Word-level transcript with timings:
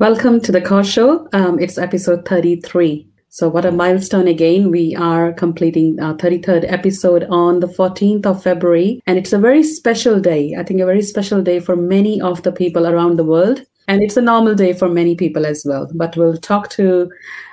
Welcome 0.00 0.40
to 0.40 0.50
the 0.50 0.62
Car 0.62 0.82
Show. 0.82 1.28
Um, 1.34 1.58
it's 1.58 1.76
episode 1.76 2.26
33. 2.26 3.06
So, 3.28 3.50
what 3.50 3.66
a 3.66 3.70
milestone 3.70 4.28
again. 4.28 4.70
We 4.70 4.96
are 4.96 5.30
completing 5.34 6.00
our 6.00 6.14
33rd 6.14 6.72
episode 6.72 7.24
on 7.24 7.60
the 7.60 7.66
14th 7.66 8.24
of 8.24 8.42
February. 8.42 9.02
And 9.06 9.18
it's 9.18 9.34
a 9.34 9.38
very 9.38 9.62
special 9.62 10.18
day. 10.18 10.56
I 10.58 10.62
think 10.62 10.80
a 10.80 10.86
very 10.86 11.02
special 11.02 11.42
day 11.42 11.60
for 11.60 11.76
many 11.76 12.18
of 12.18 12.42
the 12.44 12.50
people 12.50 12.86
around 12.86 13.18
the 13.18 13.24
world. 13.24 13.60
And 13.88 14.02
it's 14.02 14.16
a 14.16 14.22
normal 14.22 14.54
day 14.54 14.72
for 14.72 14.88
many 14.88 15.16
people 15.16 15.44
as 15.44 15.66
well. 15.66 15.86
But 15.94 16.16
we'll 16.16 16.38
talk 16.38 16.70
to 16.70 17.10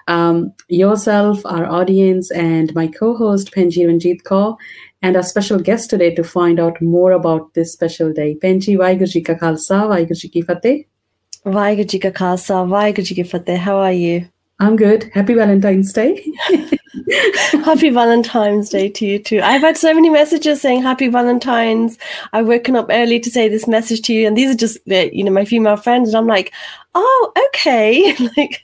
um, 0.07 0.53
yourself, 0.69 1.45
our 1.45 1.65
audience, 1.65 2.31
and 2.31 2.73
my 2.73 2.87
co 2.87 3.13
host, 3.13 3.51
Penji 3.51 3.85
Ranjit 3.85 4.23
Kaur, 4.23 4.55
and 5.01 5.17
our 5.17 5.23
special 5.23 5.59
guest 5.59 5.89
today 5.89 6.15
to 6.15 6.23
find 6.23 6.61
out 6.61 6.81
more 6.81 7.11
about 7.11 7.55
this 7.55 7.73
special 7.73 8.13
day. 8.13 8.37
Penji, 8.41 8.77
Vaiguru 8.77 9.11
Ji 9.11 9.21
Ka 9.21 9.33
Khalsa, 9.33 10.31
Ki 10.31 10.41
Fateh. 10.43 10.85
Vaiguru 11.47 11.87
Ji 11.87 11.99
Ka 11.99 12.09
Khalsa, 12.09 12.65
Vaiguru 12.67 13.03
Ji 13.03 13.15
Ki 13.15 13.23
Fateh. 13.23 13.57
How 13.57 13.77
are 13.77 13.91
you? 13.93 14.27
I'm 14.59 14.75
good. 14.75 15.09
Happy 15.13 15.33
Valentine's 15.33 15.93
Day. 15.93 16.25
happy 17.63 17.89
Valentine's 17.89 18.69
Day 18.69 18.89
to 18.89 19.05
you 19.05 19.19
too. 19.19 19.39
I've 19.41 19.61
had 19.61 19.77
so 19.77 19.93
many 19.93 20.09
messages 20.09 20.61
saying 20.61 20.81
happy 20.81 21.07
Valentine's. 21.07 21.97
I've 22.33 22.47
woken 22.47 22.75
up 22.75 22.87
early 22.89 23.19
to 23.19 23.29
say 23.29 23.47
this 23.47 23.67
message 23.67 24.01
to 24.03 24.13
you, 24.13 24.27
and 24.27 24.35
these 24.35 24.53
are 24.53 24.57
just 24.57 24.77
uh, 24.91 25.09
you 25.11 25.23
know 25.23 25.31
my 25.31 25.45
female 25.45 25.77
friends, 25.77 26.09
and 26.09 26.17
I'm 26.17 26.27
like, 26.27 26.53
oh, 26.95 27.33
okay. 27.47 28.15
like, 28.37 28.61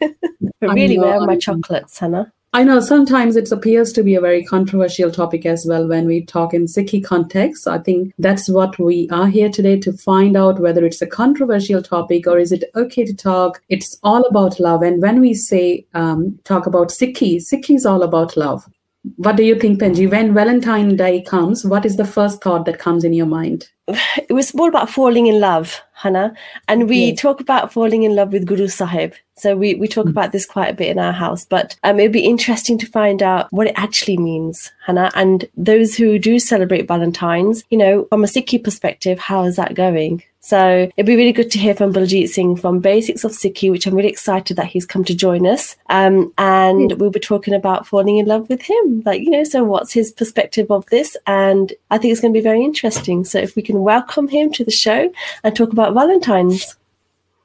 but 0.59 0.73
really, 0.73 0.97
where 0.97 1.15
are 1.15 1.25
my 1.25 1.37
chocolates, 1.37 1.99
Hannah? 1.99 2.33
I 2.55 2.63
know 2.63 2.79
sometimes 2.79 3.35
it 3.35 3.51
appears 3.51 3.91
to 3.93 4.03
be 4.03 4.13
a 4.13 4.21
very 4.21 4.43
controversial 4.43 5.09
topic 5.09 5.43
as 5.43 5.65
well 5.67 5.87
when 5.87 6.05
we 6.05 6.23
talk 6.23 6.53
in 6.53 6.67
Sikhi 6.67 7.03
context. 7.03 7.67
I 7.67 7.79
think 7.79 8.13
that's 8.19 8.47
what 8.47 8.77
we 8.77 9.09
are 9.09 9.25
here 9.25 9.49
today 9.49 9.79
to 9.79 9.91
find 9.91 10.37
out 10.37 10.59
whether 10.59 10.85
it's 10.85 11.01
a 11.01 11.07
controversial 11.07 11.81
topic 11.81 12.27
or 12.27 12.37
is 12.37 12.51
it 12.51 12.65
okay 12.75 13.05
to 13.05 13.13
talk. 13.15 13.59
It's 13.69 13.97
all 14.03 14.23
about 14.25 14.59
love. 14.59 14.83
And 14.83 15.01
when 15.01 15.19
we 15.19 15.33
say 15.33 15.87
um, 15.95 16.39
talk 16.43 16.67
about 16.67 16.89
Sikhi, 16.89 17.37
Sikhi 17.37 17.73
is 17.73 17.87
all 17.87 18.03
about 18.03 18.37
love. 18.37 18.69
What 19.17 19.35
do 19.35 19.43
you 19.43 19.55
think, 19.59 19.81
Penji? 19.81 20.09
When 20.09 20.33
Valentine 20.33 20.95
Day 20.95 21.21
comes, 21.21 21.65
what 21.65 21.85
is 21.85 21.97
the 21.97 22.05
first 22.05 22.41
thought 22.41 22.65
that 22.65 22.79
comes 22.79 23.03
in 23.03 23.13
your 23.13 23.25
mind? 23.25 23.69
It 24.29 24.31
was 24.31 24.51
all 24.55 24.69
about 24.69 24.89
falling 24.89 25.27
in 25.27 25.41
love, 25.41 25.81
Hannah. 25.93 26.33
And 26.69 26.87
we 26.87 27.07
yes. 27.07 27.19
talk 27.19 27.41
about 27.41 27.73
falling 27.73 28.03
in 28.03 28.15
love 28.15 28.31
with 28.31 28.45
Guru 28.45 28.67
Sahib. 28.67 29.13
So 29.35 29.57
we, 29.57 29.75
we 29.75 29.87
talk 29.87 30.05
mm. 30.05 30.11
about 30.11 30.31
this 30.31 30.45
quite 30.45 30.69
a 30.69 30.73
bit 30.73 30.89
in 30.89 30.99
our 30.99 31.11
house, 31.11 31.43
but 31.43 31.75
um, 31.83 31.99
it'd 31.99 32.13
be 32.13 32.25
interesting 32.25 32.77
to 32.77 32.85
find 32.85 33.21
out 33.21 33.51
what 33.51 33.67
it 33.67 33.73
actually 33.75 34.17
means, 34.17 34.71
Hannah. 34.85 35.11
And 35.15 35.49
those 35.57 35.95
who 35.95 36.17
do 36.17 36.39
celebrate 36.39 36.87
Valentine's, 36.87 37.63
you 37.69 37.77
know, 37.77 38.05
from 38.09 38.23
a 38.23 38.27
Sikhi 38.27 38.63
perspective, 38.63 39.19
how 39.19 39.43
is 39.43 39.57
that 39.57 39.75
going? 39.75 40.23
So 40.45 40.91
it'd 40.97 41.05
be 41.05 41.15
really 41.15 41.31
good 41.31 41.49
to 41.51 41.57
hear 41.57 41.73
from 41.73 41.93
Baljit 41.93 42.27
Singh 42.27 42.57
from 42.57 42.81
Basics 42.81 43.23
of 43.23 43.31
Sikhi, 43.31 43.71
which 43.71 43.87
I'm 43.87 43.95
really 43.95 44.09
excited 44.09 44.57
that 44.57 44.65
he's 44.65 44.85
come 44.85 45.05
to 45.05 45.15
join 45.15 45.47
us. 45.47 45.77
Um, 45.87 46.33
and 46.37 46.91
mm. 46.91 46.97
we'll 46.97 47.11
be 47.11 47.21
talking 47.21 47.53
about 47.53 47.87
falling 47.87 48.17
in 48.17 48.25
love 48.25 48.49
with 48.49 48.61
him. 48.61 49.03
Like, 49.05 49.21
you 49.21 49.29
know, 49.29 49.45
so 49.45 49.63
what's 49.63 49.93
his 49.93 50.11
perspective 50.11 50.69
of 50.69 50.85
this? 50.87 51.15
And 51.27 51.71
I 51.91 51.97
think 51.97 52.11
it's 52.11 52.19
going 52.19 52.33
to 52.33 52.37
be 52.37 52.43
very 52.43 52.61
interesting. 52.61 53.23
So 53.23 53.39
if 53.39 53.55
we 53.55 53.61
can 53.61 53.83
welcome 53.83 54.27
him 54.27 54.51
to 54.51 54.65
the 54.65 54.71
show 54.71 55.09
and 55.45 55.55
talk 55.55 55.71
about 55.71 55.93
Valentine's. 55.93 56.75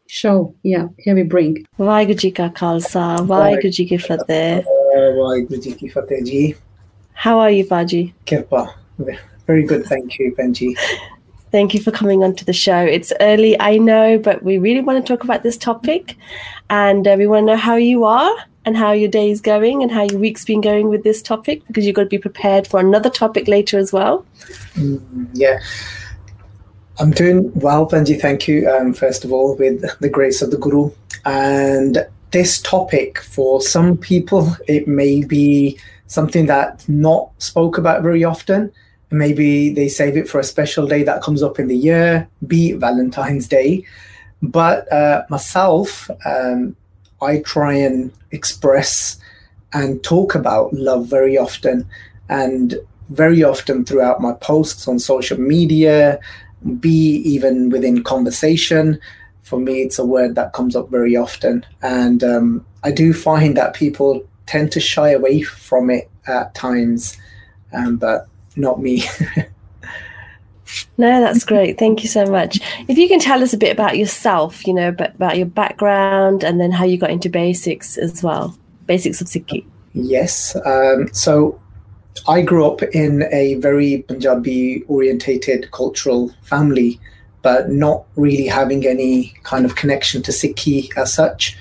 Show, 0.09 0.53
yeah, 0.65 0.89
here 0.99 1.15
we 1.15 1.23
bring. 1.23 1.69
Vaiguru 1.79 2.19
Ji 2.19 2.33
Ka 2.33 2.49
Khalsa, 2.49 3.25
Vaiguru 3.25 3.73
Ji 3.73 3.87
Ki 3.87 3.99
Fateh. 3.99 4.65
Vaiguru 4.97 5.62
Ji 5.62 5.75
Ki 5.75 5.89
Fateh 5.89 6.25
Ji. 6.25 6.57
How 7.12 7.39
are 7.39 7.51
you, 7.51 7.65
Baji? 7.65 8.12
Kirpa. 8.27 8.75
Very 9.47 9.62
good, 9.62 9.87
thank 9.87 10.19
you, 10.19 10.35
Penji. 10.35 10.75
Thank 11.51 11.73
you 11.73 11.81
for 11.81 11.91
coming 11.91 12.23
onto 12.23 12.45
the 12.45 12.53
show. 12.53 12.79
It's 12.79 13.13
early, 13.21 13.59
I 13.61 13.79
know, 13.79 14.19
but 14.19 14.43
we 14.43 14.59
really 14.59 14.81
want 14.81 15.05
to 15.05 15.13
talk 15.13 15.25
about 15.25 15.43
this 15.43 15.57
topic. 15.57 16.17
And 16.69 17.09
uh, 17.09 17.17
we 17.19 17.27
want 17.27 17.47
to 17.47 17.53
know 17.53 17.56
how 17.56 17.77
you 17.77 18.05
are 18.05 18.37
and 18.67 18.77
how 18.77 18.93
your 18.93 19.09
day 19.09 19.31
is 19.31 19.41
going 19.41 19.83
and 19.83 19.91
how 19.91 20.03
your 20.03 20.19
week's 20.19 20.45
been 20.45 20.61
going 20.61 20.89
with 20.89 21.05
this 21.05 21.22
topic 21.22 21.67
because 21.67 21.87
you've 21.87 21.97
got 21.97 22.03
to 22.03 22.09
be 22.09 22.19
prepared 22.19 22.67
for 22.67 22.81
another 22.81 23.09
topic 23.09 23.49
later 23.49 23.78
as 23.78 23.93
well. 23.93 24.27
Mm, 24.75 25.28
yeah. 25.33 25.59
I'm 26.99 27.12
doing 27.12 27.51
well, 27.55 27.89
Benji. 27.89 28.21
Thank 28.21 28.47
you. 28.47 28.69
Um, 28.69 28.93
first 28.93 29.25
of 29.25 29.33
all, 29.33 29.56
with 29.56 29.84
the 30.01 30.09
grace 30.11 30.43
of 30.43 30.51
the 30.51 30.59
Guru. 30.59 30.91
And 31.25 32.06
this 32.33 32.61
topic, 32.61 33.21
for 33.21 33.62
some 33.62 33.97
people, 33.97 34.55
it 34.67 34.87
may 34.87 35.25
be 35.25 35.78
something 36.09 36.47
that's 36.47 36.89
not 36.89 37.31
spoke 37.41 37.78
about 37.78 38.03
very 38.03 38.25
often 38.25 38.72
maybe 39.11 39.71
they 39.71 39.89
save 39.89 40.17
it 40.17 40.29
for 40.29 40.39
a 40.39 40.45
special 40.45 40.87
day 40.87 41.03
that 41.03 41.23
comes 41.23 41.43
up 41.43 41.59
in 41.59 41.69
the 41.69 41.77
year, 41.77 42.29
be 42.47 42.73
Valentine's 42.73 43.49
Day. 43.49 43.85
But 44.43 44.91
uh, 44.93 45.25
myself, 45.29 46.11
um, 46.25 46.77
I 47.21 47.39
try 47.39 47.75
and 47.75 48.13
express 48.31 49.19
and 49.73 50.03
talk 50.03 50.35
about 50.35 50.73
love 50.73 51.07
very 51.09 51.37
often, 51.37 51.87
and 52.29 52.75
very 53.11 53.43
often 53.43 53.85
throughout 53.85 54.21
my 54.21 54.33
posts 54.35 54.87
on 54.87 54.99
social 54.99 55.39
media, 55.39 56.21
be 56.81 57.17
even 57.25 57.71
within 57.71 58.05
conversation. 58.05 58.99
For 59.43 59.59
me, 59.59 59.83
it's 59.83 59.99
a 59.99 60.05
word 60.05 60.35
that 60.35 60.53
comes 60.53 60.77
up 60.77 60.91
very 60.91 61.17
often, 61.17 61.65
and 61.83 62.23
um, 62.23 62.67
I 62.85 62.91
do 62.93 63.13
find 63.13 63.57
that 63.57 63.75
people 63.75 64.25
tend 64.47 64.73
to 64.73 64.81
shy 64.81 65.11
away 65.11 65.43
from 65.43 65.91
it 65.91 66.11
at 66.27 66.55
times. 66.55 67.17
Um, 67.73 67.97
but 67.97 68.29
not 68.59 68.81
me. 68.81 69.05
no, 70.99 71.21
that's 71.21 71.45
great. 71.45 71.79
Thank 71.79 72.03
you 72.03 72.09
so 72.09 72.27
much. 72.27 72.61
If 72.89 72.99
you 72.99 73.09
can 73.09 73.21
tell 73.21 73.43
us 73.43 73.53
a 73.53 73.59
bit 73.59 73.73
about 73.73 73.97
yourself, 73.97 74.67
you 74.67 74.75
know, 74.75 74.89
about 74.89 75.37
your 75.37 75.47
background 75.47 76.45
and 76.45 76.61
then 76.61 76.71
how 76.71 76.85
you 76.85 76.99
got 76.99 77.11
into 77.11 77.29
basics 77.29 77.97
as 77.97 78.23
well, 78.23 78.57
basics 78.87 79.21
of 79.21 79.29
Sikhi. 79.29 79.65
Yes. 79.95 80.57
Um, 80.65 81.09
so 81.13 81.61
I 82.27 82.43
grew 82.43 82.67
up 82.67 82.83
in 82.83 83.25
a 83.33 83.55
very 83.55 84.05
Punjabi 84.09 84.85
orientated 84.89 85.71
cultural 85.71 86.31
family, 86.43 87.01
but 87.43 87.71
not 87.71 88.05
really 88.17 88.47
having 88.47 88.87
any 88.87 89.35
kind 89.45 89.65
of 89.65 89.77
connection 89.77 90.23
to 90.23 90.33
Sikhi 90.33 90.91
as 90.97 91.13
such, 91.13 91.57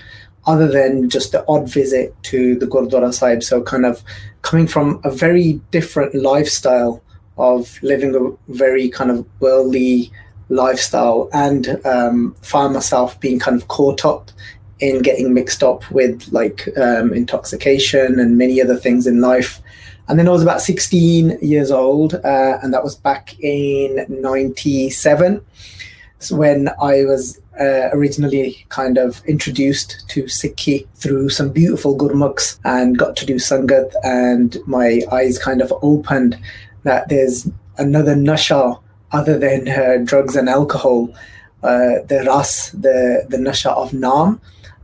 other 0.45 0.67
than 0.67 1.09
just 1.09 1.31
the 1.31 1.45
odd 1.47 1.69
visit 1.69 2.15
to 2.23 2.55
the 2.55 2.65
Gurdwara 2.65 3.13
Sahib. 3.13 3.43
So 3.43 3.61
kind 3.61 3.85
of 3.85 4.03
coming 4.47 4.65
from 4.65 5.01
a 5.03 5.11
very 5.11 5.59
different 5.71 6.15
lifestyle 6.15 7.03
of 7.37 7.77
living 7.83 8.15
a 8.15 8.53
very 8.53 8.87
kind 8.87 9.11
of 9.11 9.27
worldly 9.41 10.09
lifestyle 10.47 11.29
and 11.33 11.85
um, 11.85 12.33
find 12.41 12.73
myself 12.73 13.19
being 13.19 13.39
kind 13.39 13.61
of 13.61 13.67
caught 13.67 14.05
up 14.05 14.31
in 14.79 15.01
getting 15.01 15.33
mixed 15.33 15.63
up 15.63 15.89
with 15.91 16.25
like 16.31 16.69
um, 16.77 17.13
intoxication 17.13 18.19
and 18.19 18.37
many 18.37 18.61
other 18.61 18.77
things 18.77 19.05
in 19.05 19.19
life. 19.19 19.59
And 20.07 20.17
then 20.17 20.29
I 20.29 20.31
was 20.31 20.43
about 20.43 20.61
16 20.61 21.39
years 21.41 21.69
old, 21.69 22.13
uh, 22.15 22.59
and 22.63 22.73
that 22.73 22.85
was 22.85 22.95
back 22.95 23.37
in 23.41 24.05
97 24.07 25.41
so 26.19 26.35
when 26.35 26.69
I 26.81 27.05
was 27.05 27.39
uh, 27.59 27.89
originally 27.91 28.65
kind 28.69 28.97
of 28.97 29.23
introduced 29.25 30.03
to 30.09 30.23
Sikhi 30.23 30.87
through 30.95 31.29
some 31.29 31.49
beautiful 31.49 31.97
gurmukhs 31.97 32.59
and 32.63 32.97
got 32.97 33.15
to 33.17 33.25
do 33.25 33.35
Sangat, 33.35 33.93
and 34.03 34.57
my 34.65 35.01
eyes 35.11 35.39
kind 35.39 35.61
of 35.61 35.73
opened 35.81 36.37
that 36.83 37.09
there's 37.09 37.49
another 37.77 38.15
nasha 38.15 38.79
other 39.11 39.37
than 39.37 39.67
uh, 39.67 39.97
drugs 40.03 40.35
and 40.35 40.49
alcohol, 40.49 41.09
uh, 41.63 42.03
the 42.07 42.23
ras, 42.27 42.71
the, 42.71 43.25
the 43.29 43.37
nasha 43.37 43.71
of 43.71 43.91
Naam, 43.91 44.39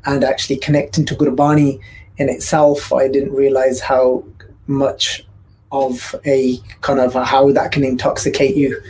and 0.06 0.24
actually 0.24 0.58
connecting 0.58 1.06
to 1.06 1.16
Gurbani 1.16 1.80
in 2.18 2.30
itself. 2.30 2.92
I 2.94 3.08
didn't 3.08 3.34
realize 3.34 3.80
how 3.80 4.24
much 4.68 5.26
of 5.72 6.16
a 6.26 6.58
kind 6.82 7.00
of 7.00 7.16
a, 7.16 7.26
how 7.26 7.52
that 7.52 7.72
can 7.72 7.84
intoxicate 7.84 8.56
you. 8.56 8.82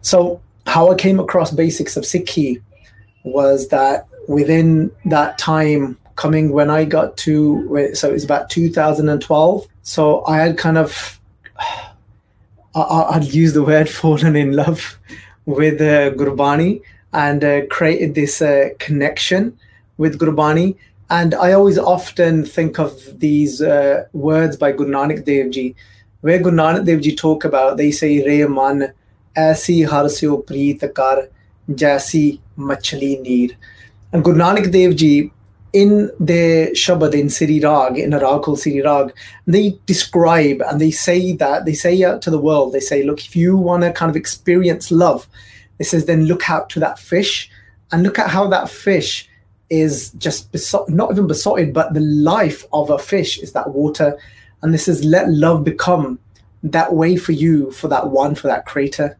So, 0.00 0.40
how 0.66 0.90
I 0.90 0.94
came 0.94 1.20
across 1.20 1.50
basics 1.50 1.96
of 1.96 2.04
Sikhi 2.04 2.62
was 3.24 3.68
that 3.68 4.06
within 4.28 4.90
that 5.04 5.38
time 5.38 5.98
coming 6.16 6.52
when 6.52 6.70
I 6.70 6.84
got 6.84 7.16
to, 7.18 7.92
so 7.94 8.10
it 8.10 8.12
was 8.12 8.24
about 8.24 8.50
2012. 8.50 9.66
So 9.82 10.24
I 10.26 10.36
had 10.38 10.58
kind 10.58 10.78
of, 10.78 11.20
I, 12.74 13.18
would 13.18 13.34
use 13.34 13.52
the 13.52 13.64
word 13.64 13.88
fallen 14.00 14.36
in 14.36 14.52
love 14.52 14.98
with 15.46 15.80
uh, 15.80 16.10
Gurbani 16.12 16.82
and 17.12 17.42
uh, 17.42 17.66
created 17.66 18.14
this 18.14 18.40
uh, 18.40 18.68
connection 18.78 19.58
with 19.96 20.18
Gurbani. 20.18 20.76
And 21.08 21.34
I 21.34 21.52
always 21.52 21.78
often 21.78 22.44
think 22.44 22.78
of 22.78 23.18
these 23.18 23.60
uh, 23.60 24.04
words 24.12 24.56
by 24.56 24.72
Guru 24.72 24.92
Nanak 24.92 25.24
Dev 25.24 25.50
Ji, 25.50 25.74
where 26.20 26.38
Guru 26.38 26.56
Nanak 26.56 26.84
Dev 26.86 27.00
Ji 27.00 27.16
talk 27.16 27.44
about, 27.44 27.78
they 27.78 27.90
say, 27.90 28.24
Re 28.24 28.46
man, 28.46 28.92
aisi 29.36 29.88
har 29.88 30.08
se 30.08 30.26
preet 30.26 30.94
kar, 30.94 31.28
jaisi 31.68 32.38
machli 32.60 33.20
neer. 33.20 33.50
And 34.12 34.24
Guru 34.24 34.38
Nanak 34.38 34.70
Dev 34.72 34.96
Ji 34.96 35.30
in 35.72 36.10
the 36.18 36.70
Shabad 36.72 37.14
in 37.14 37.30
Siri 37.30 37.60
Rag, 37.60 37.98
in 37.98 38.12
a 38.12 38.18
rag 38.18 38.44
Siri 38.56 38.82
Rag, 38.82 39.14
they 39.46 39.78
describe 39.86 40.60
and 40.62 40.80
they 40.80 40.90
say 40.90 41.32
that, 41.36 41.64
they 41.64 41.74
say 41.74 42.02
out 42.02 42.22
to 42.22 42.30
the 42.30 42.40
world, 42.40 42.72
they 42.72 42.80
say, 42.80 43.02
look, 43.04 43.24
if 43.24 43.36
you 43.36 43.56
want 43.56 43.84
to 43.84 43.92
kind 43.92 44.10
of 44.10 44.16
experience 44.16 44.90
love, 44.90 45.28
it 45.78 45.84
says, 45.84 46.06
then 46.06 46.24
look 46.24 46.50
out 46.50 46.68
to 46.70 46.80
that 46.80 46.98
fish 46.98 47.50
and 47.92 48.02
look 48.02 48.18
at 48.18 48.30
how 48.30 48.48
that 48.48 48.68
fish 48.68 49.28
is 49.68 50.10
just 50.12 50.50
besot- 50.52 50.88
not 50.88 51.12
even 51.12 51.28
besotted, 51.28 51.72
but 51.72 51.94
the 51.94 52.00
life 52.00 52.64
of 52.72 52.90
a 52.90 52.98
fish 52.98 53.38
is 53.38 53.52
that 53.52 53.70
water. 53.70 54.18
And 54.62 54.74
this 54.74 54.88
is 54.88 55.04
let 55.04 55.30
love 55.30 55.64
become 55.64 56.18
that 56.64 56.94
way 56.94 57.16
for 57.16 57.32
you, 57.32 57.70
for 57.70 57.88
that 57.88 58.08
one, 58.08 58.34
for 58.34 58.48
that 58.48 58.66
creator. 58.66 59.16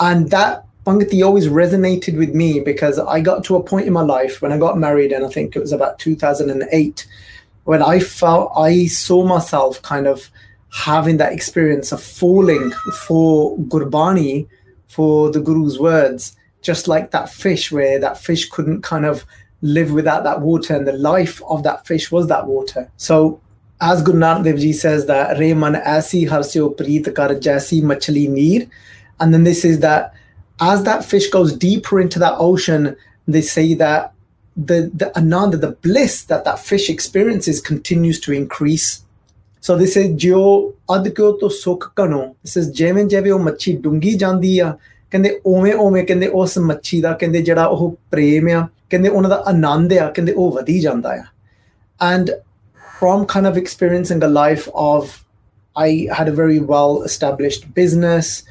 And 0.00 0.30
that 0.30 0.66
Pangati 0.84 1.24
always 1.24 1.48
resonated 1.48 2.18
with 2.18 2.34
me 2.34 2.60
because 2.60 2.98
I 2.98 3.20
got 3.20 3.42
to 3.44 3.56
a 3.56 3.62
point 3.62 3.86
in 3.86 3.92
my 3.92 4.02
life 4.02 4.42
when 4.42 4.52
I 4.52 4.58
got 4.58 4.78
married, 4.78 5.12
and 5.12 5.24
I 5.24 5.28
think 5.28 5.56
it 5.56 5.60
was 5.60 5.72
about 5.72 5.98
2008, 5.98 7.06
when 7.64 7.82
I 7.82 8.00
felt 8.00 8.52
I 8.54 8.86
saw 8.86 9.24
myself 9.24 9.80
kind 9.80 10.06
of 10.06 10.30
having 10.70 11.16
that 11.18 11.32
experience 11.32 11.90
of 11.92 12.02
falling 12.02 12.70
for 13.06 13.56
Gurbani, 13.58 14.46
for 14.88 15.30
the 15.30 15.40
Guru's 15.40 15.78
words, 15.78 16.36
just 16.60 16.86
like 16.86 17.10
that 17.12 17.30
fish, 17.30 17.72
where 17.72 17.98
that 17.98 18.18
fish 18.18 18.50
couldn't 18.50 18.82
kind 18.82 19.06
of 19.06 19.24
live 19.62 19.92
without 19.92 20.24
that 20.24 20.42
water, 20.42 20.76
and 20.76 20.86
the 20.86 20.92
life 20.92 21.40
of 21.48 21.62
that 21.62 21.86
fish 21.86 22.12
was 22.12 22.26
that 22.26 22.46
water. 22.46 22.90
So, 22.98 23.40
as 23.80 24.02
Guru 24.02 24.18
Nanak 24.18 24.44
Dev 24.44 24.58
Ji 24.58 24.74
says 24.74 25.06
that 25.06 25.38
"Re 25.38 25.54
man 25.54 25.74
aisi 25.74 26.28
har 26.28 26.42
se 26.42 26.60
preet 26.60 27.14
kar 27.14 27.30
jaisi 27.30 27.82
machli 27.82 28.28
neer," 28.28 28.66
and 29.18 29.32
then 29.32 29.44
this 29.44 29.64
is 29.64 29.80
that 29.80 30.12
as 30.59 30.83
that 30.83 31.05
fish 31.05 31.29
goes 31.29 31.53
deeper 31.55 31.99
into 31.99 32.19
that 32.19 32.35
ocean, 32.37 32.95
they 33.27 33.41
say 33.41 33.73
that 33.75 34.13
the 34.55 34.91
the 34.93 35.15
ananda, 35.17 35.57
the 35.57 35.71
bliss 35.71 36.23
that 36.23 36.43
that 36.45 36.59
fish 36.59 36.89
experiences, 36.89 37.61
continues 37.61 38.19
to 38.21 38.33
increase. 38.33 39.03
So 39.61 39.75
this 39.77 39.95
is 39.97 40.09
ਜੋ 40.25 40.41
ਅਧ 40.95 41.07
ਕਿਉ 41.07 41.31
ਤੋਂ 41.37 41.49
ਸੁੱਖ 41.49 41.89
ਕਣੋ 41.95 42.21
this 42.47 42.61
is 42.61 42.71
ਜਿਵੇਂ 42.73 43.05
ਜਿਵੇਂ 43.05 43.31
ਉਹ 43.31 43.39
ਮੱਛੀ 43.39 43.73
ਡੂੰਗੀ 43.83 44.13
ਜਾਂਦੀ 44.17 44.57
ਆ 44.59 44.77
ਕਹਿੰਦੇ 45.11 45.39
ਓਵੇਂ 45.45 45.73
ਓਵੇਂ 45.73 46.03
ਕਹਿੰਦੇ 46.05 46.27
ਉਸ 46.41 46.57
ਮੱਛੀ 46.57 47.01
ਦਾ 47.01 47.13
ਕਹਿੰਦੇ 47.13 47.41
ਜਿਹੜਾ 47.41 47.65
ਉਹ 47.65 47.97
ਪ੍ਰੇਮ 48.11 48.47
ਆ 48.57 48.67
ਕਹਿੰਦੇ 48.89 49.09
ਉਹਨਾਂ 49.09 49.29
ਦਾ 49.29 49.43
ਆਨੰਦ 49.47 49.93
ਆ 49.93 50.09
ਕਹਿੰਦੇ 50.11 50.33
ਉਹ 50.33 50.51
ਵਧੀ 50.51 50.79
ਜਾਂਦਾ 50.79 51.09
ਆ 51.09 51.23
and 52.01 52.29
from 52.99 53.25
kind 53.25 53.47
of 53.47 53.57
experiencing 53.57 54.21
a 54.23 54.27
life 54.27 54.67
of 54.73 55.25
I 55.75 56.07
had 56.17 56.27
a 56.27 56.31
very 56.31 56.59
well 56.59 57.03
established 57.03 57.73
business 57.73 58.43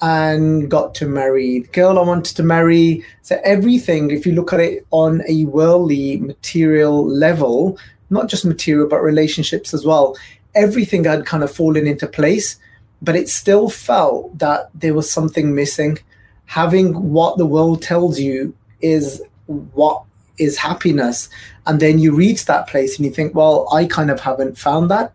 and 0.00 0.70
got 0.70 0.94
to 0.94 1.06
marry 1.06 1.60
the 1.60 1.68
girl 1.68 1.98
I 1.98 2.02
wanted 2.02 2.36
to 2.36 2.42
marry. 2.42 3.04
So 3.22 3.40
everything, 3.44 4.10
if 4.10 4.26
you 4.26 4.32
look 4.32 4.52
at 4.52 4.60
it 4.60 4.86
on 4.90 5.22
a 5.28 5.44
worldly 5.46 6.18
material 6.18 7.06
level, 7.06 7.78
not 8.10 8.28
just 8.28 8.44
material 8.44 8.88
but 8.88 9.00
relationships 9.00 9.74
as 9.74 9.84
well, 9.84 10.16
everything 10.54 11.04
had 11.04 11.26
kind 11.26 11.42
of 11.42 11.50
fallen 11.50 11.86
into 11.86 12.06
place. 12.06 12.58
But 13.02 13.16
it 13.16 13.28
still 13.28 13.68
felt 13.68 14.38
that 14.38 14.70
there 14.74 14.94
was 14.94 15.10
something 15.10 15.54
missing. 15.54 15.98
Having 16.46 17.10
what 17.10 17.36
the 17.38 17.46
world 17.46 17.82
tells 17.82 18.18
you 18.18 18.54
is 18.80 19.22
what 19.46 20.02
is 20.38 20.56
happiness. 20.56 21.28
And 21.66 21.80
then 21.80 21.98
you 21.98 22.14
reach 22.14 22.46
that 22.46 22.68
place 22.68 22.96
and 22.96 23.04
you 23.04 23.12
think, 23.12 23.34
well, 23.34 23.68
I 23.72 23.86
kind 23.86 24.10
of 24.10 24.20
haven't 24.20 24.58
found 24.58 24.90
that. 24.90 25.12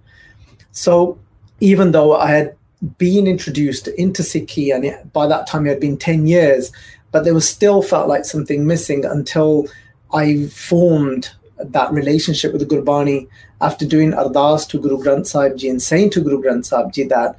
So 0.72 1.18
even 1.60 1.92
though 1.92 2.16
I 2.16 2.30
had 2.30 2.56
being 2.98 3.28
introduced 3.28 3.88
into 3.88 4.22
Sikhi, 4.22 4.74
and 4.74 4.86
it, 4.86 5.14
by 5.14 5.28
that 5.28 5.48
time 5.48 5.66
it 5.66 5.70
had 5.70 5.80
been 5.80 5.98
10 5.98 6.28
years, 6.28 6.72
but 7.12 7.24
there 7.24 7.34
was 7.34 7.48
still 7.48 7.82
felt 7.82 8.08
like 8.08 8.26
something 8.26 8.66
missing 8.66 9.06
until 9.06 9.68
I 10.14 10.48
formed 10.48 11.32
that 11.58 11.92
relationship 11.92 12.52
with 12.52 12.68
the 12.68 12.76
Gurbani 12.76 13.28
after 13.62 13.86
doing 13.86 14.12
Ardas 14.12 14.68
to 14.70 14.80
Guru 14.80 14.98
Granth 14.98 15.28
Sahib 15.28 15.58
Ji 15.58 15.70
and 15.70 15.82
saying 15.82 16.10
to 16.12 16.22
Guru 16.22 16.42
Granth 16.42 16.66
Sahib 16.66 16.92
Ji 16.92 17.04
that 17.04 17.36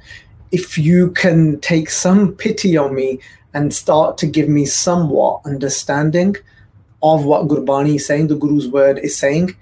if 0.51 0.77
you 0.77 1.11
can 1.11 1.59
take 1.59 1.89
some 1.89 2.33
pity 2.33 2.77
on 2.77 2.95
me 2.95 3.19
and 3.53 3.73
start 3.73 4.17
to 4.19 4.27
give 4.27 4.49
me 4.49 4.65
somewhat 4.65 5.41
understanding 5.45 6.35
of 7.03 7.25
what 7.25 7.47
Gurbani 7.47 7.95
is 7.95 8.05
saying, 8.05 8.27
the 8.27 8.35
Guru's 8.35 8.67
word 8.67 8.99
is 8.99 9.15
saying. 9.15 9.55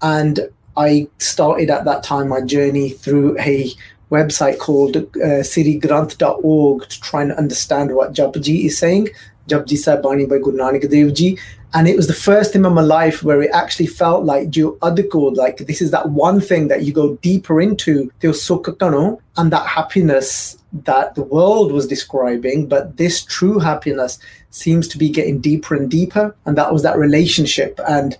And 0.00 0.48
I 0.76 1.08
started 1.18 1.70
at 1.70 1.84
that 1.84 2.02
time 2.02 2.28
my 2.28 2.40
journey 2.40 2.90
through 2.90 3.38
a 3.40 3.70
website 4.10 4.58
called 4.58 4.96
uh, 4.96 5.42
srigranth.org 5.42 6.88
to 6.88 7.00
try 7.00 7.22
and 7.22 7.32
understand 7.32 7.94
what 7.94 8.12
Japji 8.12 8.66
is 8.66 8.78
saying. 8.78 9.08
Japji 9.48 9.76
Sahibani 9.76 10.28
by 10.28 10.38
Guru 10.38 10.56
Nanak 10.56 10.88
Dev 10.90 11.14
Ji. 11.14 11.38
And 11.74 11.88
it 11.88 11.96
was 11.96 12.06
the 12.06 12.14
first 12.14 12.52
time 12.52 12.64
in 12.64 12.72
my 12.72 12.82
life 12.82 13.24
where 13.24 13.42
it 13.42 13.50
actually 13.52 13.88
felt 13.88 14.24
like 14.24 14.48
Adiko, 14.50 15.34
like 15.34 15.58
this 15.58 15.82
is 15.82 15.90
that 15.90 16.10
one 16.10 16.40
thing 16.40 16.68
that 16.68 16.84
you 16.84 16.92
go 16.92 17.16
deeper 17.16 17.60
into, 17.60 18.12
and 18.22 19.52
that 19.52 19.66
happiness 19.66 20.56
that 20.72 21.16
the 21.16 21.22
world 21.22 21.72
was 21.72 21.88
describing, 21.88 22.68
but 22.68 22.96
this 22.96 23.24
true 23.24 23.58
happiness 23.58 24.20
seems 24.50 24.86
to 24.86 24.98
be 24.98 25.08
getting 25.08 25.40
deeper 25.40 25.74
and 25.74 25.90
deeper. 25.90 26.36
And 26.46 26.56
that 26.56 26.72
was 26.72 26.82
that 26.84 26.96
relationship. 26.96 27.80
And 27.88 28.16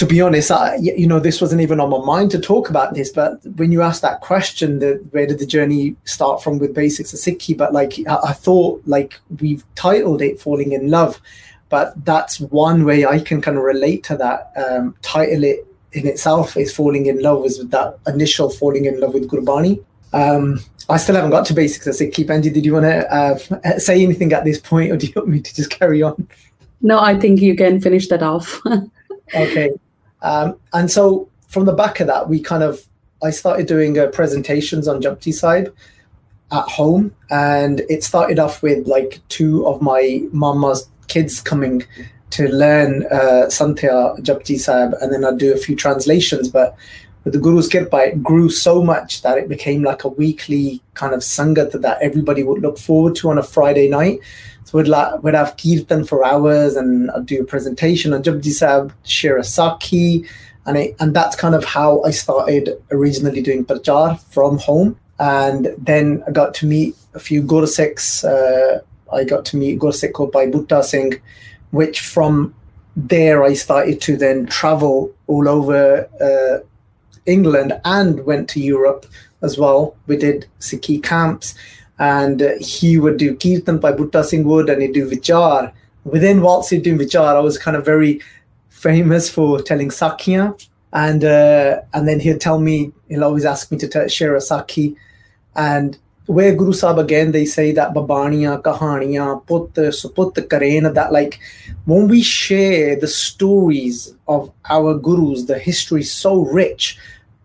to 0.00 0.06
be 0.06 0.22
honest, 0.22 0.50
I, 0.50 0.76
you 0.76 1.06
know, 1.06 1.20
this 1.20 1.42
wasn't 1.42 1.60
even 1.60 1.78
on 1.78 1.90
my 1.90 1.98
mind 1.98 2.30
to 2.30 2.40
talk 2.40 2.70
about 2.70 2.94
this. 2.94 3.12
But 3.12 3.44
when 3.56 3.70
you 3.70 3.82
asked 3.82 4.00
that 4.00 4.22
question, 4.22 4.78
the, 4.78 4.92
where 5.10 5.26
did 5.26 5.38
the 5.38 5.44
journey 5.44 5.94
start 6.04 6.42
from 6.42 6.58
with 6.58 6.74
basics 6.74 7.12
of 7.12 7.18
Sikhi? 7.18 7.54
But 7.54 7.74
like, 7.74 7.92
I, 8.08 8.16
I 8.28 8.32
thought, 8.32 8.80
like, 8.86 9.20
we've 9.40 9.62
titled 9.74 10.22
it 10.22 10.40
"Falling 10.40 10.72
in 10.72 10.90
Love," 10.90 11.20
but 11.68 12.02
that's 12.06 12.40
one 12.40 12.86
way 12.86 13.04
I 13.04 13.18
can 13.18 13.42
kind 13.42 13.58
of 13.58 13.62
relate 13.62 14.02
to 14.04 14.16
that. 14.16 14.52
Um, 14.56 14.94
title 15.02 15.44
it 15.44 15.66
in 15.92 16.06
itself 16.06 16.56
is 16.56 16.74
"Falling 16.74 17.04
in 17.04 17.20
Love" 17.20 17.42
was 17.42 17.58
with 17.58 17.70
that 17.72 17.98
initial 18.06 18.48
falling 18.48 18.86
in 18.86 18.98
love 19.00 19.12
with 19.12 19.28
Gurbani. 19.28 19.84
Um, 20.14 20.60
I 20.88 20.96
still 20.96 21.16
haven't 21.16 21.30
got 21.30 21.44
to 21.48 21.52
basics 21.52 21.86
of 21.86 21.94
Sikhi. 21.94 22.24
Benji, 22.24 22.50
did 22.54 22.64
you 22.64 22.72
want 22.72 22.86
to 22.86 23.14
uh, 23.14 23.78
say 23.78 24.02
anything 24.02 24.32
at 24.32 24.44
this 24.44 24.58
point, 24.58 24.92
or 24.92 24.96
do 24.96 25.08
you 25.08 25.12
want 25.14 25.28
me 25.28 25.40
to 25.42 25.54
just 25.54 25.68
carry 25.68 26.02
on? 26.02 26.26
No, 26.80 26.98
I 26.98 27.20
think 27.20 27.42
you 27.42 27.54
can 27.54 27.82
finish 27.82 28.08
that 28.08 28.22
off. 28.22 28.62
okay. 29.34 29.72
Um, 30.22 30.56
and 30.72 30.90
so 30.90 31.28
from 31.48 31.64
the 31.64 31.72
back 31.72 32.00
of 32.00 32.06
that, 32.06 32.28
we 32.28 32.40
kind 32.40 32.62
of, 32.62 32.84
I 33.22 33.30
started 33.30 33.66
doing 33.66 33.98
uh, 33.98 34.06
presentations 34.08 34.88
on 34.88 35.02
Japji 35.02 35.32
Sahib 35.32 35.74
at 36.52 36.64
home. 36.64 37.14
And 37.30 37.80
it 37.88 38.04
started 38.04 38.38
off 38.38 38.62
with 38.62 38.86
like 38.86 39.20
two 39.28 39.66
of 39.66 39.82
my 39.82 40.22
mama's 40.32 40.88
kids 41.08 41.40
coming 41.40 41.84
to 42.30 42.48
learn 42.48 43.04
uh, 43.10 43.46
Santya 43.48 44.18
Japji 44.20 44.58
Sahib. 44.58 44.94
And 45.00 45.12
then 45.12 45.24
I'd 45.24 45.38
do 45.38 45.52
a 45.52 45.56
few 45.56 45.76
translations. 45.76 46.48
But 46.48 46.76
with 47.24 47.34
the 47.34 47.40
Guru's 47.40 47.68
Kirpa, 47.68 48.08
it 48.08 48.22
grew 48.22 48.48
so 48.48 48.82
much 48.82 49.22
that 49.22 49.36
it 49.36 49.48
became 49.48 49.82
like 49.82 50.04
a 50.04 50.08
weekly 50.08 50.82
kind 50.94 51.12
of 51.12 51.20
sangat 51.20 51.72
that 51.72 51.98
everybody 52.00 52.42
would 52.42 52.62
look 52.62 52.78
forward 52.78 53.14
to 53.16 53.30
on 53.30 53.38
a 53.38 53.42
Friday 53.42 53.88
night. 53.88 54.20
So 54.70 54.78
we'd, 54.78 54.86
la- 54.86 55.16
we'd 55.16 55.34
have 55.34 55.56
kirtan 55.56 56.04
for 56.04 56.24
hours 56.24 56.76
and 56.76 57.10
I'd 57.10 57.26
do 57.26 57.40
a 57.40 57.44
presentation 57.44 58.12
on 58.12 58.22
Japji 58.22 58.52
Sahib, 58.52 58.92
sakhi. 59.04 60.28
And, 60.64 60.76
it, 60.76 60.94
and 61.00 61.12
that's 61.12 61.34
kind 61.34 61.56
of 61.56 61.64
how 61.64 62.04
I 62.04 62.12
started 62.12 62.80
originally 62.92 63.42
doing 63.42 63.64
prachar 63.64 64.20
from 64.32 64.58
home. 64.58 64.96
And 65.18 65.74
then 65.76 66.22
I 66.24 66.30
got 66.30 66.54
to 66.54 66.66
meet 66.66 66.94
a 67.14 67.18
few 67.18 67.42
Gursikhs. 67.42 68.22
Uh, 68.22 68.80
I 69.12 69.24
got 69.24 69.44
to 69.46 69.56
meet 69.56 69.80
Gursikh 69.80 70.12
called 70.12 70.30
Bhai 70.30 70.46
Butta 70.46 70.84
Singh, 70.84 71.20
which 71.72 71.98
from 71.98 72.54
there 72.94 73.42
I 73.42 73.54
started 73.54 74.00
to 74.02 74.16
then 74.16 74.46
travel 74.46 75.12
all 75.26 75.48
over 75.48 76.08
uh, 76.20 76.64
England 77.26 77.72
and 77.84 78.24
went 78.24 78.48
to 78.50 78.60
Europe 78.60 79.04
as 79.42 79.58
well. 79.58 79.96
We 80.06 80.16
did 80.16 80.46
Sikhi 80.60 81.02
camps 81.02 81.56
and 82.00 82.40
he 82.60 82.98
would 82.98 83.18
do 83.18 83.36
Kirtan 83.36 83.78
by 83.78 83.92
Butta 83.92 84.24
Singh 84.24 84.44
Wood 84.44 84.70
and 84.70 84.80
he'd 84.80 84.94
do 84.94 85.08
Vichar. 85.08 85.70
Within 86.04 86.40
whilst 86.40 86.70
he'd 86.70 86.82
Vichar, 86.82 87.36
I 87.36 87.40
was 87.40 87.58
kind 87.58 87.76
of 87.76 87.84
very 87.84 88.22
famous 88.70 89.28
for 89.28 89.60
telling 89.60 89.90
Sakhiya. 89.90 90.66
And 90.94 91.22
uh, 91.22 91.82
and 91.92 92.08
then 92.08 92.18
he'd 92.18 92.40
tell 92.40 92.58
me, 92.58 92.92
he'll 93.08 93.22
always 93.22 93.44
ask 93.44 93.70
me 93.70 93.76
to 93.78 93.86
t- 93.86 94.08
share 94.08 94.34
a 94.34 94.38
Sakhi. 94.38 94.96
And 95.54 95.98
where 96.24 96.54
Guru 96.54 96.72
Sahib 96.72 96.98
again, 96.98 97.32
they 97.32 97.44
say 97.44 97.70
that 97.72 97.92
Babaniya, 97.92 98.62
Kahaniya, 98.62 99.46
Put, 99.46 99.74
Suput, 99.74 100.48
Karen, 100.48 100.94
that 100.94 101.12
like 101.12 101.38
when 101.84 102.08
we 102.08 102.22
share 102.22 102.96
the 102.98 103.08
stories 103.08 104.14
of 104.26 104.50
our 104.70 104.94
Gurus, 104.94 105.46
the 105.46 105.58
history 105.58 106.00
is 106.00 106.10
so 106.10 106.40
rich. 106.46 106.98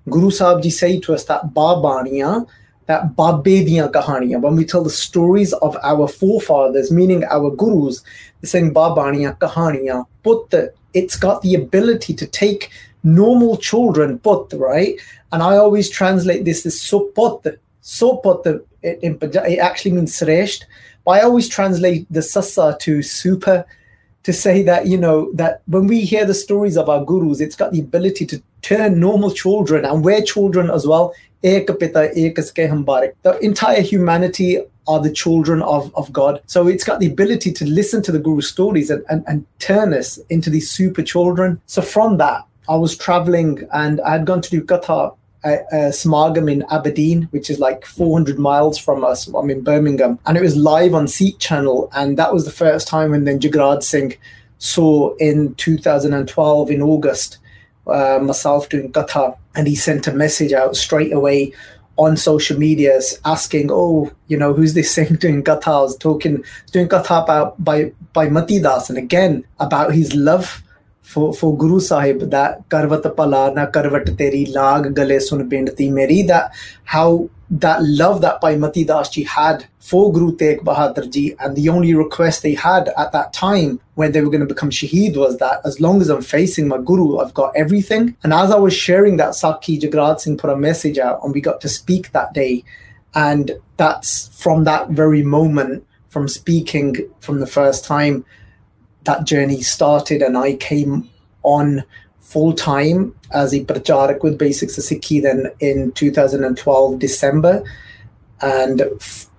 Guru 0.10 0.32
Sahib 0.32 0.64
ji 0.64 0.70
say 0.70 1.00
to 1.02 1.14
us 1.14 1.26
that 1.26 1.54
Babaniya, 1.54 2.48
that 2.88 3.16
Babbe 3.16 3.66
diyan 3.66 3.92
kahaniyan, 3.92 4.42
when 4.42 4.56
we 4.56 4.66
tell 4.66 4.84
the 4.84 4.90
stories 4.90 5.54
of 5.54 5.76
our 5.82 6.08
forefathers, 6.08 6.92
meaning 6.92 7.24
our 7.26 7.50
gurus, 7.50 8.04
they're 8.42 8.50
saying 8.50 8.74
Babaniya, 8.74 9.38
kahaniyan, 9.40 10.06
put 10.24 10.54
it's 10.94 11.16
got 11.18 11.42
the 11.42 11.56
ability 11.56 12.14
to 12.14 12.26
take 12.26 12.72
normal 13.04 13.58
children, 13.58 14.18
put, 14.20 14.54
right? 14.54 15.00
And 15.32 15.44
I 15.44 15.58
always 15.58 15.90
translate 15.90 16.46
this 16.46 16.66
as 16.66 16.76
sopot. 16.76 17.58
Sopot, 17.84 18.64
it, 18.82 19.00
it 19.22 19.60
actually 19.60 19.92
means 19.92 20.14
sresht. 20.14 20.64
But 21.04 21.12
I 21.12 21.22
always 21.22 21.50
translate 21.50 22.08
the 22.10 22.22
sassa 22.22 22.80
to 22.80 23.04
super 23.04 23.66
to 24.26 24.34
say 24.34 24.64
that, 24.64 24.88
you 24.88 24.98
know, 24.98 25.32
that 25.34 25.62
when 25.68 25.86
we 25.86 26.02
hear 26.02 26.26
the 26.26 26.34
stories 26.34 26.78
of 26.78 26.90
our 26.90 27.06
gurus, 27.06 27.40
it's 27.40 27.56
got 27.56 27.72
the 27.72 27.80
ability 27.80 28.26
to 28.26 28.42
turn 28.64 29.00
normal 29.00 29.32
children 29.32 29.86
and 29.86 30.04
we're 30.04 30.24
children 30.24 30.72
as 30.72 30.86
well 30.88 31.14
the 33.22 33.38
entire 33.42 33.82
humanity 33.82 34.58
are 34.88 35.00
the 35.00 35.12
children 35.12 35.62
of, 35.62 35.96
of 35.96 36.12
God. 36.12 36.42
So 36.48 36.68
it's 36.68 36.84
got 36.84 37.00
the 37.00 37.06
ability 37.06 37.52
to 37.54 37.66
listen 37.66 38.02
to 38.02 38.12
the 38.12 38.18
Guru 38.18 38.42
stories 38.42 38.90
and, 38.90 39.06
and, 39.10 39.24
and 39.28 39.46
turn 39.60 39.94
us 39.94 40.18
into 40.30 40.50
these 40.50 40.72
super 40.72 41.04
children. 41.04 41.62
So 41.68 41.84
from 41.84 42.18
that, 42.18 42.46
I 42.68 42.78
was 42.78 42.98
traveling 42.98 43.68
and 43.74 44.02
I 44.02 44.14
had 44.14 44.26
gone 44.26 44.42
to 44.42 44.50
do 44.50 44.64
Katha 44.64 45.16
a, 45.46 45.90
Smagam 45.90 46.52
in 46.52 46.64
Aberdeen, 46.70 47.24
which 47.32 47.50
is 47.50 47.60
like 47.60 47.86
400 47.86 48.40
miles 48.40 48.78
from 48.78 49.04
us. 49.04 49.28
I'm 49.28 49.50
in 49.50 49.62
Birmingham, 49.62 50.20
and 50.26 50.38
it 50.38 50.42
was 50.42 50.56
live 50.56 50.94
on 50.94 51.08
Sikh 51.08 51.40
Channel, 51.40 51.90
and 51.94 52.18
that 52.18 52.34
was 52.34 52.46
the 52.46 52.52
first 52.52 52.88
time 52.88 53.12
when 53.12 53.26
then 53.26 53.40
Jagraj 53.40 53.84
Singh 53.84 54.16
saw 54.58 55.16
in 55.18 55.54
2012 55.56 56.72
in 56.72 56.82
August 56.82 57.38
uh, 57.88 58.20
myself 58.22 58.70
doing 58.70 58.92
Katha, 58.92 59.38
and 59.56 59.68
he 59.68 59.76
sent 59.76 60.08
a 60.08 60.14
message 60.14 60.54
out 60.54 60.76
straight 60.76 61.14
away 61.14 61.54
on 61.98 62.18
social 62.18 62.58
media 62.58 63.00
asking, 63.24 63.70
"Oh, 63.72 64.12
you 64.28 64.38
know, 64.38 64.54
who's 64.54 64.74
this 64.74 64.92
Singh 64.92 65.16
doing 65.16 65.44
Katha?" 65.44 65.68
I 65.68 65.82
was 65.82 65.98
talking 65.98 66.44
doing 66.72 66.90
Katha 66.90 67.24
about 67.24 67.64
by 67.64 67.92
by 68.14 68.30
Mati 68.30 68.60
Das, 68.60 68.90
and 68.90 68.98
again 68.98 69.46
about 69.60 69.94
his 69.94 70.14
love 70.16 70.64
for, 71.06 71.56
Guru 71.58 71.80
Sahib 71.80 72.32
that 72.32 72.68
Karvat 72.68 73.16
Pala 73.16 73.54
na 73.54 73.68
Karvat 73.68 74.06
Teri 74.18 74.54
Lag 74.54 74.94
Gale 74.96 75.20
Sun 75.20 75.50
Pindti 75.50 75.92
Meri 75.92 76.24
that 76.24 76.52
how 76.84 77.30
that 77.50 77.84
love 77.84 78.22
that 78.22 78.42
Bhai 78.42 78.56
Mati 78.58 78.84
Das 78.84 79.10
ji 79.10 79.24
had 79.24 79.66
for 79.80 80.12
Guru 80.12 80.36
Tegh 80.36 80.62
Bahadur 80.64 81.12
ji 81.12 81.36
and 81.40 81.56
the 81.56 81.70
only 81.70 81.94
request 81.94 82.42
they 82.42 82.56
had 82.56 82.90
at 82.98 83.12
that 83.12 83.34
time 83.34 83.80
when 83.94 84.12
they 84.12 84.22
were 84.22 84.32
going 84.32 84.46
to 84.46 84.54
become 84.54 84.72
Shaheed 84.72 85.16
was 85.16 85.38
that 85.38 85.62
as 85.64 85.80
long 85.80 86.02
as 86.02 86.10
I'm 86.10 86.24
facing 86.24 86.68
my 86.68 86.80
Guru, 86.80 87.20
I've 87.20 87.36
got 87.36 87.56
everything. 87.56 88.18
And 88.24 88.34
as 88.34 88.50
I 88.52 88.58
was 88.58 88.74
sharing 88.74 89.18
that 89.18 89.30
Sakhi 89.30 89.80
Jagraj 89.80 90.22
Singh 90.22 90.38
put 90.38 90.50
a 90.50 90.58
message 90.58 90.98
out 90.98 91.24
and 91.24 91.34
we 91.34 91.40
got 91.40 91.62
to 91.62 91.70
speak 91.70 92.12
that 92.14 92.34
day. 92.34 92.64
And 93.14 93.52
that's 93.78 94.28
from 94.42 94.64
that 94.64 94.90
very 94.90 95.22
moment, 95.22 95.86
from 96.10 96.28
speaking 96.28 97.10
from 97.20 97.40
the 97.40 97.48
first 97.48 97.86
time, 97.86 98.26
that 99.06 99.26
journey 99.26 99.62
started 99.62 100.22
and 100.22 100.38
I 100.38 100.56
came 100.56 101.10
on 101.44 101.84
full 102.20 102.54
time 102.54 103.16
as 103.32 103.54
a 103.54 103.64
pracharak 103.64 104.24
with 104.24 104.38
Basics 104.38 104.78
Sikhi 104.78 105.22
then 105.22 105.52
in 105.60 105.92
2012 105.92 107.00
December 107.00 107.64
and 108.42 108.82
f- 108.82 109.30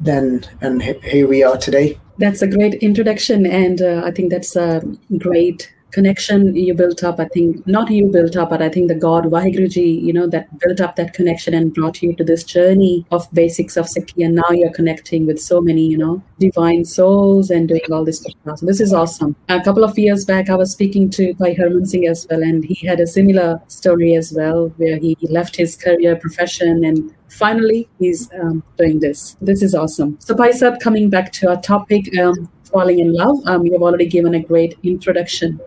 then 0.00 0.44
and 0.60 0.82
here 0.82 1.26
we 1.26 1.42
are 1.42 1.56
today. 1.56 1.98
That's 2.18 2.42
a 2.42 2.46
great 2.46 2.74
introduction 2.74 3.46
and 3.46 3.82
uh, 3.82 4.02
I 4.04 4.10
think 4.10 4.30
that's 4.30 4.56
a 4.56 4.82
great 5.18 5.72
connection 5.96 6.54
you 6.54 6.74
built 6.74 7.02
up. 7.02 7.18
I 7.18 7.28
think 7.34 7.66
not 7.66 7.90
you 7.90 8.06
built 8.16 8.36
up, 8.36 8.50
but 8.50 8.62
I 8.62 8.68
think 8.68 8.88
the 8.88 9.00
God 9.06 9.24
Vaheguru 9.34 9.86
you 10.08 10.12
know, 10.12 10.26
that 10.34 10.46
built 10.58 10.80
up 10.86 10.96
that 10.96 11.14
connection 11.14 11.54
and 11.54 11.72
brought 11.72 12.02
you 12.02 12.14
to 12.16 12.24
this 12.30 12.44
journey 12.44 13.06
of 13.10 13.26
basics 13.32 13.76
of 13.78 13.86
Sikhi. 13.86 14.24
And 14.26 14.34
now 14.34 14.50
you're 14.50 14.76
connecting 14.80 15.26
with 15.26 15.40
so 15.40 15.60
many, 15.60 15.86
you 15.86 15.98
know, 15.98 16.22
divine 16.38 16.84
souls 16.84 17.50
and 17.50 17.68
doing 17.68 17.90
all 17.90 18.04
this 18.04 18.18
stuff. 18.20 18.58
So 18.58 18.66
this 18.66 18.80
is 18.80 18.92
awesome. 18.92 19.34
A 19.48 19.60
couple 19.68 19.84
of 19.84 19.98
years 19.98 20.24
back, 20.24 20.50
I 20.50 20.56
was 20.56 20.72
speaking 20.72 21.08
to 21.18 21.32
Bhai 21.34 21.54
Harman 21.54 21.86
Singh 21.86 22.06
as 22.06 22.26
well, 22.30 22.42
and 22.42 22.64
he 22.64 22.86
had 22.86 23.00
a 23.00 23.06
similar 23.06 23.60
story 23.68 24.14
as 24.16 24.32
well, 24.36 24.68
where 24.76 24.98
he 24.98 25.16
left 25.22 25.56
his 25.56 25.76
career 25.76 26.16
profession 26.16 26.84
and 26.84 27.14
finally 27.28 27.88
he's 27.98 28.28
um, 28.40 28.62
doing 28.76 29.00
this. 29.00 29.36
This 29.40 29.62
is 29.62 29.74
awesome. 29.74 30.18
So, 30.20 30.34
Paisab, 30.34 30.78
coming 30.80 31.08
back 31.08 31.32
to 31.38 31.48
our 31.50 31.60
topic, 31.60 32.04
um, 32.18 32.50
falling 32.70 32.98
in 32.98 33.14
love, 33.14 33.38
um, 33.46 33.64
you've 33.64 33.82
already 33.82 34.06
given 34.06 34.34
a 34.34 34.42
great 34.52 34.76
introduction 34.82 35.58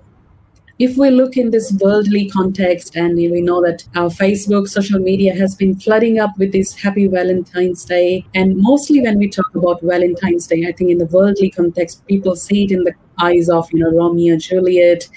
if 0.79 0.95
we 0.95 1.09
look 1.09 1.35
in 1.35 1.51
this 1.51 1.73
worldly 1.81 2.29
context 2.29 2.95
and 2.95 3.17
we 3.17 3.41
know 3.41 3.61
that 3.61 3.83
our 3.95 4.09
facebook 4.09 4.67
social 4.67 4.99
media 4.99 5.35
has 5.35 5.55
been 5.55 5.77
flooding 5.77 6.19
up 6.19 6.37
with 6.37 6.51
this 6.53 6.73
happy 6.73 7.05
valentine's 7.07 7.83
day 7.83 8.25
and 8.33 8.55
mostly 8.55 9.01
when 9.01 9.17
we 9.17 9.29
talk 9.29 9.53
about 9.55 9.81
valentine's 9.81 10.47
day 10.47 10.65
i 10.67 10.71
think 10.71 10.89
in 10.89 10.97
the 10.97 11.11
worldly 11.17 11.49
context 11.49 12.05
people 12.07 12.35
see 12.35 12.63
it 12.63 12.71
in 12.71 12.83
the 12.83 12.93
eyes 13.21 13.49
of 13.49 13.71
you 13.73 13.79
know 13.79 13.91
romeo 13.91 14.33
and 14.33 14.41
juliet 14.41 15.07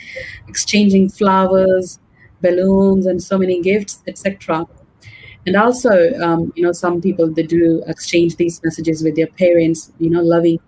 exchanging 0.49 1.09
flowers 1.09 2.00
balloons 2.40 3.07
and 3.07 3.23
so 3.23 3.38
many 3.38 3.61
gifts 3.62 4.02
etc 4.09 4.66
and 5.47 5.57
also 5.57 6.12
um, 6.21 6.52
you 6.54 6.62
know 6.62 6.73
some 6.73 7.00
people 7.00 7.31
they 7.31 7.42
do 7.42 7.83
exchange 7.87 8.37
these 8.37 8.61
messages 8.62 9.02
with 9.02 9.16
their 9.16 9.26
parents 9.26 9.92
you 9.99 10.11
know 10.11 10.23
loving. 10.23 10.59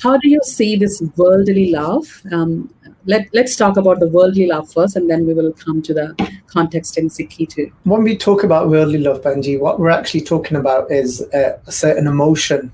How 0.00 0.16
do 0.16 0.28
you 0.28 0.40
see 0.44 0.76
this 0.76 1.02
worldly 1.16 1.70
love? 1.70 2.22
Um, 2.32 2.72
let, 3.06 3.28
let's 3.32 3.56
talk 3.56 3.76
about 3.76 4.00
the 4.00 4.08
worldly 4.08 4.46
love 4.46 4.72
first, 4.72 4.96
and 4.96 5.10
then 5.10 5.26
we 5.26 5.34
will 5.34 5.52
come 5.52 5.82
to 5.82 5.94
the 5.94 6.40
context 6.46 6.98
in 6.98 7.08
Sikhi 7.08 7.48
too. 7.48 7.70
When 7.84 8.02
we 8.02 8.16
talk 8.16 8.44
about 8.44 8.68
worldly 8.68 8.98
love, 8.98 9.22
Banji, 9.22 9.58
what 9.58 9.78
we're 9.78 9.90
actually 9.90 10.22
talking 10.22 10.56
about 10.56 10.90
is 10.90 11.20
a, 11.32 11.58
a 11.66 11.72
certain 11.72 12.06
emotion 12.06 12.72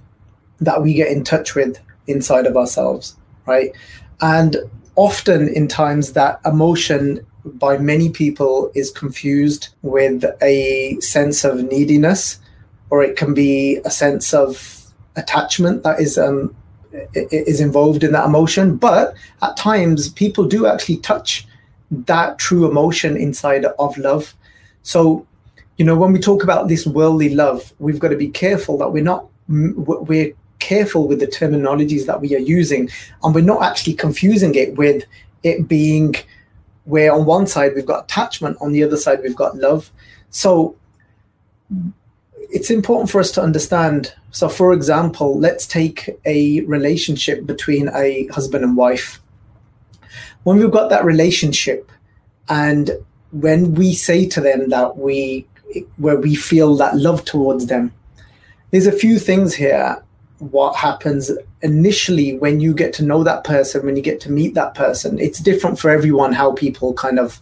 that 0.60 0.82
we 0.82 0.94
get 0.94 1.10
in 1.10 1.24
touch 1.24 1.54
with 1.54 1.80
inside 2.06 2.46
of 2.46 2.56
ourselves, 2.56 3.16
right? 3.46 3.72
And 4.20 4.56
often 4.96 5.48
in 5.48 5.68
times 5.68 6.12
that 6.12 6.40
emotion 6.44 7.26
by 7.44 7.78
many 7.78 8.10
people 8.10 8.70
is 8.74 8.90
confused 8.90 9.68
with 9.82 10.24
a 10.42 10.98
sense 11.00 11.44
of 11.44 11.64
neediness, 11.64 12.38
or 12.90 13.02
it 13.02 13.16
can 13.16 13.32
be 13.32 13.76
a 13.84 13.90
sense 13.90 14.34
of 14.34 14.92
attachment 15.16 15.82
that 15.82 16.00
is 16.00 16.18
um, 16.18 16.54
is 17.12 17.60
involved 17.60 18.04
in 18.04 18.12
that 18.12 18.26
emotion. 18.26 18.76
But 18.76 19.14
at 19.42 19.56
times, 19.56 20.08
people 20.08 20.44
do 20.44 20.66
actually 20.66 20.98
touch 20.98 21.46
that 21.90 22.38
true 22.38 22.68
emotion 22.68 23.16
inside 23.16 23.64
of 23.64 23.98
love. 23.98 24.34
So, 24.82 25.26
you 25.76 25.84
know, 25.84 25.96
when 25.96 26.12
we 26.12 26.18
talk 26.18 26.42
about 26.42 26.68
this 26.68 26.86
worldly 26.86 27.34
love, 27.34 27.72
we've 27.78 27.98
got 27.98 28.08
to 28.08 28.16
be 28.16 28.28
careful 28.28 28.78
that 28.78 28.90
we're 28.90 29.02
not, 29.02 29.26
we're 29.48 30.32
careful 30.58 31.08
with 31.08 31.20
the 31.20 31.26
terminologies 31.26 32.06
that 32.06 32.20
we 32.20 32.34
are 32.36 32.40
using 32.40 32.88
and 33.22 33.34
we're 33.34 33.40
not 33.40 33.62
actually 33.62 33.94
confusing 33.94 34.54
it 34.54 34.76
with 34.76 35.04
it 35.42 35.66
being 35.66 36.14
where 36.84 37.12
on 37.12 37.24
one 37.24 37.46
side 37.46 37.72
we've 37.74 37.86
got 37.86 38.04
attachment, 38.04 38.56
on 38.60 38.72
the 38.72 38.82
other 38.82 38.96
side 38.96 39.20
we've 39.22 39.36
got 39.36 39.56
love. 39.56 39.90
So, 40.30 40.76
it's 42.52 42.70
important 42.70 43.10
for 43.10 43.20
us 43.20 43.30
to 43.32 43.42
understand. 43.42 44.14
So, 44.30 44.48
for 44.48 44.72
example, 44.72 45.38
let's 45.38 45.66
take 45.66 46.10
a 46.24 46.60
relationship 46.62 47.46
between 47.46 47.88
a 47.94 48.26
husband 48.28 48.64
and 48.64 48.76
wife. 48.76 49.20
When 50.42 50.58
we've 50.58 50.70
got 50.70 50.90
that 50.90 51.04
relationship, 51.04 51.90
and 52.48 52.90
when 53.30 53.74
we 53.74 53.94
say 53.94 54.28
to 54.28 54.40
them 54.40 54.70
that 54.70 54.96
we, 54.96 55.46
where 55.96 56.18
we 56.18 56.34
feel 56.34 56.76
that 56.76 56.96
love 56.96 57.24
towards 57.24 57.66
them, 57.66 57.92
there's 58.70 58.86
a 58.86 58.92
few 58.92 59.18
things 59.18 59.54
here. 59.54 60.02
What 60.38 60.74
happens 60.74 61.30
initially 61.62 62.38
when 62.38 62.60
you 62.60 62.74
get 62.74 62.92
to 62.94 63.04
know 63.04 63.22
that 63.22 63.44
person, 63.44 63.84
when 63.84 63.96
you 63.96 64.02
get 64.02 64.20
to 64.22 64.32
meet 64.32 64.54
that 64.54 64.74
person, 64.74 65.18
it's 65.18 65.38
different 65.38 65.78
for 65.78 65.90
everyone 65.90 66.32
how 66.32 66.52
people 66.52 66.94
kind 66.94 67.18
of, 67.18 67.40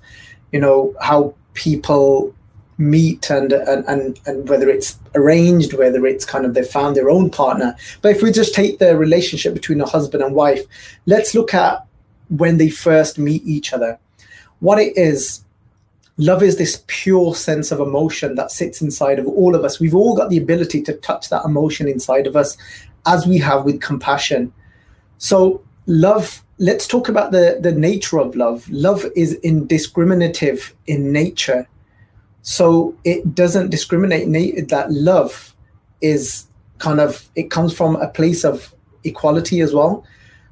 you 0.53 0.61
know, 0.61 0.95
how 1.01 1.35
people 1.55 2.35
meet 2.79 3.29
and, 3.29 3.53
and 3.53 3.85
and 3.89 4.21
and 4.27 4.49
whether 4.49 4.71
it's 4.71 4.99
arranged 5.17 5.75
whether 5.75 6.07
it's 6.07 6.25
kind 6.25 6.45
of 6.47 6.55
they 6.55 6.63
found 6.63 6.97
their 6.97 7.11
own 7.11 7.29
partner. 7.29 7.77
But 8.03 8.15
if 8.15 8.23
we 8.23 8.31
just 8.31 8.55
take 8.55 8.79
the 8.79 8.97
relationship 8.97 9.53
between 9.53 9.81
a 9.81 9.87
husband 9.87 10.23
and 10.23 10.35
wife 10.35 10.65
let's 11.07 11.35
look 11.35 11.53
at 11.53 11.85
when 12.29 12.59
they 12.59 12.71
first 12.71 13.19
meet 13.19 13.43
each 13.45 13.73
other. 13.73 13.99
What 14.61 14.79
it 14.79 14.97
is 14.97 15.45
love 16.19 16.43
is 16.43 16.57
this 16.57 16.85
pure 16.87 17.35
sense 17.35 17.73
of 17.73 17.81
emotion 17.81 18.37
that 18.37 18.53
sits 18.53 18.81
inside 18.81 19.19
of 19.19 19.27
all 19.27 19.55
of 19.55 19.65
us. 19.65 19.81
We've 19.81 19.95
all 19.95 20.17
got 20.17 20.31
the 20.31 20.39
ability 20.39 20.83
to 20.83 20.95
touch 20.95 21.31
that 21.31 21.45
emotion 21.45 21.89
inside 21.89 22.27
of 22.27 22.37
us 22.37 22.57
as 23.07 23.27
we 23.27 23.39
have 23.39 23.65
with 23.65 23.81
compassion. 23.81 24.53
So 25.19 25.63
love 25.87 26.45
let's 26.59 26.87
talk 26.87 27.09
about 27.09 27.33
the 27.33 27.59
the 27.61 27.73
nature 27.73 28.21
of 28.21 28.37
love. 28.37 28.69
Love 28.71 29.05
is 29.17 29.35
indiscriminative 29.35 30.77
in 30.87 31.13
nature 31.13 31.67
so 32.43 32.95
it 33.05 33.35
doesn't 33.35 33.71
discriminate 33.71 34.69
that 34.69 34.91
love 34.91 35.55
is 36.01 36.47
kind 36.79 37.01
of 37.01 37.29
it 37.35 37.51
comes 37.51 37.73
from 37.77 37.97
a 37.97 38.09
place 38.09 38.45
of 38.45 38.73
equality 39.05 39.61
as 39.61 39.75
well. 39.75 40.05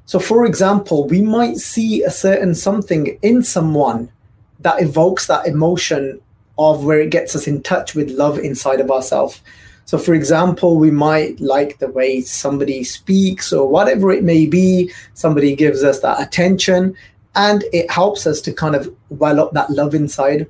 So 0.05 0.19
for 0.19 0.45
example 0.45 1.07
we 1.07 1.21
might 1.21 1.57
see 1.57 2.03
a 2.03 2.11
certain 2.11 2.55
something 2.55 3.17
in 3.21 3.43
someone 3.43 4.11
that 4.59 4.81
evokes 4.81 5.27
that 5.27 5.47
emotion 5.47 6.19
of 6.57 6.83
where 6.83 6.99
it 6.99 7.11
gets 7.11 7.35
us 7.35 7.47
in 7.47 7.61
touch 7.61 7.95
with 7.95 8.11
love 8.11 8.39
inside 8.39 8.79
of 8.79 8.89
ourselves 8.89 9.41
so 9.87 9.97
for 9.97 10.13
example 10.13 10.75
we 10.75 10.91
might 10.91 11.39
like 11.39 11.79
the 11.79 11.87
way 11.87 12.19
somebody 12.19 12.83
speaks 12.83 13.53
or 13.53 13.69
whatever 13.69 14.11
it 14.11 14.21
may 14.21 14.45
be. 14.45 14.91
Somebody 15.13 15.55
gives 15.55 15.81
us 15.81 16.01
that 16.01 16.21
attention 16.21 16.93
and 17.35 17.63
it 17.71 17.89
helps 17.89 18.27
us 18.27 18.41
to 18.41 18.51
kind 18.51 18.75
of 18.75 18.93
well 19.07 19.39
up 19.39 19.53
that 19.53 19.69
love 19.69 19.95
inside 19.95 20.45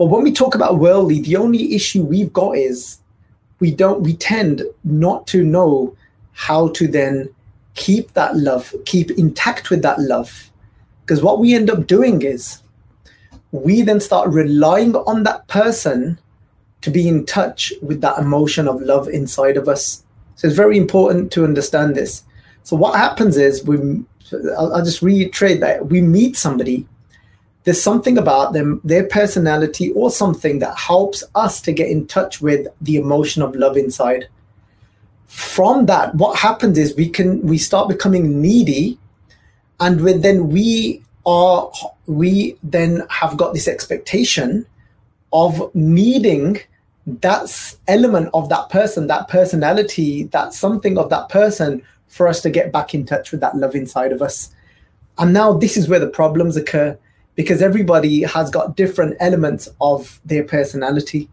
but 0.00 0.06
when 0.06 0.22
we 0.22 0.32
talk 0.32 0.54
about 0.54 0.78
worldly, 0.78 1.20
the 1.20 1.36
only 1.36 1.74
issue 1.74 2.02
we've 2.02 2.32
got 2.32 2.56
is 2.56 3.00
we 3.58 3.70
don't 3.70 4.00
we 4.00 4.14
tend 4.14 4.62
not 4.82 5.26
to 5.26 5.44
know 5.44 5.94
how 6.32 6.68
to 6.68 6.88
then 6.88 7.28
keep 7.74 8.14
that 8.14 8.34
love, 8.34 8.74
keep 8.86 9.10
intact 9.10 9.68
with 9.68 9.82
that 9.82 10.00
love. 10.00 10.50
Because 11.02 11.22
what 11.22 11.38
we 11.38 11.54
end 11.54 11.68
up 11.68 11.86
doing 11.86 12.22
is 12.22 12.62
we 13.52 13.82
then 13.82 14.00
start 14.00 14.30
relying 14.30 14.96
on 14.96 15.24
that 15.24 15.46
person 15.48 16.18
to 16.80 16.90
be 16.90 17.06
in 17.06 17.26
touch 17.26 17.70
with 17.82 18.00
that 18.00 18.18
emotion 18.18 18.68
of 18.68 18.80
love 18.80 19.06
inside 19.06 19.58
of 19.58 19.68
us. 19.68 20.02
So 20.36 20.48
it's 20.48 20.56
very 20.56 20.78
important 20.78 21.30
to 21.32 21.44
understand 21.44 21.94
this. 21.94 22.22
So 22.62 22.74
what 22.74 22.98
happens 22.98 23.36
is 23.36 23.62
we, 23.66 23.76
I'll, 24.56 24.76
I'll 24.76 24.84
just 24.84 25.02
reiterate 25.02 25.60
that 25.60 25.88
we 25.88 26.00
meet 26.00 26.38
somebody. 26.38 26.88
There's 27.64 27.82
something 27.82 28.16
about 28.16 28.52
them, 28.52 28.80
their 28.84 29.04
personality, 29.06 29.92
or 29.92 30.10
something 30.10 30.60
that 30.60 30.78
helps 30.78 31.22
us 31.34 31.60
to 31.62 31.72
get 31.72 31.88
in 31.88 32.06
touch 32.06 32.40
with 32.40 32.66
the 32.80 32.96
emotion 32.96 33.42
of 33.42 33.54
love 33.54 33.76
inside. 33.76 34.28
From 35.26 35.86
that, 35.86 36.14
what 36.14 36.38
happens 36.38 36.78
is 36.78 36.96
we 36.96 37.08
can 37.08 37.42
we 37.42 37.58
start 37.58 37.88
becoming 37.88 38.40
needy, 38.40 38.98
and 39.78 40.00
when, 40.02 40.22
then 40.22 40.48
we 40.48 41.02
are 41.26 41.70
we 42.06 42.56
then 42.62 43.06
have 43.10 43.36
got 43.36 43.52
this 43.52 43.68
expectation 43.68 44.66
of 45.32 45.72
needing 45.74 46.58
that 47.06 47.74
element 47.88 48.30
of 48.34 48.48
that 48.48 48.68
person, 48.70 49.06
that 49.06 49.28
personality, 49.28 50.24
that 50.24 50.54
something 50.54 50.98
of 50.98 51.10
that 51.10 51.28
person 51.28 51.82
for 52.08 52.26
us 52.26 52.40
to 52.42 52.50
get 52.50 52.72
back 52.72 52.94
in 52.94 53.06
touch 53.06 53.30
with 53.30 53.40
that 53.40 53.56
love 53.56 53.74
inside 53.74 54.12
of 54.12 54.22
us. 54.22 54.54
And 55.18 55.32
now 55.32 55.52
this 55.52 55.76
is 55.76 55.88
where 55.88 56.00
the 56.00 56.08
problems 56.08 56.56
occur 56.56 56.98
because 57.40 57.62
everybody 57.62 58.20
has 58.20 58.50
got 58.50 58.76
different 58.76 59.16
elements 59.18 59.66
of 59.80 60.20
their 60.26 60.44
personality. 60.44 61.26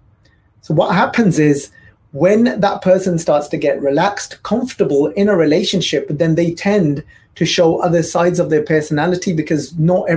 So 0.62 0.74
what 0.74 0.96
happens 0.96 1.38
is 1.38 1.70
when 2.14 2.62
that 2.62 2.82
person 2.82 3.20
starts 3.20 3.50
to 3.50 3.58
get 3.58 3.82
relaxed, 3.82 4.42
comfortable 4.42 5.08
in 5.08 5.28
a 5.28 5.36
relationship, 5.36 6.08
then 6.08 6.36
they 6.36 6.54
tend 6.54 7.04
to 7.36 7.46
show 7.46 7.80
other 7.80 8.02
sides 8.02 8.40
of 8.40 8.50
their 8.50 8.64
personality 8.64 9.34
because 9.34 9.78
not 9.78 10.08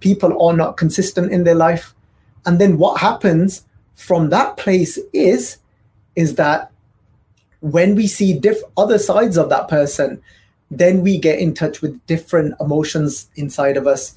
people 0.00 0.38
are 0.46 0.54
not 0.54 0.76
consistent 0.76 1.32
in 1.32 1.44
their 1.44 1.54
life. 1.54 1.94
And 2.44 2.58
then 2.58 2.76
what 2.76 3.00
happens 3.00 3.64
from 3.94 4.28
that 4.28 4.58
place 4.58 4.98
is 5.14 5.56
is 6.14 6.34
that 6.34 6.70
when 7.60 7.94
we 7.94 8.06
see 8.06 8.38
diff- 8.38 8.70
other 8.76 8.98
sides 8.98 9.38
of 9.38 9.48
that 9.48 9.68
person, 9.68 10.20
then 10.70 11.00
we 11.00 11.16
get 11.16 11.38
in 11.38 11.54
touch 11.54 11.80
with 11.80 12.06
different 12.06 12.54
emotions 12.60 13.30
inside 13.34 13.78
of 13.78 13.86
us, 13.86 14.14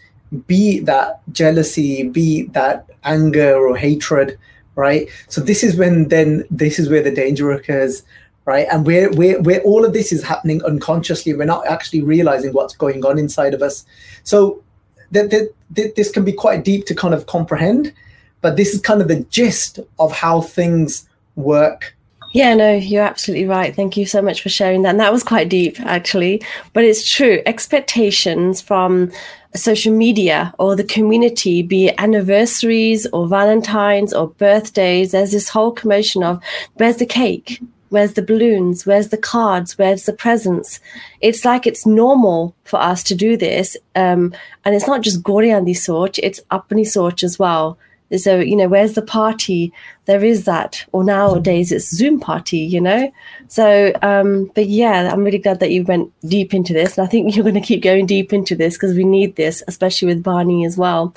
be 0.47 0.79
that 0.79 1.21
jealousy, 1.31 2.03
be 2.03 2.43
that 2.47 2.89
anger 3.03 3.55
or 3.55 3.75
hatred, 3.75 4.37
right? 4.75 5.07
So 5.27 5.41
this 5.41 5.63
is 5.63 5.75
when 5.75 6.07
then 6.07 6.45
this 6.49 6.79
is 6.79 6.89
where 6.89 7.03
the 7.03 7.11
danger 7.11 7.51
occurs, 7.51 8.03
right? 8.45 8.67
And 8.71 8.85
where 8.85 9.11
where 9.11 9.41
where 9.41 9.61
all 9.61 9.85
of 9.85 9.93
this 9.93 10.11
is 10.11 10.23
happening 10.23 10.63
unconsciously, 10.63 11.33
we're 11.33 11.45
not 11.45 11.67
actually 11.67 12.01
realizing 12.01 12.53
what's 12.53 12.75
going 12.75 13.05
on 13.05 13.19
inside 13.19 13.53
of 13.53 13.61
us. 13.61 13.85
So 14.23 14.63
that, 15.11 15.29
that 15.31 15.95
this 15.95 16.11
can 16.11 16.23
be 16.23 16.31
quite 16.31 16.63
deep 16.63 16.85
to 16.85 16.95
kind 16.95 17.13
of 17.13 17.25
comprehend 17.25 17.93
but 18.41 18.57
this 18.57 18.73
is 18.73 18.81
kind 18.81 19.01
of 19.01 19.07
the 19.07 19.21
gist 19.29 19.79
of 19.99 20.11
how 20.11 20.41
things 20.41 21.07
work. 21.35 21.95
Yeah, 22.33 22.53
no, 22.55 22.73
you're 22.73 23.03
absolutely 23.03 23.45
right. 23.45 23.75
Thank 23.75 23.97
you 23.97 24.05
so 24.05 24.21
much 24.21 24.41
for 24.41 24.49
sharing 24.49 24.81
that. 24.83 24.89
And 24.89 24.99
that 24.99 25.11
was 25.11 25.23
quite 25.23 25.49
deep, 25.49 25.79
actually. 25.81 26.41
But 26.73 26.83
it's 26.83 27.09
true. 27.09 27.41
Expectations 27.45 28.61
from 28.61 29.11
social 29.55 29.93
media 29.93 30.53
or 30.59 30.75
the 30.75 30.83
community, 30.83 31.61
be 31.61 31.87
it 31.87 31.95
anniversaries 31.97 33.05
or 33.07 33.27
Valentine's 33.27 34.13
or 34.13 34.27
birthdays, 34.27 35.11
there's 35.11 35.31
this 35.31 35.49
whole 35.49 35.71
commotion 35.71 36.23
of 36.23 36.41
where's 36.75 36.97
the 36.97 37.05
cake? 37.05 37.61
Where's 37.89 38.13
the 38.13 38.21
balloons? 38.21 38.85
Where's 38.85 39.09
the 39.09 39.17
cards? 39.17 39.77
Where's 39.77 40.05
the 40.05 40.13
presents? 40.13 40.79
It's 41.19 41.43
like 41.43 41.67
it's 41.67 41.85
normal 41.85 42.55
for 42.63 42.79
us 42.79 43.03
to 43.03 43.15
do 43.15 43.35
this. 43.35 43.75
Um, 43.95 44.33
and 44.63 44.73
it's 44.73 44.87
not 44.87 45.01
just 45.01 45.23
Goriandi 45.23 45.75
Soch, 45.75 46.17
it's 46.19 46.39
Apni 46.51 46.87
Soch 46.87 47.23
as 47.23 47.37
well 47.37 47.77
so 48.17 48.39
you 48.39 48.55
know 48.55 48.67
where's 48.67 48.93
the 48.93 49.01
party? 49.01 49.73
There 50.05 50.23
is 50.23 50.45
that. 50.45 50.85
Or 50.91 51.03
nowadays 51.03 51.71
it's 51.71 51.89
zoom 51.89 52.19
party 52.19 52.57
you 52.57 52.81
know? 52.81 53.11
So 53.47 53.93
um 54.01 54.51
but 54.55 54.67
yeah 54.67 55.09
i'm 55.11 55.23
really 55.23 55.37
glad 55.37 55.59
that 55.59 55.71
you 55.71 55.83
went 55.83 56.11
deep 56.27 56.53
into 56.53 56.73
this. 56.73 56.97
And 56.97 57.05
i 57.05 57.09
think 57.09 57.35
you're 57.35 57.43
going 57.43 57.55
to 57.55 57.61
keep 57.61 57.83
going 57.83 58.05
deep 58.05 58.33
into 58.33 58.55
this 58.55 58.75
because 58.75 58.95
we 58.95 59.03
need 59.03 59.35
this 59.35 59.63
especially 59.67 60.07
with 60.07 60.23
Bani 60.23 60.65
as 60.65 60.77
well. 60.77 61.13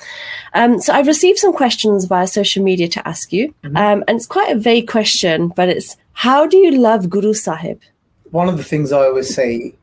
Um 0.53 0.79
so 0.79 0.93
i've 0.93 1.07
received 1.07 1.39
some 1.39 1.53
questions 1.53 2.05
via 2.05 2.27
social 2.27 2.63
media 2.63 2.87
to 2.89 3.07
ask 3.07 3.33
you. 3.33 3.53
Mm-hmm. 3.63 3.77
um 3.77 4.03
and 4.07 4.17
it's 4.17 4.27
quite 4.27 4.51
a 4.51 4.59
vague 4.59 4.87
question 4.87 5.49
but 5.55 5.69
it's 5.69 5.97
how 6.13 6.45
do 6.45 6.57
you 6.57 6.71
love 6.71 7.09
guru 7.09 7.33
sahib? 7.33 7.81
One 8.31 8.49
of 8.49 8.57
the 8.57 8.63
things 8.63 8.91
i 8.91 8.99
always 9.05 9.33
say 9.33 9.75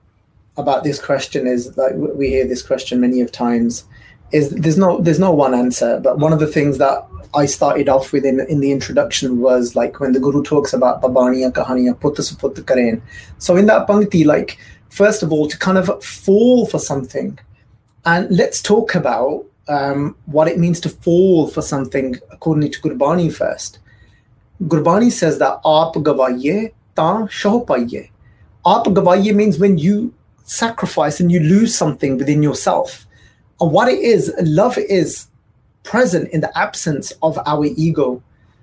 about 0.56 0.84
this 0.84 1.00
question 1.00 1.46
is 1.46 1.76
like 1.76 1.92
we 1.94 2.28
hear 2.28 2.46
this 2.46 2.62
question 2.62 3.00
many 3.00 3.20
of 3.20 3.32
times 3.32 3.84
is 4.32 4.50
there's 4.50 4.78
no 4.78 5.00
there's 5.00 5.18
no 5.18 5.32
one 5.32 5.54
answer 5.54 6.00
but 6.00 6.18
one 6.18 6.32
of 6.32 6.40
the 6.40 6.46
things 6.46 6.78
that 6.78 7.06
I 7.34 7.46
started 7.46 7.88
off 7.88 8.12
with 8.12 8.24
in, 8.24 8.40
in 8.40 8.60
the 8.60 8.72
introduction 8.72 9.40
was 9.40 9.74
like 9.74 10.00
when 10.00 10.12
the 10.12 10.20
Guru 10.20 10.42
talks 10.42 10.72
about 10.72 11.00
Babaniya 11.00 11.52
Kahaniya 11.52 11.98
Putta 11.98 12.62
Karen. 12.62 13.02
So 13.38 13.56
in 13.56 13.66
that 13.66 13.86
Bhakti, 13.86 14.24
like 14.24 14.58
first 14.90 15.22
of 15.22 15.32
all, 15.32 15.48
to 15.48 15.58
kind 15.58 15.78
of 15.78 16.04
fall 16.04 16.66
for 16.66 16.78
something. 16.78 17.38
And 18.04 18.30
let's 18.30 18.60
talk 18.60 18.94
about 18.94 19.46
um, 19.68 20.16
what 20.26 20.48
it 20.48 20.58
means 20.58 20.80
to 20.80 20.88
fall 20.88 21.46
for 21.48 21.62
something 21.62 22.16
according 22.30 22.70
to 22.72 22.80
Gurbani 22.80 23.32
first. 23.32 23.78
Gurbani 24.64 25.10
says 25.10 25.38
that 25.38 25.62
Aap 25.64 25.94
gavaye 25.94 26.72
ta 26.94 27.26
shaho 27.26 27.64
paiye. 27.64 28.10
Aap 28.66 28.84
gavaye 28.86 29.34
means 29.34 29.58
when 29.58 29.78
you 29.78 30.12
sacrifice 30.44 31.20
and 31.20 31.32
you 31.32 31.40
lose 31.40 31.74
something 31.74 32.18
within 32.18 32.42
yourself. 32.42 33.06
And 33.60 33.72
what 33.72 33.88
it 33.88 34.00
is, 34.00 34.32
love 34.42 34.76
is 34.76 35.28
present 35.82 36.28
in 36.30 36.40
the 36.40 36.56
absence 36.58 37.12
of 37.22 37.38
our 37.46 37.66
ego. 37.66 38.22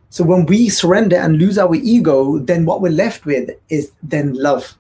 So 0.10 0.24
when 0.24 0.46
we 0.46 0.70
surrender 0.70 1.18
and 1.18 1.38
lose 1.38 1.58
our 1.58 1.76
ego, 1.76 2.40
then 2.40 2.66
what 2.66 2.82
we're 2.82 2.92
left 2.92 3.26
with 3.26 3.52
is 3.70 3.92
then 4.02 4.34
love. 4.34 4.78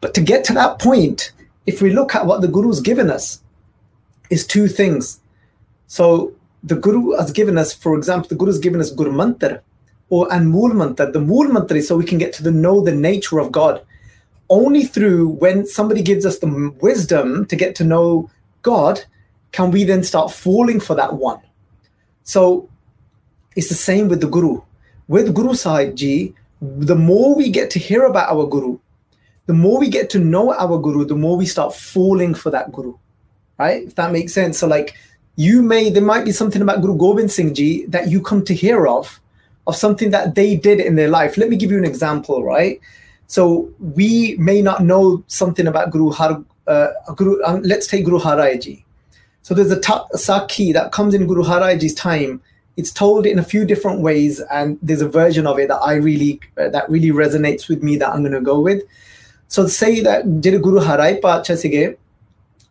But 0.00 0.14
to 0.14 0.20
get 0.20 0.44
to 0.44 0.52
that 0.54 0.78
point, 0.78 1.32
if 1.66 1.80
we 1.80 1.92
look 1.92 2.14
at 2.14 2.26
what 2.26 2.40
the 2.40 2.48
Guru's 2.48 2.80
given 2.80 3.10
us, 3.10 3.40
is 4.30 4.46
two 4.46 4.68
things. 4.68 5.20
So 5.86 6.32
the 6.62 6.76
Guru 6.76 7.16
has 7.16 7.30
given 7.30 7.58
us, 7.58 7.72
for 7.72 7.96
example, 7.96 8.28
the 8.28 8.34
Guru's 8.34 8.58
given 8.58 8.80
us 8.80 8.90
Guru 8.90 9.12
Mantra 9.12 9.60
or 10.08 10.32
and 10.32 10.48
Mool 10.48 10.72
Mantra. 10.74 11.10
The 11.10 11.20
Mool 11.20 11.48
Mantra 11.48 11.78
is 11.78 11.88
so 11.88 11.96
we 11.96 12.04
can 12.04 12.18
get 12.18 12.32
to 12.34 12.42
the 12.42 12.50
know 12.50 12.80
the 12.80 12.94
nature 12.94 13.38
of 13.38 13.52
God. 13.52 13.84
Only 14.50 14.84
through 14.84 15.28
when 15.28 15.66
somebody 15.66 16.02
gives 16.02 16.26
us 16.26 16.38
the 16.38 16.74
wisdom 16.80 17.46
to 17.46 17.56
get 17.56 17.74
to 17.76 17.84
know 17.84 18.30
God, 18.62 19.04
can 19.52 19.70
we 19.70 19.84
then 19.84 20.02
start 20.02 20.32
falling 20.32 20.80
for 20.80 20.94
that 20.96 21.14
one? 21.14 21.40
So 22.24 22.68
it's 23.54 23.68
the 23.68 23.74
same 23.74 24.08
with 24.08 24.20
the 24.20 24.26
Guru. 24.26 24.62
With 25.06 25.34
Guru 25.34 25.54
Sahib 25.54 25.94
Ji, 25.94 26.34
the 26.60 26.96
more 26.96 27.36
we 27.36 27.50
get 27.50 27.70
to 27.70 27.78
hear 27.78 28.04
about 28.04 28.30
our 28.30 28.46
Guru, 28.46 28.78
the 29.46 29.52
more 29.52 29.78
we 29.78 29.88
get 29.88 30.08
to 30.10 30.18
know 30.18 30.52
our 30.54 30.78
Guru, 30.78 31.04
the 31.04 31.14
more 31.14 31.36
we 31.36 31.46
start 31.46 31.74
falling 31.74 32.34
for 32.34 32.50
that 32.50 32.72
Guru. 32.72 32.94
Right? 33.58 33.84
If 33.84 33.94
that 33.94 34.10
makes 34.10 34.32
sense. 34.32 34.58
So 34.58 34.66
like 34.66 34.96
you 35.36 35.62
may 35.62 35.90
there 35.90 36.02
might 36.02 36.24
be 36.24 36.32
something 36.32 36.62
about 36.62 36.80
Guru 36.80 36.96
Gobind 36.96 37.30
Singh 37.30 37.54
Ji 37.54 37.86
that 37.86 38.08
you 38.08 38.22
come 38.22 38.44
to 38.44 38.54
hear 38.54 38.86
of, 38.86 39.20
of 39.66 39.76
something 39.76 40.10
that 40.10 40.34
they 40.34 40.56
did 40.56 40.80
in 40.80 40.96
their 40.96 41.08
life. 41.08 41.36
Let 41.36 41.50
me 41.50 41.56
give 41.56 41.70
you 41.70 41.78
an 41.78 41.84
example, 41.84 42.42
right? 42.42 42.80
So 43.26 43.72
we 43.78 44.36
may 44.38 44.62
not 44.62 44.82
know 44.82 45.24
something 45.26 45.66
about 45.66 45.90
Guru 45.90 46.10
Har 46.10 46.44
uh, 46.66 46.88
Guru. 47.16 47.42
Um, 47.44 47.62
let's 47.62 47.86
take 47.86 48.04
Guru 48.04 48.18
Har 48.18 48.56
Ji. 48.56 48.83
So 49.44 49.52
there's 49.52 49.70
a 49.70 49.78
ta- 49.78 50.08
saki 50.14 50.72
that 50.72 50.90
comes 50.90 51.12
in 51.12 51.26
Guru 51.26 51.42
Har 51.42 51.60
Rai 51.60 51.76
Ji's 51.76 51.94
time. 51.94 52.40
It's 52.78 52.90
told 52.90 53.26
in 53.26 53.38
a 53.38 53.42
few 53.42 53.66
different 53.66 54.00
ways, 54.00 54.40
and 54.50 54.78
there's 54.80 55.02
a 55.02 55.08
version 55.08 55.46
of 55.46 55.58
it 55.58 55.68
that 55.68 55.82
I 55.88 55.96
really 55.96 56.40
uh, 56.58 56.70
that 56.70 56.88
really 56.88 57.10
resonates 57.10 57.68
with 57.68 57.82
me 57.82 57.96
that 57.96 58.08
I'm 58.08 58.22
going 58.22 58.32
to 58.32 58.40
go 58.40 58.58
with. 58.58 58.82
So 59.48 59.66
say 59.66 60.00
that 60.00 60.40
did 60.40 60.62
Guru 60.62 60.80
Haraj 60.80 61.20
Pacha 61.20 61.52
Sige, 61.52 61.98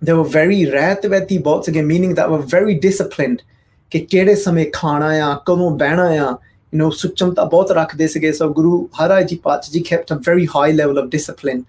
they 0.02 0.14
were 0.14 0.24
very 0.24 0.62
ratavati 0.62 1.44
bots 1.44 1.68
again, 1.68 1.86
meaning 1.86 2.16
that 2.16 2.32
were 2.32 2.42
very 2.42 2.76
disciplined. 2.88 3.44
ਕਿ 3.92 4.00
ਕਿਹੜੇ 4.00 4.36
ਸਮੇਂ 4.36 4.66
ਖਾਣਾ 4.74 5.08
ਆ 5.26 5.34
ਕਦੋਂ 5.46 5.72
you 5.80 6.18
know, 6.18 6.38
نو 6.78 6.90
ਸੁਚਮਤਾ 6.90 7.44
ਬਹੁਤ 7.44 7.72
ਰੱਖਦੇ 7.72 8.08
ਸੀਗੇ 8.08 8.32
ਸੋ 8.32 8.50
ਗੁਰੂ 8.54 8.90
ਹਰਾਜ 9.02 9.34
ਜੀ 9.72 9.84
kept 9.92 10.16
a 10.16 10.18
very 10.30 10.48
high 10.56 10.72
level 10.80 11.04
of 11.04 11.12
discipline 11.18 11.62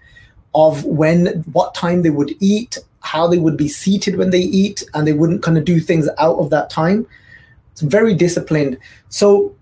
of 0.61 0.83
when 1.01 1.27
what 1.57 1.73
time 1.79 2.01
they 2.05 2.13
would 2.17 2.31
eat 2.49 2.79
how 3.05 3.27
they 3.27 3.37
would 3.37 3.55
be 3.55 3.67
seated 3.67 4.17
when 4.17 4.31
they 4.31 4.41
eat 4.41 4.83
and 4.93 5.07
they 5.07 5.13
wouldn't 5.13 5.43
kind 5.43 5.57
of 5.57 5.65
do 5.65 5.79
things 5.79 6.09
out 6.17 6.37
of 6.37 6.49
that 6.49 6.69
time. 6.69 7.05
It's 7.71 7.81
very 7.81 8.13
disciplined. 8.13 8.77
So 9.09 9.55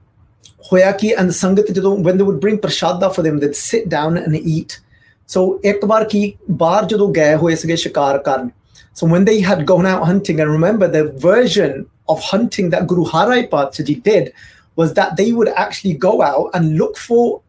Hoyaki 0.69 1.13
and 1.17 1.29
the 1.29 1.33
Sangat, 1.33 2.03
when 2.03 2.17
they 2.17 2.23
would 2.23 2.39
bring 2.39 2.57
prashada 2.57 3.13
for 3.13 3.21
them, 3.21 3.39
they'd 3.39 3.55
sit 3.55 3.89
down 3.89 4.17
and 4.17 4.35
eat. 4.35 4.79
So 5.25 5.59
ekbar 5.59 6.09
ki 6.09 6.37
bar 6.47 6.83
jado 6.83 7.13
gaye 7.13 7.37
hoye 7.37 7.53
sige 7.53 7.75
shikar 7.83 8.23
karn. 8.23 8.53
So 8.93 9.07
when 9.07 9.25
they 9.25 9.39
had 9.41 9.65
gone 9.65 9.85
out 9.85 10.05
hunting, 10.05 10.39
and 10.39 10.51
remember 10.51 10.87
the 10.87 11.11
version 11.11 11.89
of 12.07 12.21
hunting 12.21 12.69
that 12.69 12.87
Guru 12.87 13.05
Har 13.05 13.29
Rai 13.29 13.47
Pachaji 13.47 14.01
did 14.03 14.33
was 14.75 14.93
that 14.93 15.17
they 15.17 15.31
would 15.31 15.49
actually 15.49 15.93
go 15.93 16.21
out 16.21 16.49
and 16.53 16.77
look 16.77 16.97
for 16.97 17.41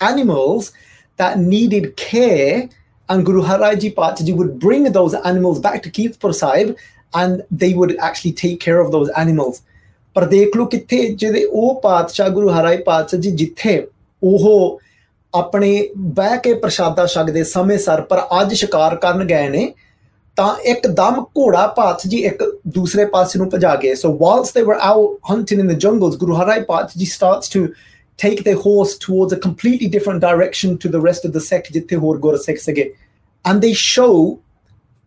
animals 0.00 0.72
that 1.16 1.38
needed 1.38 1.96
care 1.96 2.68
and 3.10 3.26
Guru 3.26 3.42
Haraji 3.42 3.92
Pachaji 3.92 4.34
would 4.34 4.58
bring 4.60 4.90
those 4.92 5.14
animals 5.24 5.60
back 5.60 5.82
to 5.82 5.90
Kirtpur 5.90 6.32
Sahib 6.34 6.76
and 7.12 7.42
they 7.52 7.74
would 7.74 7.96
actually 7.98 8.32
take 8.34 8.60
care 8.60 8.80
of 8.80 8.92
those 8.92 9.10
animals. 9.18 9.60
ਪਰ 10.16 10.24
ਦੇਖ 10.26 10.56
ਲਓ 10.56 10.64
ਕਿੱਥੇ 10.66 10.96
ਜਿਹਦੇ 11.08 11.44
ਉਹ 11.44 11.80
ਪਾਤਸ਼ਾਹ 11.80 12.28
ਗੁਰੂ 12.30 12.48
ਹਰਾਈ 12.50 12.76
ਪਾਤਸ਼ਾਹ 12.82 13.20
ਜੀ 13.20 13.30
ਜਿੱਥੇ 13.32 13.74
ਉਹ 14.22 14.80
ਆਪਣੇ 15.34 15.88
ਬਹਿ 16.16 16.38
ਕੇ 16.44 16.54
ਪ੍ਰਸ਼ਾਦਾ 16.54 17.04
ਛਕਦੇ 17.06 17.44
ਸਮੇਂ 17.44 17.76
ਸਰ 17.78 18.00
ਪਰ 18.00 18.22
ਅੱਜ 18.40 18.54
ਸ਼ਿਕਾਰ 18.54 18.96
ਕਰਨ 18.96 19.24
ਗਏ 19.26 19.48
ਨੇ 19.48 19.72
ਤਾਂ 20.36 20.54
ਇੱਕਦਮ 20.64 21.20
ਘੋੜਾ 21.38 21.66
ਪਾਥ 21.76 22.06
ਜੀ 22.06 22.18
ਇੱਕ 22.26 22.42
ਦੂਸਰੇ 22.74 23.04
ਪਾਸੇ 23.06 23.38
ਨੂੰ 23.38 23.48
ਭਜਾ 23.54 23.74
ਗਏ 23.76 23.94
ਸੋ 23.94 24.12
ਵਾਲਸ 24.18 24.52
ਦੇ 24.52 24.62
ਵਰ 24.62 24.78
out 24.82 25.18
hunting 25.30 25.60
in 25.60 25.68
the 25.68 25.78
ਜੰਗਲਸ 25.78 26.16
Guru 26.16 26.36
Harai 26.36 26.60
path 26.68 26.96
ji 26.98 27.06
starts 27.06 27.50
to 27.50 27.66
take 28.20 28.44
their 28.44 28.56
horse 28.56 28.98
towards 28.98 29.32
a 29.32 29.38
completely 29.38 29.88
different 29.88 30.20
direction 30.20 30.76
to 30.76 30.88
the 30.90 31.00
rest 31.00 31.24
of 31.24 31.32
the 31.32 31.40
sect. 31.40 31.74
And 33.46 33.62
they 33.62 33.72
show 33.72 34.38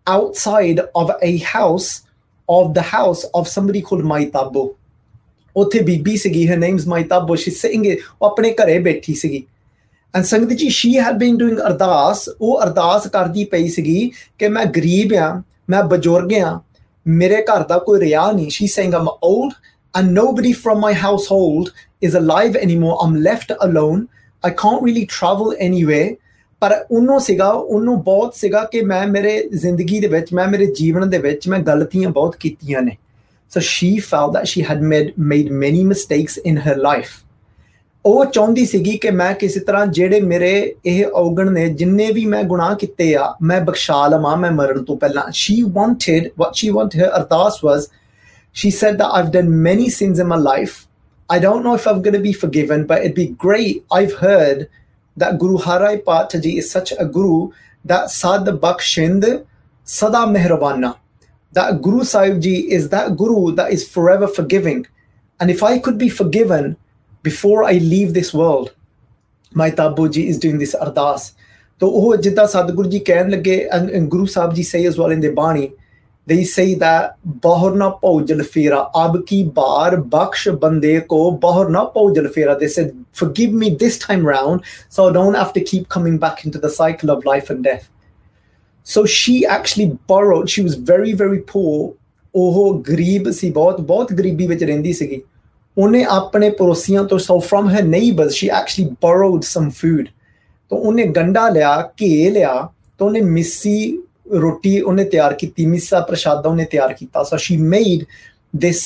outside 0.07 0.79
of 0.95 1.11
a 1.21 1.37
house 1.37 2.01
of 2.49 2.73
the 2.73 2.81
house 2.81 3.23
of 3.35 3.47
somebody 3.47 3.81
called 3.83 4.03
Maitabo. 4.03 4.75
Her 5.55 5.69
name 5.83 6.59
name's 6.59 6.85
Maitabo. 6.87 7.37
She's 7.37 7.59
sitting 7.59 7.83
sege." 7.83 9.45
And 10.15 10.25
Sangha 10.25 10.71
she 10.71 10.95
had 10.95 11.19
been 11.19 11.37
doing 11.37 11.57
ardas. 11.57 12.27
Oh, 12.41 12.57
ardas 12.65 13.09
kardi 13.11 13.49
pai 13.49 13.67
sigi. 13.67 14.13
Ke 14.39 14.49
main 14.49 14.71
grieb 14.71 15.11
ya, 15.11 15.41
main 15.67 15.83
bajor 15.83 16.27
gya. 16.27 16.63
Mere. 17.05 18.49
She's 18.49 18.73
saying 18.73 18.95
I'm 18.95 19.09
old 19.21 19.53
and 19.93 20.13
nobody 20.13 20.53
from 20.53 20.79
my 20.79 20.93
household 20.93 21.71
is 22.08 22.14
alive 22.14 22.56
anymore 22.66 22.96
i'm 23.04 23.14
left 23.28 23.54
alone 23.66 24.02
i 24.44 24.50
can't 24.62 24.82
really 24.88 25.06
travel 25.18 25.54
anywhere 25.68 26.08
ਪਰ 26.60 26.86
ਉਹਨੂੰ 26.90 27.20
ਸੀਗਾ 27.20 27.48
ਉਹਨੂੰ 27.50 28.02
ਬਹੁਤ 28.02 28.34
ਸੀਗਾ 28.34 28.64
ਕਿ 28.64 28.80
ਮੈਂ 28.82 29.06
ਮੇਰੇ 29.06 29.48
ਜ਼ਿੰਦਗੀ 29.54 30.00
ਦੇ 30.00 30.08
ਵਿੱਚ 30.08 30.32
ਮੈਂ 30.34 30.48
ਮੇਰੇ 30.48 30.66
ਜੀਵਨ 30.66 31.10
ਦੇ 31.10 31.18
ਵਿੱਚ 31.18 31.48
ਮੈਂ 31.48 31.58
ਗਲਤੀਆਂ 31.58 32.10
ਬਹੁਤ 32.10 32.36
ਕੀਤੀਆਂ 32.36 32.82
ਨੇ 32.82 32.96
so 33.54 33.60
she 33.60 33.88
felt 34.06 34.32
that 34.32 34.48
she 34.52 34.62
had 34.70 34.82
made 34.92 35.12
made 35.32 35.46
many 35.60 35.84
mistakes 35.92 36.38
in 36.50 36.58
her 36.66 36.76
life 36.76 37.12
ਉਹ 38.06 38.24
ਚਾਹੁੰਦੀ 38.24 38.64
ਸੀਗੀ 38.66 38.96
ਕਿ 38.98 39.10
ਮੈਂ 39.10 39.32
ਕਿਸੇ 39.34 39.60
ਤਰ੍ਹਾਂ 39.60 39.86
ਜਿਹੜੇ 39.86 40.20
ਮੇਰੇ 40.20 40.74
ਇਹ 40.86 41.06
ਔਗਣ 41.06 41.50
ਨੇ 41.52 41.68
ਜਿੰਨੇ 41.68 42.10
ਵੀ 42.12 42.24
ਮੈਂ 42.26 42.42
ਗੁਨਾਹ 42.44 42.74
ਕੀਤੇ 42.74 43.14
ਆ 43.14 43.34
ਮੈਂ 43.42 43.60
ਬਖਸ਼ਾ 43.60 44.06
ਲਵਾਂ 44.08 44.36
ਮੈਂ 44.36 44.50
ਮਰਨ 44.50 44.84
ਤੋਂ 44.84 44.96
ਪਹਿਲਾਂ 44.96 45.24
she 45.40 45.56
wanted 45.78 46.28
what 46.42 46.60
she 46.60 46.70
wanted 46.76 47.00
her 47.02 47.10
ardas 47.20 47.58
was 47.68 47.88
she 48.54 48.70
said 48.70 49.00
that 49.00 49.16
I've 49.16 49.32
done 49.38 49.50
many 49.68 49.88
sins 49.96 50.22
in 50.24 50.30
my 50.34 50.40
life 50.44 50.76
I 51.33 51.39
don't 51.39 51.63
know 51.63 51.73
if 51.73 51.87
I'm 51.87 52.03
going 52.03 52.13
to 52.13 52.19
be 52.19 52.31
forgiven, 52.31 52.85
but 52.85 52.99
it'd 52.99 53.15
be 53.15 53.29
great. 53.29 53.83
I've 53.91 54.13
heard 54.13 54.69
that 55.17 55.39
Guru 55.39 55.57
Har 55.57 55.81
Rai 55.81 55.97
Pataji 55.97 56.59
is 56.59 56.69
such 56.69 56.93
a 56.99 57.05
guru 57.05 57.49
that 57.85 58.11
Sad 58.11 58.45
Bakshind 58.65 59.43
Sada 59.83 60.27
Mehrabana. 60.33 60.99
That 61.53 61.81
Guru 61.81 62.01
Sahibji 62.01 62.67
is 62.67 62.89
that 62.89 63.17
guru 63.17 63.51
that 63.55 63.71
is 63.71 63.87
forever 63.89 64.27
forgiving. 64.27 64.85
And 65.39 65.49
if 65.49 65.63
I 65.63 65.79
could 65.79 65.97
be 65.97 66.07
forgiven 66.07 66.77
before 67.23 67.63
I 67.63 67.73
leave 67.93 68.13
this 68.13 68.31
world, 68.31 68.75
my 69.53 69.71
Tabuji 69.71 70.27
is 70.27 70.37
doing 70.37 70.59
this 70.59 70.75
ardas. 70.75 71.33
So, 71.79 71.89
oh, 71.89 72.15
jidda 72.15 72.45
Sadhguru 72.45 72.91
ji 72.91 72.99
can, 72.99 73.33
and, 73.33 73.89
and 73.89 74.11
Guru 74.11 74.27
Sahib 74.27 74.53
ji 74.53 74.61
say 74.61 74.85
as 74.85 74.99
well 74.99 75.09
in 75.09 75.21
the 75.21 75.31
Bani 75.31 75.73
they 76.26 76.44
say 76.44 76.66
that 76.80 77.14
ਬਾਹਰ 77.44 77.74
ਨਾ 77.74 77.88
ਪਾਉ 78.02 78.20
ਜਲ 78.20 78.42
ਫੇਰਾ 78.42 78.80
ਅਬ 79.04 79.20
ਕੀ 79.26 79.42
ਬਾਰ 79.56 79.96
ਬਖਸ਼ 80.14 80.48
ਬੰਦੇ 80.62 80.98
ਕੋ 81.08 81.30
ਬਾਹਰ 81.42 81.68
ਨਾ 81.68 81.84
ਪਾਉ 81.94 82.10
ਜਲ 82.14 82.28
ਫੇਰਾ 82.28 82.56
they 82.62 82.70
said 82.74 82.90
forgive 83.20 83.54
me 83.62 83.70
this 83.84 83.96
time 84.06 84.26
round 84.30 84.66
so 84.96 85.06
I 85.06 85.12
don't 85.12 85.38
have 85.42 85.54
to 85.54 85.64
keep 85.70 85.88
coming 85.96 86.18
back 86.24 86.44
into 86.46 86.60
the 86.66 86.72
cycle 86.74 87.14
of 87.16 87.24
life 87.30 87.54
and 87.54 87.64
death 87.68 87.88
so 88.86 89.06
she 89.14 89.38
actually 89.56 89.88
borrowed 90.12 90.54
she 90.56 90.66
was 90.68 90.76
very 90.92 91.16
very 91.24 91.42
poor 91.54 91.94
ਉਹ 92.34 92.82
ਗਰੀਬ 92.88 93.30
ਸੀ 93.30 93.50
ਬਹੁਤ 93.50 93.80
ਬਹੁਤ 93.80 94.12
ਗਰੀਬੀ 94.12 94.46
ਵਿੱਚ 94.46 94.64
ਰਹਿੰਦੀ 94.64 94.92
ਸੀਗੀ 94.92 95.20
ਉਹਨੇ 95.78 96.04
ਆਪਣੇ 96.10 96.50
ਪੜੋਸੀਆਂ 96.50 97.04
ਤੋਂ 97.04 97.18
so 97.18 97.38
from 97.38 97.68
her 97.68 97.82
neighbours 97.82 98.32
she 98.32 98.48
actually 98.48 98.88
borrowed 99.02 99.42
some 99.42 99.68
food 99.70 100.08
ਤਾਂ 100.70 100.78
ਉਹਨੇ 100.78 101.04
ਗੰਡਾ 101.06 101.48
ਲਿਆ 101.48 101.80
ਘੇ 102.02 102.30
ਲਿਆ 102.30 102.54
ਤਾਂ 102.98 103.06
ਉਹਨੇ 103.06 103.20
ਮਿੱਸੀ 103.20 103.98
ਰੋਟੀ 104.41 104.81
ਉਹਨੇ 104.81 105.03
ਤਿਆਰ 105.03 105.33
ਕੀਤੀ 105.33 105.65
ਮਿੱਸਾ 105.65 105.99
ਪ੍ਰਸ਼ਾਦਾ 105.99 106.49
ਉਹਨੇ 106.49 106.65
ਤਿਆਰ 106.65 106.93
ਕੀਤਾ 106.93 107.23
so 107.23 107.37
she 107.37 107.57
made 107.57 108.05
this 108.65 108.81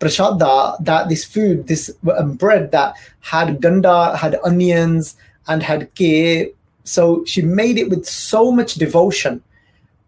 prashada 0.00 0.76
that 0.80 1.08
this 1.08 1.24
food 1.24 1.66
this 1.66 1.90
um, 2.18 2.32
bread 2.32 2.70
that 2.70 2.92
had 3.32 3.48
ganda 3.60 4.16
had 4.16 4.36
onions 4.44 5.16
and 5.48 5.62
had 5.62 5.88
ghee 6.00 6.52
so 6.86 7.24
she 7.26 7.42
made 7.42 7.80
it 7.82 7.90
with 7.90 8.04
so 8.06 8.42
much 8.60 8.76
devotion 8.84 9.38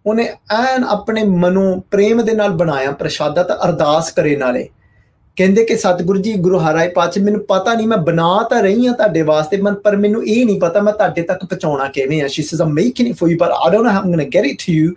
ਉਹਨੇ 0.07 0.25
ਐਨ 0.51 0.85
ਆਪਣੇ 0.85 1.25
ਮਨੋਂ 1.25 1.81
ਪ੍ਰੇਮ 1.91 2.23
ਦੇ 2.23 2.33
ਨਾਲ 2.33 2.51
ਬਣਾਇਆ 2.51 2.91
ਪ੍ਰਸ਼ਾਦਾ 2.91 3.43
ਤਾਂ 3.43 3.57
ਅਰਦਾਸ 3.65 4.11
ਕਰੇ 4.13 4.37
ਨਾਲੇ 4.37 4.69
ਕਹਿੰਦੇ 5.41 5.65
ਕਿ 5.65 5.77
ਸਤਿਗੁਰੂ 5.77 6.21
ਜੀ, 6.21 6.33
ਗੁਰੂ 6.33 6.59
ਹਰਾਇ 6.59 6.89
ਪਾਤਸ਼ਾਹ, 6.89 7.25
ਮੈਨੂੰ 7.25 7.41
ਪਤਾ 7.41 7.75
ਨਹੀਂ, 7.75 7.87
ਮੈਂ 7.89 7.99
ਬਣਾ 7.99 8.47
ਤਾਂ 8.51 8.63
ਰਹੀ 8.63 8.87
ਹਾਂ 8.87 8.95
ਤੁਹਾਡੇ 8.95 9.23
ਵਾਸਤੇ, 9.23 9.57
ਮਨ 9.57 9.75
ਪਰ 9.75 9.97
ਮੈਨੂੰ 9.97 10.27
ਇਹ 10.27 10.47
ਨਹੀਂ 10.47 10.61
ਪਤਾ 10.61 10.81
ਮੈਂ 10.81 10.93
ਤੁਹਾਡੇ 10.93 11.23
ਤੱਕ 11.23 11.45
ਪਹੁੰਚਾਉਣਾ 11.45 11.89
ਕਿਵੇਂ 11.89 12.23
ਆ 12.23 12.27
she 12.27 12.43
says 12.43 12.63
I'm 12.63 12.73
making 12.73 13.09
it 13.09 13.17
for 13.17 13.31
you 13.31 13.39
but 13.39 13.51
I 13.51 13.71
don't 13.71 13.85
know 13.85 13.91
how 13.91 14.03
I'm 14.03 14.11
going 14.11 14.25
to 14.25 14.31
get 14.35 14.45
it 14.45 14.59
to 14.67 14.73
you 14.73 14.93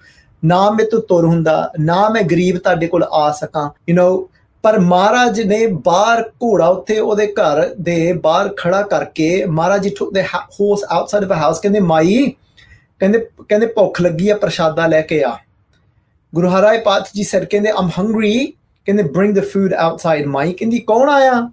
ਨਾ 0.45 0.71
ਮੈਂ 0.71 0.86
ਤੋਂ 0.86 1.01
ਤੁਰ 1.01 1.25
ਹੁੰਦਾ, 1.25 1.71
ਨਾ 1.79 2.10
ਮੈਂ 2.10 2.21
ਗਰੀਬ 2.21 2.58
ਤੁਹਾਡੇ 2.58 2.88
ਕੋਲ 2.88 3.03
ਆ 3.03 3.32
ਸਕਾਂ। 3.32 3.69
ਯੂ 3.89 3.95
نو 3.95 4.25
ਪਰ 4.63 4.79
ਮਹਾਰਾਜ 4.79 5.41
ਨੇ 5.41 5.67
ਬਾਹਰ 5.67 6.21
ਘੋੜਾ 6.21 6.67
ਉੱਥੇ 6.67 6.99
ਉਹਦੇ 6.99 7.27
ਘਰ 7.27 7.75
ਦੇ 7.82 8.13
ਬਾਹਰ 8.13 8.49
ਖੜਾ 8.58 8.82
ਕਰਕੇ 8.82 9.45
ਮਹਾਰਾਜ 9.45 9.84
ਜੀ 9.84 9.95
ਦੇ 10.13 10.23
horse 10.23 10.84
outside 10.89 11.23
of 11.23 11.32
a 11.32 11.41
house 11.41 11.60
ਕਹਿੰਦੇ, 11.60 11.79
ਮਾਈ, 11.79 12.34
ਕਹਿੰਦੇ 12.99 13.27
ਕਹਿੰਦੇ 13.49 13.67
ਭੁੱਖ 13.67 14.01
ਲੱਗੀ 14.01 14.29
ਆ, 14.29 14.36
ਪ੍ਰਸ਼ਾਦਾ 14.36 14.88
ਲੈ 14.88 15.01
ਕੇ 15.01 15.23
ਆ। 15.23 15.38
ਗੁਰੂ 16.36 16.49
ਹਰਾਇ 16.49 16.82
ਪਾਤਸ਼ਾਹ 16.82 17.12
ਜੀ 17.15 17.23
ਸਰ 17.23 17.45
ਕਹਿੰਦੇ 17.45 17.69
ਆਮ 17.69 17.89
ਹੰਗਰੀ 17.99 18.53
ਕਹਿੰਦੇ 18.86 19.04
ਬ੍ਰਿੰਗ 19.04 19.36
ਦ 19.36 19.39
ਫੂਡ 19.39 19.74
ਆਊਟਸਾਈਡ 19.74 20.26
ਮਾਈ 20.26 20.54
ਕਹਿੰਦੀ, 20.54 20.80
ਕੌਣ 20.80 21.10
ਆਇਆ? 21.10 21.52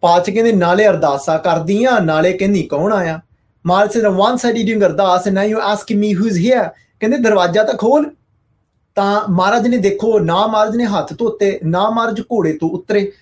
ਪਾਚ 0.00 0.30
ਕਹਿੰਦੇ, 0.30 0.52
ਨਾਲੇ 0.52 0.88
ਅਰਦਾਸਾ 0.88 1.38
ਕਰਦੀਆਂ, 1.38 2.00
ਨਾਲੇ 2.00 2.32
ਕਹਿੰਦੀ, 2.32 2.62
ਕੌਣ 2.62 2.92
ਆਇਆ? 2.92 3.20
ਮਾਲ 3.66 3.88
say 3.88 4.00
one 4.00 4.36
side 4.36 4.56
you 4.56 4.66
doing 4.66 4.82
ardas 4.82 5.26
and 5.26 5.34
now 5.34 5.44
you 5.44 5.58
asking 5.58 6.00
me 6.00 6.14
who 6.14 6.26
is 6.26 6.38
here 6.38 6.68
ਕਹਿੰਦੇ, 7.00 7.18
ਦਰਵਾਜ਼ਾ 7.18 7.64
ਤਾਂ 7.64 7.74
ਖੋਲ। 7.74 8.10
ਤਾਂ 8.94 9.28
ਮਹਾਰਾਜ 9.28 9.66
ਨੇ 9.66 9.76
ਦੇਖੋ, 9.76 10.18
ਨਾ 10.18 10.46
ਮਹਾਰਾਜ 10.46 10.76
ਨੇ 10.76 10.84
ਹੱਥ 10.84 11.18
ਧੋਤੇ, 11.18 11.60
ਨਾ 11.64 11.90
ਮਹਾਰਾਜ 11.90 12.20
ਘੋੜੇ 12.20 12.52
ਤੋਂ 12.52 12.70
ਉਤਰੇ। 12.70 13.12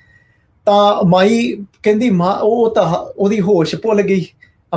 ਤਾਂ 0.65 1.03
ਮਾਈ 1.03 1.65
ਕਹਿੰਦੀ, 1.83 2.09
ਮਾਂ, 2.09 2.35
ਉਹ 2.35 2.75
ਤਾਂ 2.75 2.97
ਉਹਦੀ 2.97 3.41
ਹੋਸ਼ 3.41 3.75
ਭੁੱਲ 3.75 4.01
ਗਈ। 4.01 4.25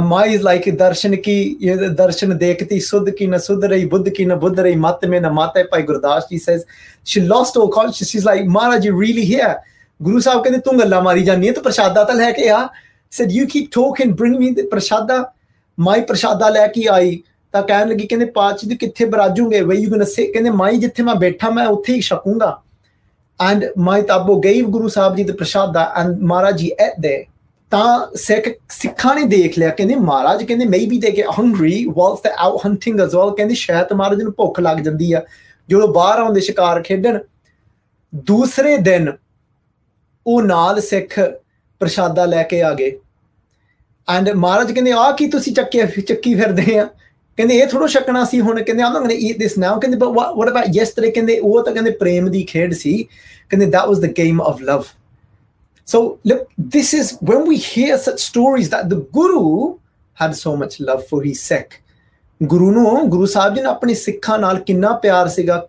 माई 0.01 0.35
इज 0.35 0.43
लाइक 0.43 0.77
दर्शन 0.79 1.15
की 1.15 1.57
ये 1.61 1.89
दर्शन 1.91 2.37
देखती 2.39 2.81
सुध 2.81 3.11
की 3.19 3.27
न 3.27 3.39
सुध 3.39 3.65
रही 3.65 3.85
बुद्ध 3.87 4.11
की 4.11 4.25
न 4.25 4.35
बुद्ध 4.35 4.59
रही 4.61 4.75
मत 4.75 5.01
में 5.05 5.21
न 5.21 5.27
माता 5.27 5.63
पाई 5.63 5.83
Gurdas 5.83 6.27
ji 6.31 6.39
says 6.39 6.65
she 7.07 7.21
lost 7.21 7.57
all 7.57 7.69
conscious 7.69 8.09
she's 8.09 8.27
like 8.27 8.45
maharaj 8.47 8.89
you 8.89 8.95
really 9.03 9.25
here 9.25 9.55
guru 10.03 10.21
sahab 10.21 10.43
ਕਹਿੰਦੇ 10.43 10.59
ਤੂੰ 10.59 10.79
ਗੱਲਾਂ 10.81 11.03
ਮਾਰੀ 11.03 11.23
ਜਾਂਦੀ 11.23 11.49
ਹੈ 11.49 11.53
ਤੂੰ 11.53 11.63
ਪ੍ਰਸ਼ਾਦਾ 11.63 12.05
ਤਾਂ 12.05 12.15
ਲੈ 12.15 12.31
ਕੇ 12.33 12.49
ਆ 12.49 12.69
said 13.21 13.27
you 13.27 13.47
keep 13.47 13.71
talking 13.79 14.13
bring 14.13 14.37
me 14.43 14.51
the 14.59 14.69
ਪ੍ਰਸ਼ਾਦਾ 14.71 15.33
ਮਾਈ 15.81 16.01
ਪ੍ਰਸ਼ਾਦਾ 16.01 16.49
ਲੈ 16.49 16.67
ਕੇ 16.67 16.87
ਆਈ 16.91 17.23
ਤਾਂ 17.53 17.63
ਕਹਿਣ 17.63 17.89
ਲੱਗੀ 17.89 18.07
ਕਹਿੰਦੇ 18.07 18.27
ਪਾਚ 18.27 18.65
ਜੀ 18.65 18.77
ਕਿੱਥੇ 18.77 19.05
ਬਰਾਜੂਗੇ 19.05 19.61
ਵੇ 19.61 19.77
ਯੂ 19.77 19.91
ਗੋਇੰ 19.91 20.05
ਸੇ 20.05 20.27
ਕਹਿੰਦੇ 20.27 20.51
ਮਾਈ 20.51 20.77
ਜਿੱਥੇ 20.77 21.03
ਮੈਂ 21.03 21.15
ਬੈਠਾ 21.15 21.51
ਮੈਂ 21.51 21.67
ਉੱਥੇ 21.67 21.95
ਹੀ 21.95 22.01
ਛਕੂੰਗਾ 22.01 22.63
ਐਂਡ 23.51 23.65
ਮਾਈ 23.79 24.03
ਤਾਬੋ 24.03 24.41
ਗੇਵ 24.41 24.67
ਗੁਰੂ 24.71 24.89
ਸਾਹਿਬ 24.89 25.17
ਜੀ 25.17 25.25
ਦਾ 25.25 25.35
ਪ੍ਰਸ਼ਾਦਾ 25.39 25.93
ਐਂਡ 25.97 26.21
ਮਹਾਰਾਜ 26.23 26.57
ਜੀ 26.57 26.71
ਐਟ 26.81 27.01
ਦੇ 27.01 27.25
ਤਾਂ 27.71 28.17
ਸਿੱਖ 28.17 28.49
ਸਿੱਖਾਂ 28.71 29.15
ਨੇ 29.15 29.23
ਦੇਖ 29.23 29.59
ਲਿਆ, 29.59 29.71
ਕਹਿੰਦੇ 29.71 29.95
ਮਹਾਰਾਜ 29.95 30.43
ਕਹਿੰਦੇ 30.45 30.65
maybe 30.65 30.99
they 30.99 31.11
get 31.17 31.27
hungry 31.39 31.85
wolves 31.97 32.21
they 32.21 32.31
out 32.39 32.67
hunting 32.67 33.01
as 33.01 33.15
well 33.15 33.31
ਕਹਿੰਦੇ 33.31 33.55
ਸ਼ਾਇਦ 33.55 33.93
ਮਹਾਰਾਜ 33.93 34.23
ਨੂੰ 34.23 34.33
ਭੁੱਖ 34.33 34.61
ਲੱਗ 34.61 34.79
ਜਾਂਦੀ 34.79 35.13
ਆ 35.13 35.23
ਜਦੋਂ 35.69 35.89
ਬਾਹਰ 35.89 36.19
ਆਉਂਦੇ 36.19 36.41
ਸ਼ਿਕਾਰ 36.41 36.83
ਖੇਡਣ। 36.83 37.19
ਦੂਸਰੇ 38.15 38.77
ਦਿਨ 38.77 39.13
ਉਹ 40.27 40.43
ਨਾਲ 40.43 40.81
ਸਿੱਖ 40.81 41.19
ਪ੍ਰਸ਼ਾਦਾ 41.81 42.25
ਲੈ 42.25 42.43
ਕੇ 42.43 42.63
ਆ 42.63 42.73
ਗਏ। 42.75 42.93
ਐਂਡ 44.09 44.31
ਮਹਾਰਾਜ 44.31 44.73
ਕਹਿੰਦੇ 44.73 44.93
ਆ 44.93 45.11
ਕੀ 45.13 45.27
ਤੁਸੀਂ 45.29 45.53
ਚੱਕੇ 45.55 45.87
ਚੱਕੀ 46.01 46.35
ਫਿਰਦੇ 46.35 46.79
ਆ? 46.79 46.85
ਕਹਿੰਦੇ, 47.37 47.55
ਇਹ 47.55 47.67
ਥੋੜੋ 47.67 47.87
ਛਕਣਾ 47.87 48.25
ਸੀ 48.25 48.41
ਹੁਣ। 48.41 48.63
ਕਹਿੰਦੇ 48.63 48.83
I'm 48.83 48.93
going 48.93 49.09
to 49.09 49.15
eat 49.15 49.39
this 49.39 49.59
now 49.59 49.81
ਕਹਿੰਦੇ 49.81 49.97
ਬਟ 49.97 50.37
ਵਾਟ 50.37 50.49
ਅਬਾਊਟ 50.49 50.65
ਯੈਸਟਰਡੇ 50.73 51.11
ਕਹਿੰਦੇ, 51.11 51.39
ਉਹ 51.39 51.65
ਤਾਂ 51.65 51.73
ਕਹਿੰਦੇ 51.73 51.91
ਪ੍ਰੇਮ 51.91 52.31
ਦੀ 52.31 52.43
ਖੇਡ 52.43 52.73
ਸੀ। 52.73 53.07
ਕਹਿੰਦੇ, 53.51 53.67
that 53.67 53.91
was 53.91 54.03
the 54.05 54.13
game 54.21 54.39
of 54.53 54.63
love. 54.71 54.85
so 55.86 56.20
look 56.24 56.50
this 56.58 56.94
is 56.94 57.18
when 57.22 57.46
we 57.52 57.58
hear 57.58 57.98
such 57.98 58.20
stories 58.20 58.70
that 58.70 58.90
the 58.90 59.00
guru 59.20 59.78
had 60.14 60.36
so 60.36 60.56
much 60.56 60.80
love 60.80 61.06
for 61.08 61.24
his 61.24 61.46
sikh 61.52 61.80
ਗੁਰੂ 62.50 62.72
ਨੂੰ 62.72 63.10
ਗੁਰੂ 63.10 63.26
ਸਾਹਿਬ 63.26 63.56
ਜੀ 63.56 63.62
ਨੇ 63.62 63.68
ਆਪਣੇ 63.68 63.94
ਸਿੱਖਾਂ 63.94 64.38
ਨਾਲ 64.40 64.60
ਕਿੰਨਾ 64.68 64.92
ਪਿਆਰ 65.02 65.28
ਸੀਗਾ 65.30 65.66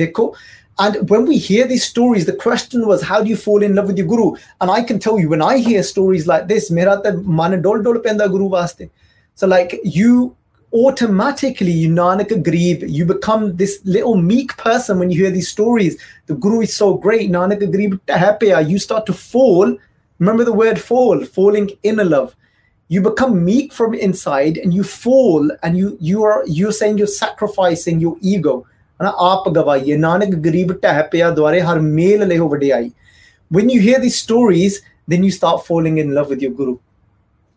ਦੇਖੋ 0.00 0.32
and 0.80 1.10
when 1.10 1.26
we 1.26 1.36
hear 1.36 1.66
these 1.66 1.84
stories, 1.84 2.24
the 2.24 2.32
question 2.32 2.86
was, 2.86 3.02
how 3.02 3.22
do 3.22 3.28
you 3.28 3.36
fall 3.36 3.62
in 3.62 3.74
love 3.74 3.88
with 3.88 3.98
your 3.98 4.06
guru? 4.06 4.36
And 4.62 4.70
I 4.70 4.82
can 4.82 4.98
tell 4.98 5.18
you, 5.20 5.28
when 5.28 5.42
I 5.42 5.58
hear 5.58 5.82
stories 5.82 6.26
like 6.26 6.48
this, 6.48 6.70
mera 6.70 6.98
ta 7.04 7.10
man 7.40 7.60
dol 7.60 7.82
dol 7.82 7.98
penda 7.98 8.28
guru 8.30 8.48
vaste. 8.48 8.88
So 9.34 9.46
like 9.46 9.78
you 9.84 10.34
automatically, 10.74 11.72
you 11.72 11.90
nanak 11.90 12.28
agreeb, 12.28 12.88
you 12.88 13.04
become 13.04 13.56
this 13.56 13.80
little 13.84 14.16
meek 14.16 14.56
person 14.56 14.98
when 14.98 15.10
you 15.10 15.22
hear 15.22 15.30
these 15.30 15.48
stories. 15.48 16.00
The 16.26 16.34
guru 16.34 16.60
is 16.60 16.74
so 16.74 16.94
great, 16.94 17.30
nanak 17.30 17.60
agreeb 17.60 17.98
happier. 18.08 18.60
You 18.60 18.78
start 18.78 19.06
to 19.06 19.12
fall. 19.12 19.76
Remember 20.18 20.44
the 20.44 20.52
word 20.52 20.80
fall, 20.80 21.24
falling 21.24 21.70
in 21.82 21.98
a 22.00 22.04
love. 22.04 22.36
You 22.88 23.00
become 23.00 23.44
meek 23.44 23.72
from 23.72 23.94
inside 23.94 24.58
and 24.58 24.74
you 24.74 24.82
fall 24.82 25.50
and 25.62 25.76
you 25.76 25.96
you 26.00 26.24
are 26.24 26.42
you're 26.46 26.72
saying 26.72 26.98
you're 26.98 27.06
sacrificing 27.06 28.00
your 28.00 28.16
ego. 28.20 28.64
ਹਨਾ 29.00 29.12
ਆਪ 29.26 29.48
ਗਵਾਈਏ 29.54 29.96
ਨਾਨਕ 29.96 30.34
ਗਰੀਬ 30.44 30.72
ਟਹਿ 30.80 31.02
ਪਿਆ 31.12 31.30
ਦੁਆਰੇ 31.36 31.60
ਹਰ 31.60 31.78
ਮੇਲ 31.80 32.26
ਲਿਓ 32.28 32.48
ਵਡਿਆਈ 32.48 32.90
when 33.50 33.68
you 33.68 33.80
hear 33.80 33.98
these 33.98 34.16
stories, 34.16 34.80
then 35.08 35.24
you 35.24 35.32
start 35.32 35.66
falling 35.66 35.98
in 35.98 36.14
love 36.14 36.28
with 36.28 36.40
your 36.40 36.52
guru. 36.52 36.78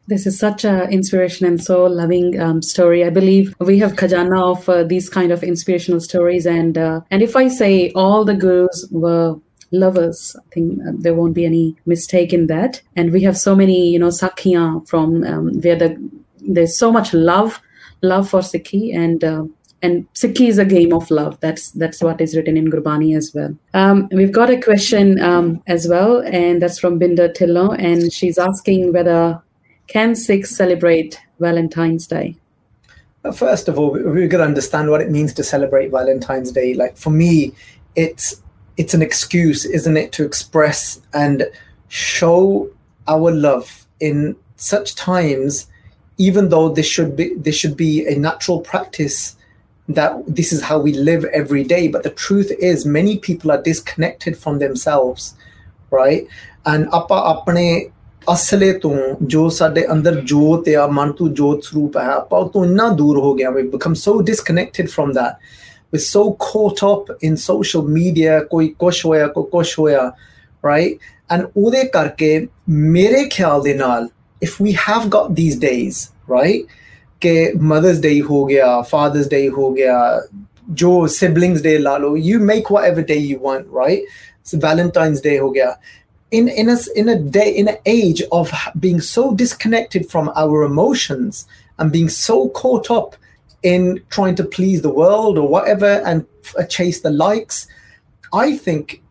this 0.09 0.27
is 0.27 0.38
such 0.38 0.64
an 0.64 0.90
inspiration 0.90 1.47
and 1.47 1.62
so 1.62 1.85
loving 1.85 2.40
um, 2.40 2.62
story. 2.62 3.05
I 3.05 3.11
believe 3.11 3.55
we 3.61 3.79
have 3.81 3.92
khajana 3.92 4.42
of 4.53 4.66
uh, 4.66 4.83
these 4.85 5.11
kind 5.11 5.31
of 5.33 5.42
inspirational 5.42 6.01
stories, 6.01 6.47
and 6.47 6.79
uh, 6.79 7.03
and 7.11 7.23
if 7.23 7.37
I 7.37 7.49
say 7.49 7.92
all 7.92 8.25
the 8.25 8.35
gurus 8.35 8.88
were 8.90 9.37
lovers, 9.71 10.35
I 10.38 10.55
think 10.55 10.81
uh, 10.81 10.92
there 10.94 11.14
won't 11.14 11.35
be 11.35 11.44
any 11.44 11.77
mistake 11.85 12.33
in 12.33 12.47
that. 12.47 12.81
And 12.97 13.12
we 13.12 13.23
have 13.25 13.37
so 13.37 13.55
many, 13.55 13.90
you 13.90 13.99
know, 13.99 14.09
sakhiyan 14.09 14.88
from 14.88 15.25
um, 15.25 15.61
where 15.61 15.77
the 15.77 16.11
there's 16.40 16.79
so 16.79 16.90
much 16.90 17.12
love, 17.12 17.61
love 18.01 18.31
for 18.31 18.40
Sikhi, 18.40 18.97
and 18.97 19.23
uh, 19.23 19.44
and 19.83 20.11
Sikhi 20.14 20.49
is 20.49 20.57
a 20.57 20.64
game 20.64 20.94
of 20.94 21.11
love. 21.11 21.38
That's 21.40 21.73
that's 21.73 22.03
what 22.03 22.23
is 22.23 22.35
written 22.35 22.57
in 22.57 22.71
Gurbani 22.71 23.14
as 23.14 23.33
well. 23.35 23.55
Um, 23.75 24.09
we've 24.11 24.33
got 24.33 24.49
a 24.49 24.59
question 24.59 25.21
um, 25.21 25.62
as 25.66 25.87
well, 25.87 26.23
and 26.23 26.62
that's 26.62 26.79
from 26.79 26.99
Binda 26.99 27.35
Tillo, 27.35 27.73
and 27.73 28.11
she's 28.11 28.38
asking 28.38 28.94
whether 28.94 29.42
can 29.88 30.14
Sikhs 30.14 30.55
celebrate 30.55 31.20
Valentine's 31.40 32.07
Day? 32.07 32.37
First 33.35 33.68
of 33.68 33.79
all, 33.79 33.90
we've 33.90 34.31
got 34.31 34.38
to 34.38 34.44
understand 34.44 34.90
what 34.90 35.01
it 35.01 35.11
means 35.11 35.35
to 35.35 35.42
celebrate 35.42 35.90
Valentine's 35.90 36.53
Day. 36.53 36.74
Like 36.74 36.96
for 36.96 37.11
me, 37.11 37.53
it's 37.96 38.40
it's 38.77 38.94
an 38.94 39.03
excuse, 39.03 39.64
isn't 39.64 39.96
it, 39.96 40.12
to 40.12 40.24
express 40.24 41.01
and 41.12 41.44
show 41.88 42.70
our 43.09 43.33
love 43.33 43.87
in 43.98 44.37
such 44.57 44.94
times, 44.94 45.66
even 46.16 46.48
though 46.48 46.68
this 46.68 46.87
should 46.87 47.16
be 47.16 47.35
this 47.35 47.57
should 47.57 47.77
be 47.77 48.07
a 48.07 48.16
natural 48.16 48.61
practice 48.61 49.37
that 49.88 50.22
this 50.27 50.53
is 50.53 50.62
how 50.62 50.79
we 50.79 50.92
live 50.92 51.24
every 51.27 51.64
day. 51.64 51.88
But 51.88 52.03
the 52.03 52.11
truth 52.11 52.53
is 52.61 52.85
many 52.87 53.18
people 53.18 53.51
are 53.51 53.62
disconnected 53.62 54.37
from 54.37 54.59
themselves, 54.59 55.35
right? 55.90 56.27
And 56.66 56.87
apne 56.88 57.90
ਅਸਲੇ 58.34 58.72
ਤੋਂ 58.72 58.96
ਜੋ 59.22 59.50
ਸਾਡੇ 59.50 59.86
ਅੰਦਰ 59.91 60.22
ਜੋਤ 60.22 60.69
ਆ 60.69 60.88
ਮਨ 60.88 61.12
ਤੋਂ 61.12 61.30
ਜੋਤ 61.30 61.63
ਸਰੂਪ 61.63 61.98
ਹੈ 61.98 62.12
ਆਪਾਂ 62.12 62.50
ਤੋਂ 62.50 62.65
ਇੰਨਾ 62.65 62.88
ਦੂਰ 62.89 63.17
ਹੋ 63.19 63.34
ਗਿਆ 63.34 63.50
we 63.50 63.63
become 63.76 63.96
so 64.02 64.13
disconnected 64.30 64.91
from 64.93 65.12
that 65.17 65.34
we're 65.93 66.06
so 66.06 66.24
caught 66.46 66.84
up 66.89 67.12
in 67.28 67.36
social 67.46 67.89
media 67.98 68.48
ਕੋਈ 68.50 68.67
ਕੁਛ 68.80 69.06
ਹੋਇਆ 69.06 69.28
ਕੋਈ 69.28 69.43
ਕੁਛ 69.52 69.80
ਹੋਇਆ 69.80 70.12
right 70.67 71.10
and 71.36 71.48
ਉਹਦੇ 71.58 71.84
ਕਰਕੇ 71.84 72.48
ਮੇਰੇ 72.69 73.24
ਖਿਆਲ 73.24 73.62
ਦੇ 73.62 73.74
ਨਾਲ 73.74 74.08
if 74.46 74.56
we 74.65 74.76
have 74.88 75.10
got 75.17 75.36
these 75.41 75.60
days 75.65 76.00
right 76.36 76.76
ਕਿ 77.22 77.54
ਮਦਰਸ 77.62 78.00
ਡੇ 78.00 78.22
ਹੋ 78.22 78.46
ਗਿਆ 78.46 78.82
ਫਾਦਰਸ 78.82 79.28
ਡੇ 79.28 79.50
ਹੋ 79.50 79.72
ਗਿਆ 79.72 80.22
ਜੋ 80.74 80.91
siblings 81.06 81.62
day 81.67 81.80
ਲਾ 81.82 81.98
ਲਓ 81.98 82.15
you 82.17 82.39
make 82.52 82.72
whatever 82.76 83.06
day 83.12 83.22
you 83.30 83.38
want 83.48 83.78
right 83.82 84.00
so 84.50 84.60
valentine's 84.60 85.22
day 85.28 85.39
ਹੋ 85.41 85.52
ਗਿਆ 85.52 85.76
in 86.31 86.49
in 86.49 86.69
a 86.69 86.77
in 86.95 87.09
a 87.09 87.19
day 87.19 87.51
in 87.51 87.69
an 87.69 87.79
age 87.87 88.23
of 88.33 88.53
being 88.79 89.01
so 89.01 89.35
disconnected 89.35 90.11
from 90.11 90.31
our 90.37 90.62
emotions 90.62 91.47
and 91.79 91.93
being 91.93 92.09
so 92.09 92.49
caught 92.51 92.91
up 92.91 93.17
in 93.62 94.03
trying 94.11 94.35
to 94.35 94.45
please 94.45 94.83
the 94.83 94.91
world 94.91 95.38
or 95.38 95.49
whatever 95.49 96.03
and 96.05 96.27
uh, 96.59 96.64
chase 96.64 97.01
the 97.01 97.11
likes 97.11 97.67
i 98.33 98.57
think 98.57 99.03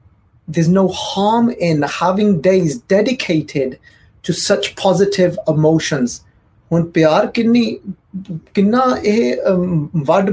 there's 0.48 0.70
no 0.70 0.88
harm 0.88 1.50
in 1.50 1.82
having 1.82 2.40
days 2.42 2.78
dedicated 2.80 3.80
to 4.24 4.34
such 4.34 4.76
positive 4.76 5.38
emotions. 5.48 6.24
Vad 6.70 6.94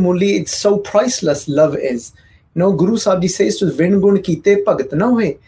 muli 0.01 0.37
it's 0.37 0.57
so 0.57 0.79
priceless 0.79 1.49
love 1.49 1.77
is. 1.77 2.13
You 2.55 2.61
know 2.61 2.73
guru 2.73 2.97
sahib 2.97 3.23
ji 3.23 3.29
says 3.29 3.59
to 3.59 3.71
vin 3.71 4.01
gun 4.01 4.23
kite 4.23 4.65
bhagat 4.65 4.93
na 4.93 5.07
hoye 5.11 5.39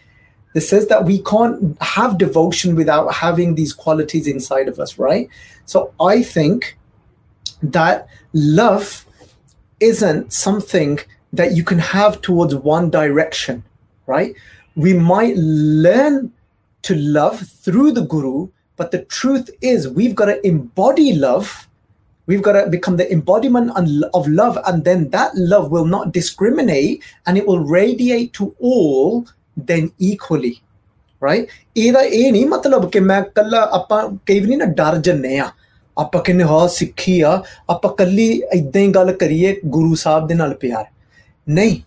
that 0.57 0.61
says 0.61 0.87
that 0.87 1.05
we 1.05 1.19
can't 1.21 1.79
have 1.83 2.17
devotion 2.17 2.75
without 2.75 3.13
having 3.13 3.53
these 3.53 3.73
qualities 3.73 4.25
inside 4.25 4.67
of 4.67 4.79
us, 4.79 4.97
right? 4.97 5.29
So 5.65 5.93
I 5.99 6.23
think 6.23 6.79
that 7.61 8.07
love 8.33 9.05
isn't 9.79 10.33
something 10.33 10.97
that 11.31 11.51
you 11.55 11.63
can 11.63 11.77
have 11.77 12.21
towards 12.21 12.55
one 12.55 12.89
direction, 12.89 13.63
right? 14.07 14.33
We 14.75 14.95
might 14.95 15.35
learn 15.37 16.33
to 16.81 16.95
love 16.95 17.39
through 17.39 17.91
the 17.91 18.05
guru, 18.05 18.49
but 18.77 18.89
the 18.89 19.05
truth 19.05 19.51
is 19.61 19.87
we've 19.87 20.15
got 20.15 20.25
to 20.25 20.43
embody 20.43 21.13
love. 21.13 21.67
We've 22.25 22.41
got 22.41 22.53
to 22.53 22.67
become 22.67 22.97
the 22.97 23.11
embodiment 23.11 23.69
of 24.11 24.27
love, 24.27 24.57
and 24.65 24.83
then 24.83 25.11
that 25.11 25.35
love 25.35 25.69
will 25.69 25.85
not 25.85 26.13
discriminate 26.13 27.03
and 27.27 27.37
it 27.37 27.45
will 27.45 27.59
radiate 27.59 28.33
to 28.33 28.55
all 28.57 29.27
then 29.59 29.83
equally 29.83 30.51
right 31.23 31.47
ਇਹਦਾ 31.77 31.99
ਇਹ 31.99 32.31
ਨਹੀਂ 32.31 32.45
ਮਤਲਬ 32.45 32.91
ਕਿ 32.91 32.99
ਮੈਂ 32.99 33.21
ਕੱਲਾ 33.21 33.69
ਆਪਾਂ 33.71 34.09
ਕਈ 34.25 34.39
ਵਾਰੀ 34.39 34.55
ਨਾ 34.55 34.65
ਡਰ 34.65 34.97
ਜੰਨੇ 34.97 35.37
ਆ 35.37 35.49
ਆਪਾਂ 35.97 36.21
ਕਹਿੰਦੇ 36.21 36.43
ਹਾਂ 36.43 36.67
ਸਿੱਖੀ 36.67 37.21
ਆ। 37.21 37.43
ਆਪਾਂ 37.69 37.93
ਕੱਲੀ 37.93 38.41
ਇਦਾਂ 38.53 38.81
ਹੀ 38.81 38.87
ਗੱਲ 38.87 39.11
ਕਰੀਏ, 39.11 39.61
ਗੁਰੂ 39.65 39.95
ਸਾਹਿਬ 39.95 40.27
ਦੇ 40.27 40.35
ਨਾਲ 40.35 40.53
ਪਿਆਰ। 40.53 40.85
ਨਹੀਂ। 41.49 41.81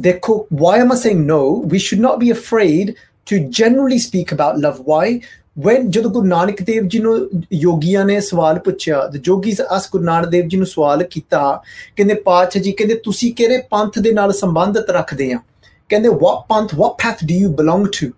ਦੇਖੋ, 0.00 0.46
why 0.54 0.82
am 0.84 0.88
i 0.88 0.96
saying 0.96 1.22
no? 1.22 1.56
We 1.56 1.78
should 1.78 2.02
not 2.02 2.16
be 2.24 2.30
afraid 2.30 2.86
to 3.32 3.42
generally 3.42 3.96
speak 3.96 4.36
about 4.36 4.68
love. 4.68 4.80
Why? 4.80 5.18
When 5.68 5.88
ਜਦੋਂ 5.88 6.10
ਗੁਰੂ 6.10 6.26
ਨਾਨਕ 6.26 6.62
ਦੇਵ 6.62 6.88
ਜੀ 6.88 6.98
ਨੂੰ 6.98 7.30
ਯੋਗੀਆਂ 7.52 8.04
ਨੇ 8.04 8.20
ਸਵਾਲ 8.20 8.58
ਪੁੱਛਿਆ, 8.58 9.06
the 9.06 9.20
yogis 9.32 9.56
asked 9.56 9.90
ਗੁਰੂ 9.92 10.04
ਨਾਨਕ 10.04 10.28
ਦੇਵ 10.28 10.48
ਜੀ 10.48 10.56
ਨੂੰ 10.56 10.66
ਸਵਾਲ 10.66 11.02
ਕੀਤਾ, 11.02 11.62
ਕਹਿੰਦੇ, 11.96 12.14
ਪਾਤਸ਼ਾਹ 12.14 12.62
ਜੀ, 12.62 12.72
ਕਹਿੰਦੇ, 12.72 12.94
ਤੁਸੀਂ 12.94 13.34
ਕਿਹੜੇ 13.34 13.58
ਪੰਥ 13.58 13.98
ਦੇ 13.98 14.12
ਨਾਲ 14.12 14.32
ਸੰਬੰਧਿਤ 14.32 14.90
ਰੱਖਦੇ 14.90 15.32
ਆ? 15.32 15.38
ਕਹਿੰਦੇ 15.90 16.08
what 16.08 16.44
Panth 16.48 16.74
what 16.80 16.98
path 17.04 17.24
do 17.30 17.38
you 17.42 17.54
belong 17.60 17.88
to 17.98 18.10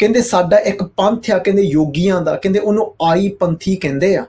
ਕਹਿੰਦੇ 0.00 0.20
ਸਾਡਾ 0.22 0.58
ਇੱਕ 0.70 0.82
ਪੰਥ 0.96 1.30
ਆ 1.30 1.38
ਕਹਿੰਦੇ 1.38 1.62
ਯੋਗੀਆਂ 1.62 2.20
ਦਾ 2.22 2.34
ਕਹਿੰਦੇ 2.36 2.58
ਉਹਨੂੰ 2.58 2.92
ਆਈ 3.02 3.28
ਪੰਥੀ 3.40 3.76
ਕਹਿੰਦੇ 3.76 4.16
ਆ 4.16 4.24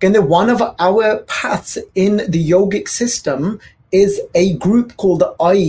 ਕਹਿੰਦੇ 0.00 0.18
one 0.32 0.50
of 0.54 0.64
our 0.86 1.06
paths 1.32 1.78
in 2.02 2.18
the 2.34 2.42
yogic 2.50 2.90
system 2.96 3.46
is 3.92 4.18
a 4.42 4.44
group 4.64 4.92
called 5.02 5.22
the 5.24 5.30
ai 5.46 5.62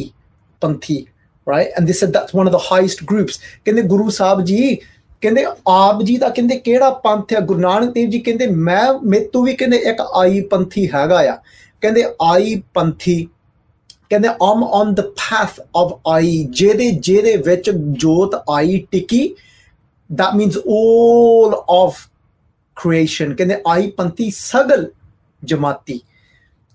panthi 0.62 0.98
right 1.48 1.70
and 1.76 1.90
they 1.90 1.96
said 2.00 2.12
that's 2.18 2.36
one 2.40 2.50
of 2.52 2.56
the 2.58 2.64
highest 2.66 3.06
groups 3.12 3.40
ਕਹਿੰਦੇ 3.66 3.82
ਗੁਰੂ 3.94 4.10
ਸਾਹਿਬ 4.10 4.42
ਜੀ 4.46 4.76
ਕਹਿੰਦੇ 5.22 5.46
ਆਪ 5.68 6.02
ਜੀ 6.04 6.18
ਦਾ 6.18 6.30
ਕਹਿੰਦੇ 6.30 6.56
ਕਿਹੜਾ 6.58 6.90
ਪੰਥ 7.04 7.34
ਆ 7.34 7.40
ਗੁਰੂ 7.40 7.60
ਨਾਨਕ 7.60 7.94
ਦੇਵ 7.94 8.10
ਜੀ 8.10 8.20
ਕਹਿੰਦੇ 8.20 8.48
ਮੈਂ 8.48 8.94
ਮੇਤੋਂ 9.14 9.44
ਵੀ 9.44 9.54
ਕਹਿੰਦੇ 9.54 9.78
ਇੱਕ 9.92 10.02
ਆਈ 10.16 10.42
ਪੰਥੀ 10.52 10.88
ਹੈਗਾ 10.94 11.20
ਆ 11.32 11.36
ਕਹਿੰਦੇ 11.82 12.04
ਆਈ 12.22 12.62
ਪੰਥੀ 12.74 13.28
ਕਹਿੰਦੇ 14.12 14.30
I'm 14.44 14.64
on 14.64 14.94
the 14.94 15.02
path 15.18 15.60
of 15.78 15.94
I 16.08 16.44
ਜਿਹਦੇ 16.52 16.90
ਜਿਹਦੇ 16.92 17.36
ਵਿੱਚ 17.46 17.70
ਜੋਤ 17.70 18.36
ਆਈ 18.50 18.78
ਟਿਕੀ 18.92 19.30
that 20.10 20.36
means 20.36 20.56
all 20.76 21.52
of 21.70 21.98
creation 22.78 23.36
ਕਹਿੰਦੇ 23.36 23.62
ਆਈ 23.68 23.90
ਪੰਥੀ 23.98 24.30
ਸਗਲ 24.36 24.92
ਜਮਾਤੀ 25.44 26.00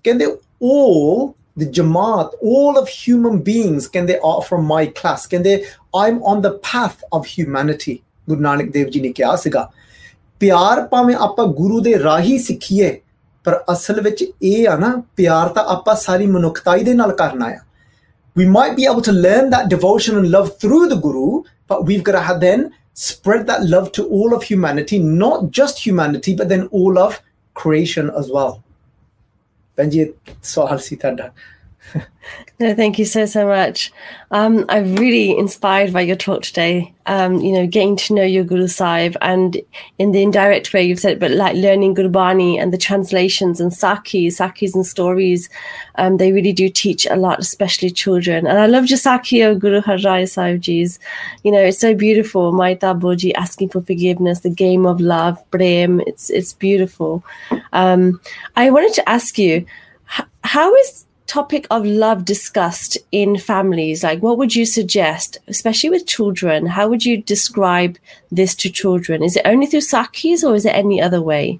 ਕਹਿੰਦੇ 0.05 0.25
all 0.63 1.25
the 1.59 1.67
jamaat 1.77 2.37
all 2.51 2.79
of 2.81 2.93
human 2.93 3.41
beings 3.49 3.89
ਕਹਿੰਦੇ 3.93 4.17
are 4.29 4.41
from 4.49 4.69
my 4.71 4.83
class 4.99 5.27
ਕਹਿੰਦੇ 5.31 5.55
i'm 5.97 6.21
on 6.31 6.43
the 6.45 6.53
path 6.69 7.03
of 7.17 7.31
humanity 7.33 7.97
ਗੁਰੂ 8.29 8.41
ਨਾਨਕ 8.41 8.71
ਦੇਵ 8.71 8.89
ਜੀ 8.89 8.99
ਨੇ 8.99 9.09
ਕਿਹਾ 9.09 9.35
ਸੀਗਾ 9.35 9.69
ਪਿਆਰ 10.41 10.81
ਭਾਵੇਂ 10.87 11.15
ਆਪਾਂ 11.15 11.45
ਗੁਰੂ 11.59 11.79
ਦੇ 11.79 11.97
ਰਾਹੀ 11.99 12.37
ਸਿੱਖੀਏ 12.37 12.99
ਪਰ 13.44 13.58
ਅਸਲ 13.72 14.00
ਵਿੱਚ 14.00 14.24
ਇਹ 14.42 14.68
ਆ 14.68 14.76
ਨਾ 14.76 14.92
ਪਿਆਰ 15.16 15.48
ਤਾਂ 15.48 15.64
ਆਪਾਂ 15.74 15.94
ਸਾਰੀ 15.96 16.26
ਮਨੁੱਖਤਾਈ 16.26 16.84
ਦੇ 16.84 16.94
ਨਾਲ 16.94 17.12
ਕਰਨਾ 17.16 17.46
ਆ 17.46 17.58
we 18.36 18.44
might 18.46 18.74
be 18.76 18.84
able 18.88 19.02
to 19.02 19.12
learn 19.12 19.48
that 19.52 19.70
devotion 19.70 20.18
and 20.18 20.30
love 20.30 20.50
through 20.62 20.82
the 20.90 20.98
guru 21.06 21.42
but 21.70 21.80
we've 21.88 22.04
got 22.08 22.18
to 22.26 22.34
then 22.44 22.60
spread 23.06 23.46
that 23.48 23.64
love 23.72 23.88
to 23.96 24.04
all 24.18 24.34
of 24.36 24.44
humanity 24.50 24.98
not 24.98 25.50
just 25.58 25.80
humanity 25.86 26.34
but 26.40 26.48
then 26.52 26.62
all 26.80 27.00
of 27.06 27.16
creation 27.56 28.12
as 28.20 28.30
well 28.36 28.52
benji 29.78 30.06
ਸਵਾਲ 30.42 30.78
ਸੀ 30.78 30.96
ਤੁਹਾਡਾ 30.96 31.30
no, 32.59 32.73
thank 32.73 32.97
you 32.99 33.05
so 33.05 33.25
so 33.25 33.47
much. 33.47 33.91
Um, 34.31 34.65
I'm 34.69 34.95
really 34.95 35.37
inspired 35.37 35.93
by 35.93 36.01
your 36.01 36.15
talk 36.15 36.43
today. 36.43 36.93
Um, 37.05 37.39
you 37.39 37.53
know, 37.53 37.67
getting 37.67 37.95
to 37.97 38.13
know 38.15 38.23
your 38.23 38.43
Guru 38.43 38.67
Sahib 38.67 39.15
and 39.21 39.57
in 39.99 40.11
the 40.11 40.23
indirect 40.23 40.73
way 40.73 40.83
you've 40.83 40.99
said, 40.99 41.19
but 41.19 41.31
like 41.31 41.55
learning 41.55 41.95
Gurbani 41.95 42.59
and 42.59 42.73
the 42.73 42.77
translations 42.77 43.61
and 43.61 43.71
Sakis, 43.71 44.37
Sakis 44.37 44.73
and 44.73 44.85
stories, 44.85 45.49
um, 45.95 46.17
they 46.17 46.31
really 46.31 46.53
do 46.53 46.67
teach 46.67 47.05
a 47.05 47.15
lot, 47.15 47.39
especially 47.39 47.91
children. 47.91 48.47
And 48.47 48.57
I 48.57 48.65
love 48.65 48.89
your 48.89 48.99
of 49.51 49.59
Guru 49.59 49.81
Harjai 49.81 50.23
Sahibji's. 50.23 50.99
You 51.43 51.51
know, 51.51 51.59
it's 51.59 51.79
so 51.79 51.93
beautiful. 51.93 52.53
Maita 52.53 52.99
Boji 52.99 53.33
asking 53.35 53.69
for 53.69 53.81
forgiveness, 53.81 54.39
the 54.39 54.49
game 54.49 54.85
of 54.85 54.99
love, 54.99 55.37
Prem. 55.51 56.01
It's 56.01 56.29
it's 56.29 56.53
beautiful. 56.53 57.23
Um, 57.73 58.19
I 58.55 58.71
wanted 58.71 58.93
to 58.95 59.07
ask 59.07 59.37
you, 59.37 59.65
how 60.43 60.73
is 60.75 61.05
topic 61.27 61.65
of 61.71 61.85
love 61.85 62.25
discussed 62.25 62.97
in 63.11 63.37
families? 63.37 64.03
Like, 64.03 64.21
what 64.21 64.37
would 64.37 64.55
you 64.55 64.65
suggest, 64.65 65.37
especially 65.47 65.89
with 65.89 66.07
children? 66.07 66.67
How 66.67 66.87
would 66.87 67.05
you 67.05 67.21
describe 67.21 67.97
this 68.31 68.55
to 68.55 68.69
children? 68.69 69.23
Is 69.23 69.35
it 69.35 69.45
only 69.45 69.65
through 69.65 69.81
sakis 69.81 70.43
or 70.43 70.55
is 70.55 70.65
it 70.65 70.75
any 70.75 71.01
other 71.01 71.21
way? 71.21 71.59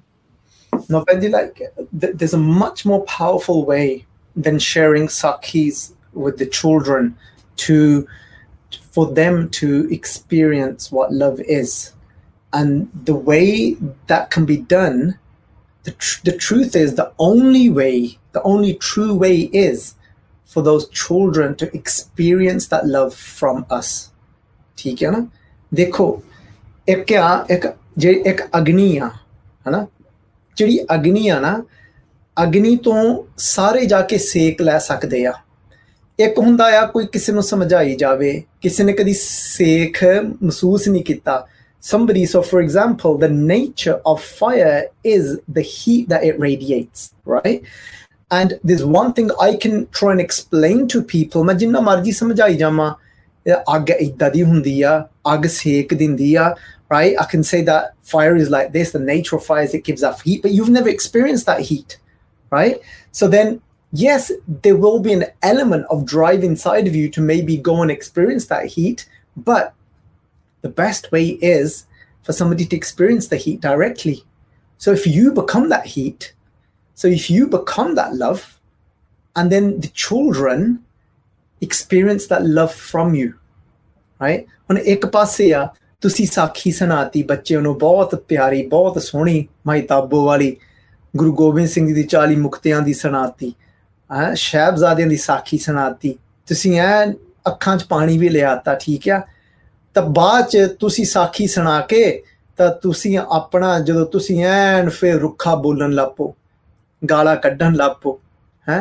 No, 0.88 1.04
Benji, 1.04 1.30
like, 1.30 1.56
th- 2.00 2.14
there's 2.14 2.34
a 2.34 2.38
much 2.38 2.84
more 2.84 3.02
powerful 3.04 3.64
way 3.64 4.04
than 4.34 4.58
sharing 4.58 5.08
sakis 5.08 5.94
with 6.12 6.38
the 6.38 6.46
children 6.46 7.16
to 7.56 8.06
for 8.90 9.06
them 9.12 9.48
to 9.50 9.88
experience 9.92 10.90
what 10.90 11.12
love 11.12 11.40
is. 11.40 11.92
And 12.52 12.90
the 13.04 13.14
way 13.14 13.76
that 14.06 14.30
can 14.30 14.46
be 14.46 14.56
done, 14.56 15.18
the, 15.86 15.92
tr- 16.04 16.20
the 16.28 16.32
truth 16.46 16.76
is 16.82 16.94
the 17.00 17.06
only 17.26 17.64
way, 17.78 17.94
the 18.32 18.42
only 18.52 18.72
true 18.88 19.14
way 19.24 19.36
is 19.62 19.84
for 20.50 20.62
those 20.68 20.86
children 21.00 21.54
to 21.62 21.66
experience 21.78 22.68
that 22.74 22.86
love 22.96 23.14
from 23.38 23.64
us. 23.78 23.90
ਠੀਕ 24.78 25.02
ਹੈ 25.02 25.10
ਨਾ 25.10 25.26
ਦੇਖੋ 25.72 26.06
ਇੱਕ 26.88 27.12
ਆ 27.20 27.46
ਇੱਕ 27.50 27.66
ਜੇ 27.98 28.10
ਇੱਕ 28.26 28.42
ਅਗਨੀ 28.58 28.96
ਆ 28.98 29.08
ਹਨਾ 29.68 29.86
ਜਿਹੜੀ 30.56 30.78
ਅਗਨੀ 30.94 31.26
ਆ 31.28 31.38
ਨਾ 31.40 31.56
ਅਗਨੀ 32.36 32.76
ਤੋਂ 32.84 33.02
ਸਾਰੇ 33.38 33.84
ਜਾ 33.92 34.00
ਕੇ 34.10 34.18
ਸੇਕ 34.18 34.62
ਲੈ 34.62 34.78
ਸਕਦੇ 34.78 35.24
ਆ 35.26 35.32
ਇੱਕ 36.18 36.38
ਹੁੰਦਾ 36.38 36.64
ਆ 36.80 36.84
ਕੋਈ 36.92 37.06
ਕਿਸੇ 37.12 37.32
ਨੂੰ 37.32 37.42
ਸਮਝਾਈ 37.42 37.94
ਜਾਵੇ 37.96 38.32
ਕਿਸੇ 38.62 38.84
ਨੇ 38.84 38.92
ਕਦੀ 38.92 39.12
ਸੇਖ 39.20 40.02
ਮਹਿਸੂਸ 40.04 40.88
ਨਹੀਂ 40.88 41.02
ਕੀਤਾ 41.04 41.46
somebody 41.79 42.25
so 42.25 42.41
for 42.41 42.61
example 42.61 43.17
the 43.17 43.29
nature 43.29 43.99
of 44.05 44.23
fire 44.23 44.87
is 45.03 45.39
the 45.47 45.61
heat 45.61 46.09
that 46.09 46.23
it 46.23 46.39
radiates 46.39 47.13
right 47.25 47.63
and 48.29 48.59
there's 48.63 48.85
one 48.85 49.13
thing 49.13 49.31
i 49.41 49.55
can 49.55 49.87
try 49.87 50.11
and 50.11 50.21
explain 50.21 50.87
to 50.87 51.01
people 51.13 51.43
ਮੈਂ 51.43 51.55
ਜਿੰਨਾ 51.63 51.79
ਮਰਜ਼ੀ 51.87 52.11
ਸਮਝਾਈ 52.11 52.57
ਜਾਵਾਂ 52.57 52.93
ਅੱਗ 53.75 53.89
ਇਦਾਂ 53.89 54.29
ਦੀ 54.31 54.43
ਹੁੰਦੀ 54.43 54.81
ਆ 54.81 54.99
ਅੱਗ 55.33 55.45
ਸੇਕ 55.55 55.93
ਦਿੰਦੀ 56.03 56.33
ਆ 56.35 56.53
right 56.93 57.19
i 57.21 57.25
can 57.31 57.43
say 57.47 57.59
that 57.67 57.91
fire 58.13 58.31
is 58.43 58.49
like 58.53 58.71
this 58.71 58.89
the 58.95 59.01
nature 59.09 59.35
of 59.37 59.43
fire 59.49 59.65
is 59.67 59.75
it 59.77 59.83
gives 59.89 60.01
off 60.07 60.23
heat 60.29 60.41
but 60.45 60.55
you've 60.55 60.71
never 60.77 60.89
experienced 60.93 61.51
that 61.51 61.61
heat 61.67 61.95
right 62.55 62.81
so 63.19 63.29
then 63.35 63.53
yes, 63.91 64.31
there 64.47 64.75
will 64.75 64.99
be 64.99 65.13
an 65.13 65.25
element 65.41 65.85
of 65.89 66.05
drive 66.05 66.43
inside 66.43 66.87
of 66.87 66.95
you 66.95 67.09
to 67.09 67.21
maybe 67.21 67.57
go 67.57 67.81
and 67.81 67.91
experience 67.91 68.45
that 68.47 68.65
heat, 68.65 69.07
but 69.35 69.73
the 70.65 70.69
best 70.69 71.11
way 71.11 71.25
is 71.41 71.85
for 72.23 72.33
somebody 72.33 72.65
to 72.65 72.75
experience 72.75 73.27
the 73.27 73.37
heat 73.37 73.61
directly. 73.61 74.23
So 74.81 74.91
if 74.91 75.05
you 75.07 75.31
become 75.31 75.69
that 75.69 75.85
heat, 75.87 76.33
so 76.97 77.07
if 77.07 77.29
you 77.29 77.47
become 77.47 77.95
that 77.95 78.15
love, 78.15 78.59
and 79.35 79.51
then 79.51 79.79
the 79.79 79.87
children 79.89 80.83
experience 81.61 82.27
that 82.27 82.45
love 82.45 82.73
from 82.73 83.15
you, 83.15 83.29
right? 84.19 84.45
ਹੁਣ 84.69 84.77
ਇੱਕ 84.77 85.05
ਪਾਸੇ 85.05 85.51
ਆ 85.53 85.67
ਤੁਸੀਂ 86.01 86.25
ਸਾਖੀ 86.27 86.71
ਸੁਣਾਤੀ 86.71 87.23
ਬੱਚੇ 87.23 87.57
ਨੂੰ 87.61 87.77
ਬਹੁਤ 87.77 88.15
ਪਿਆਰੀ 88.27 88.65
ਬਹੁਤ 88.67 89.01
ਸੋਹਣੀ 89.03 89.47
ਮਹਿਤਾਬੋ 89.67 90.23
ਵਾਲੀ 90.25 90.55
ਗੁਰੂ 91.13 91.33
ਗੋਬਿੰਦ 91.35 91.67
ਸਿੰਘ 91.69 91.93
ਦੀ 91.93 92.07
40 92.15 92.35
ਮੁਕਤਿਆਂ 92.41 92.81
ਦੀ 92.81 92.93
ਸੁਣਾਤੀ 92.93 93.53
ਆ 94.09 94.33
ਸ਼ਹਿਬਜ਼ਾਦਿਆਂ 94.33 95.07
ਦੀ 95.07 95.17
ਸਾਖੀ 95.17 95.57
ਸੁਣਾਤੀ 95.57 96.17
ਤੁਸੀਂ 96.47 96.79
ਐ 96.79 97.05
ਅੱਖਾਂ 97.47 97.77
'ਚ 97.77 97.83
ਪਾਣੀ 97.89 98.17
ਵੀ 98.17 98.29
ਲਿਆਤਾ 98.29 98.75
ਠੀਕ 98.81 99.09
ਆ 99.09 99.21
ਤਾਂ 99.96 100.02
ਬਾਅਦ 100.02 100.48
'ਚ 100.48 100.66
ਤੁਸੀਂ 100.80 101.04
ਸਾਖੀ 101.04 101.46
ਸੁਣਾ 101.48 101.80
ਕੇ 101.80 102.22
ਤਾਂ 102.58 102.68
ਤੁਸੀਂ 102.82 103.18
ਆਪਣਾ 103.18 103.78
ਜਦੋਂ 103.80 104.04
ਤੁਸੀਂ 104.06 104.44
ਐਨ 104.44 104.88
ਫੇਰ 104.88 105.14
ਰੁੱਖਾ 105.20 105.54
ਬੋਲਣ 105.56 105.92
ਲੱਪੋ 105.92 106.34
ਗਾਲਾਂ 107.02 107.34
ਕੱਢਣ 107.36 107.74
ਲੱਪੋ 107.76 108.18
ਹੈ 108.66 108.78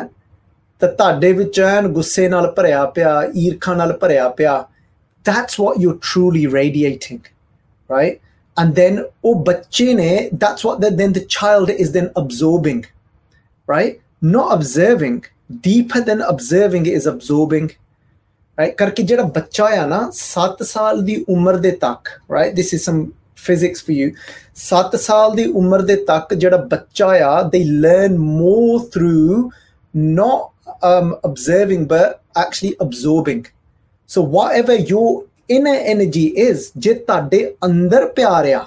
ਤਾਂ 0.81 0.89
ਤੁਹਾਡੇ 0.89 1.31
ਵਿੱਚ 1.33 1.59
ਐਨ 1.59 1.87
ਗੁੱਸੇ 1.87 2.27
ਨਾਲ 2.29 2.51
ਭਰਿਆ 2.51 2.83
ਪਿਆ 2.95 3.21
ਈਰਖਾ 3.35 3.73
ਨਾਲ 3.73 3.93
ਭਰਿਆ 3.97 4.27
ਪਿਆ 4.29 4.63
that's 5.25 5.57
what 5.61 5.79
you're 5.83 6.01
truly 6.07 6.43
radiating 6.55 7.21
right 7.89 8.19
and 8.57 8.81
then 8.81 9.01
ਉਹ 9.25 9.43
ਬੱਚੇ 9.45 9.93
ਨੇ 9.93 10.11
that's 10.43 10.67
what 10.67 10.83
the, 10.83 10.91
then 10.99 11.15
the 11.19 11.25
child 11.37 11.73
is 11.77 11.95
then 11.95 12.11
absorbing 12.23 12.83
right 13.67 13.95
not 14.33 14.53
observing 14.57 15.17
deeper 15.63 16.03
than 16.11 16.27
observing 16.33 16.93
is 16.97 17.09
absorbing 17.13 17.73
right 18.57 18.75
ਕਰਕੇ 18.77 19.03
ਜਿਹੜਾ 19.03 19.23
ਬੱਚਾ 19.35 19.65
ਆ 19.81 19.85
ਨਾ 19.85 19.99
7 20.15 20.63
ਸਾਲ 20.65 21.01
ਦੀ 21.03 21.23
ਉਮਰ 21.29 21.57
ਦੇ 21.57 21.71
ਤੱਕ 21.81 22.09
right 22.33 22.55
this 22.55 22.73
is 22.73 22.81
some 22.83 23.05
physics 23.45 23.83
for 23.85 23.95
you 23.95 24.05
7 24.59 24.95
ਸਾਲ 24.97 25.35
ਦੀ 25.35 25.45
ਉਮਰ 25.61 25.81
ਦੇ 25.81 25.95
ਤੱਕ 26.07 26.33
ਜਿਹੜਾ 26.33 26.57
ਬੱਚਾ 26.69 27.07
ਆ 27.25 27.33
they 27.53 27.61
learn 27.85 28.15
more 28.29 28.77
through 28.93 29.41
not 29.93 30.71
um, 30.89 31.11
observing 31.29 31.83
but 31.91 32.15
actually 32.43 32.71
absorbing 32.85 33.43
so 34.09 34.23
whatever 34.35 34.77
your 34.93 35.11
inner 35.49 35.75
energy 35.93 36.25
is 36.45 36.65
ਜੇ 36.77 36.93
ਤੁਹਾਡੇ 36.93 37.43
ਅੰਦਰ 37.65 38.05
ਪਿਆਰ 38.15 38.51
ਆ 38.53 38.65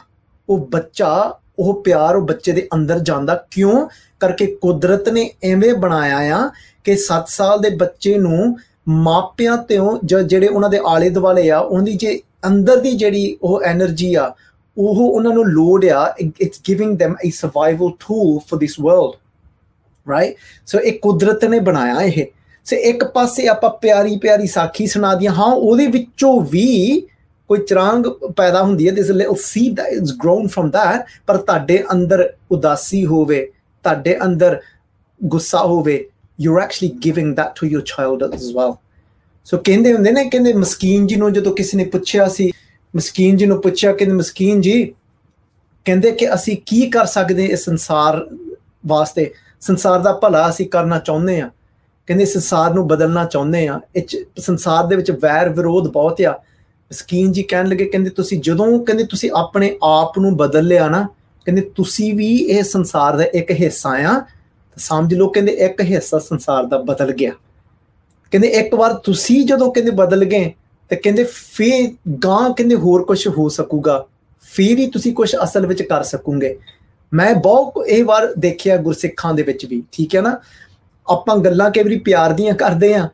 ਉਹ 0.48 0.66
ਬੱਚਾ 0.72 1.12
ਉਹ 1.58 1.82
ਪਿਆਰ 1.82 2.16
ਉਹ 2.16 2.22
ਬੱਚੇ 2.22 2.52
ਦੇ 2.52 2.68
ਅੰਦਰ 2.74 2.98
ਜਾਂਦਾ 2.98 3.34
ਕਿਉਂ 3.50 3.86
ਕਰਕੇ 4.20 4.46
ਕੁਦਰਤ 4.62 5.08
ਨੇ 5.08 5.30
ਐਵੇਂ 5.44 5.74
ਬਣਾਇਆ 5.74 6.18
ਆ 6.36 6.48
ਕਿ 6.84 6.96
7 7.04 7.28
ਸਾਲ 7.28 7.60
ਦੇ 7.60 7.70
ਬੱਚੇ 7.76 8.16
ਨੂੰ 8.18 8.56
ਮਾਪਿਆਂ 8.88 9.56
ਤੋਂ 9.56 9.98
ਜਿਹੜੇ 10.22 10.48
ਉਹਨਾਂ 10.48 10.70
ਦੇ 10.70 10.80
ਆਲੇ 10.86 11.10
ਦੁਆਲੇ 11.10 11.50
ਆ 11.50 11.58
ਉਹਦੀ 11.58 11.92
ਜੇ 11.92 12.20
ਅੰਦਰ 12.46 12.76
ਦੀ 12.76 12.90
ਜਿਹੜੀ 12.90 13.38
ਉਹ 13.42 13.62
એનર્ਜੀ 13.72 14.14
ਆ, 14.14 14.34
ਉਹ 14.78 15.10
ਉਹਨਾਂ 15.14 15.32
ਨੂੰ 15.32 15.44
ਲੋੜ 15.46 15.86
ਆ 15.86 16.14
it's 16.40 16.60
giving 16.68 16.98
them 17.02 17.12
a 17.12 17.30
survival 17.30 17.88
tool 17.88 18.34
for 18.36 18.58
this 18.58 18.84
world 18.86 19.18
right 20.10 20.36
so 20.66 20.78
ਇਹ 20.78 20.98
ਕੁਦਰਤ 20.98 21.44
ਨੇ 21.44 21.60
ਬਣਾਇਆ 21.60 22.00
ਇਹ। 22.00 22.26
ਸੇ 22.64 22.76
ਇੱਕ 22.76 23.04
ਪਾਸੇ 23.04 23.46
ਆਪਾਂ 23.46 23.70
ਪਿਆਰੀ 23.70 24.18
ਪਿਆਰੀ 24.18 24.46
ਸਾਖੀ 24.46 24.86
ਸੁਣਾ 24.86 25.14
ਦੀਆਂ, 25.14 25.32
ਹਾਂ, 25.32 25.54
ਉਹਦੇ 25.54 25.86
ਵਿੱਚੋਂ 25.86 26.40
ਵੀ 26.40 27.00
ਕੋਈ 27.48 27.58
ਚਰਾਂਗ 27.58 28.02
ਪੈਦਾ 28.36 28.62
ਹੁੰਦੀ 28.62 28.88
ਹੈ 28.88 28.92
this 28.92 29.10
little 29.10 29.34
seed 29.34 29.74
that 29.74 29.86
is 29.86 30.12
grown 30.12 30.46
from 30.46 30.70
that 30.70 31.06
ਪਰ 31.26 31.36
ਤੁਹਾਡੇ 31.36 31.84
ਅੰਦਰ 31.92 32.32
ਉਦਾਸੀ 32.50 33.06
ਹੋਵੇ, 33.06 33.52
ਤੁਹਾਡੇ 33.82 34.18
ਅੰਦਰ 34.24 34.60
ਗੁੱਸਾ 35.24 35.58
ਹੋਵੇ 35.58 36.08
you're 36.38 36.60
actually 36.60 36.90
giving 37.00 37.34
that 37.34 37.56
to 37.56 37.66
your 37.66 37.82
child 37.84 38.22
as 38.24 38.52
well. 38.52 38.78
ਸੋ 39.46 39.56
ਕਹਿੰਦੇ 39.58 39.92
ਹੁੰਦੇ 39.92 40.10
ਨੇ 40.12 40.24
ਕਹਿੰਦੇ 40.24 40.52
ਮਸਕੀਨ 40.54 41.06
ਜੀ 41.06 41.16
ਨੂੰ 41.16 41.32
ਜਦੋਂ 41.32 41.52
ਕਿਸੇ 41.54 41.76
ਨੇ 41.76 41.84
ਪੁੱਛਿਆ 41.84 42.26
ਸੀ 42.28 42.50
ਮਸਕੀਨ 42.94 43.36
ਜੀ 43.36 43.46
ਨੂੰ 43.46 43.60
ਪੁੱਛਿਆ 43.62 43.92
ਕਿ 43.92 44.06
ਮਸਕੀਨ 44.06 44.60
ਜੀ 44.60 44.84
ਕਹਿੰਦੇ 45.86 46.10
ਕਿ 46.12 46.32
ਅਸੀਂ 46.34 46.56
ਕੀ 46.66 46.88
ਕਰ 46.90 47.06
ਸਕਦੇ 47.06 47.44
ਇਸ 47.46 47.64
ਸੰਸਾਰ 47.64 48.24
ਵਾਸਤੇ 48.86 49.30
ਸੰਸਾਰ 49.62 50.00
ਦਾ 50.00 50.12
ਭਲਾ 50.12 50.48
ਅਸੀਂ 50.48 50.66
ਕਰਨਾ 50.68 50.98
ਚਾਹੁੰਦੇ 50.98 51.40
ਆ 51.40 51.50
ਕਹਿੰਦੇ 52.08 52.24
ਸੰਸਾਰ 52.24 52.74
ਨੂੰ 52.74 52.86
ਬਦਲਣਾ 52.88 53.24
ਚਾਹੁੰਦੇ 53.24 53.66
ਆ 53.68 53.80
ਇਹ 53.96 54.02
ਸੰਸਾਰ 54.40 54.86
ਦੇ 54.86 54.96
ਵਿੱਚ 54.96 55.10
ਵੈਰ 55.22 55.48
ਵਿਰੋਧ 55.48 55.88
ਬਹੁਤ 55.88 56.20
ਆ 56.22 56.38
ਮਸਕੀਨ 56.90 57.32
ਜੀ 57.32 57.42
ਕਹਿਣ 57.42 57.68
ਲੱਗੇ 57.68 57.84
ਕਹਿੰਦੇ 57.84 58.10
ਤੁਸੀਂ 58.10 58.40
ਜਦੋਂ 58.40 58.66
ਕਹਿੰਦੇ 58.78 59.04
ਤੁਸੀਂ 59.04 59.30
ਆਪਣੇ 59.36 59.76
ਆਪ 59.84 60.18
ਨੂੰ 60.18 60.36
ਬਦਲ 60.36 60.66
ਲਿਆ 60.66 60.88
ਨਾ 60.88 61.06
ਕਹਿੰਦੇ 61.46 61.62
ਤੁਸੀਂ 61.76 62.14
ਵੀ 62.14 62.34
ਇਹ 62.36 62.62
ਸੰਸਾਰ 62.64 63.16
ਦਾ 63.16 63.24
ਇੱਕ 63.34 63.50
ਹਿੱਸਾ 63.52 63.90
ਆ 64.04 64.20
ਸਮਝ 64.78 65.14
ਲਓ, 65.14 65.28
ਕਹਿੰਦੇ 65.28 65.52
ਇੱਕ 65.52 65.80
ਹਿੱਸਾ 65.80 66.18
ਸੰਸਾਰ 66.18 66.64
ਦਾ 66.64 66.78
ਬਦਲ 66.78 67.12
ਗਿਆ। 67.12 67.30
ਕਹਿੰਦੇ 68.30 68.48
ਇੱਕ 68.48 68.74
ਵਾਰ 68.74 68.94
ਤੁਸੀਂ 68.94 69.46
ਜਦੋਂ 69.46 69.72
ਕਹਿੰਦੇ 69.72 69.90
ਬਦਲ 69.90 70.24
ਗਏ, 70.24 70.52
ਤੇ 70.88 70.96
ਕਹਿੰਦੇ 70.96 71.24
ਫੇਰ 71.24 71.92
ਗਾਂ 72.24 72.54
ਕਹਿੰਦੇ 72.54 72.74
ਹੋਰ 72.74 73.02
ਕੁਝ 73.02 73.28
ਹੋ 73.28 73.48
ਸਕੂਗਾ। 73.48 74.06
ਫੇਰ 74.40 74.78
ਹੀ 74.78 74.90
ਤੁਸੀਂ 74.90 75.14
ਕੁਝ 75.14 75.36
ਅਸਲ 75.44 75.66
ਵਿੱਚ 75.66 75.82
ਕਰ 75.82 76.02
ਸਕੋਗੇ। 76.02 76.58
ਮੈਂ 77.14 77.34
ਬਹੁਤ 77.34 77.86
ਇਹ 77.86 78.04
ਵਾਰ 78.04 78.34
ਦੇਖਿਆ 78.38 78.76
ਗੁਰਸਿੱਖਾਂ 78.76 79.34
ਦੇ 79.34 79.42
ਵਿੱਚ 79.42 79.66
ਵੀ, 79.66 79.82
ਠੀਕ 79.92 80.16
ਹੈ 80.16 80.20
ਨਾ? 80.20 80.38
ਆਪਾਂ 81.10 81.36
ਗੱਲਾਂ 81.36 81.70
ਕਈ 81.70 81.82
ਵਾਰੀ 81.82 81.98
ਪਿਆਰ 81.98 82.32
ਦੀਆਂ 82.32 82.54
ਕਰਦੇ 82.54 82.94
ਆ 82.94 83.08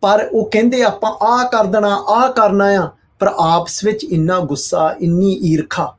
ਪਰ 0.00 0.28
ਉਹ 0.32 0.50
ਕਹਿੰਦੇ 0.50 0.82
ਆਪਾਂ 0.82 1.10
ਆਹ 1.10 1.44
ਕਰ 1.44 1.64
ਦੇਣਾ, 1.64 1.96
ਆਹ 1.96 2.32
ਕਰਨਾ 2.32 2.64
ਆ, 2.64 2.88
ਪਰ 3.18 3.26
ਆਪਸ 3.26 3.84
ਵਿੱਚ 3.84 4.04
ਇੰਨਾ 4.04 4.40
ਗੁੱਸਾ, 4.40 4.96
ਇੰਨੀ 5.00 5.32
ਈਰਖਾ 5.32 5.96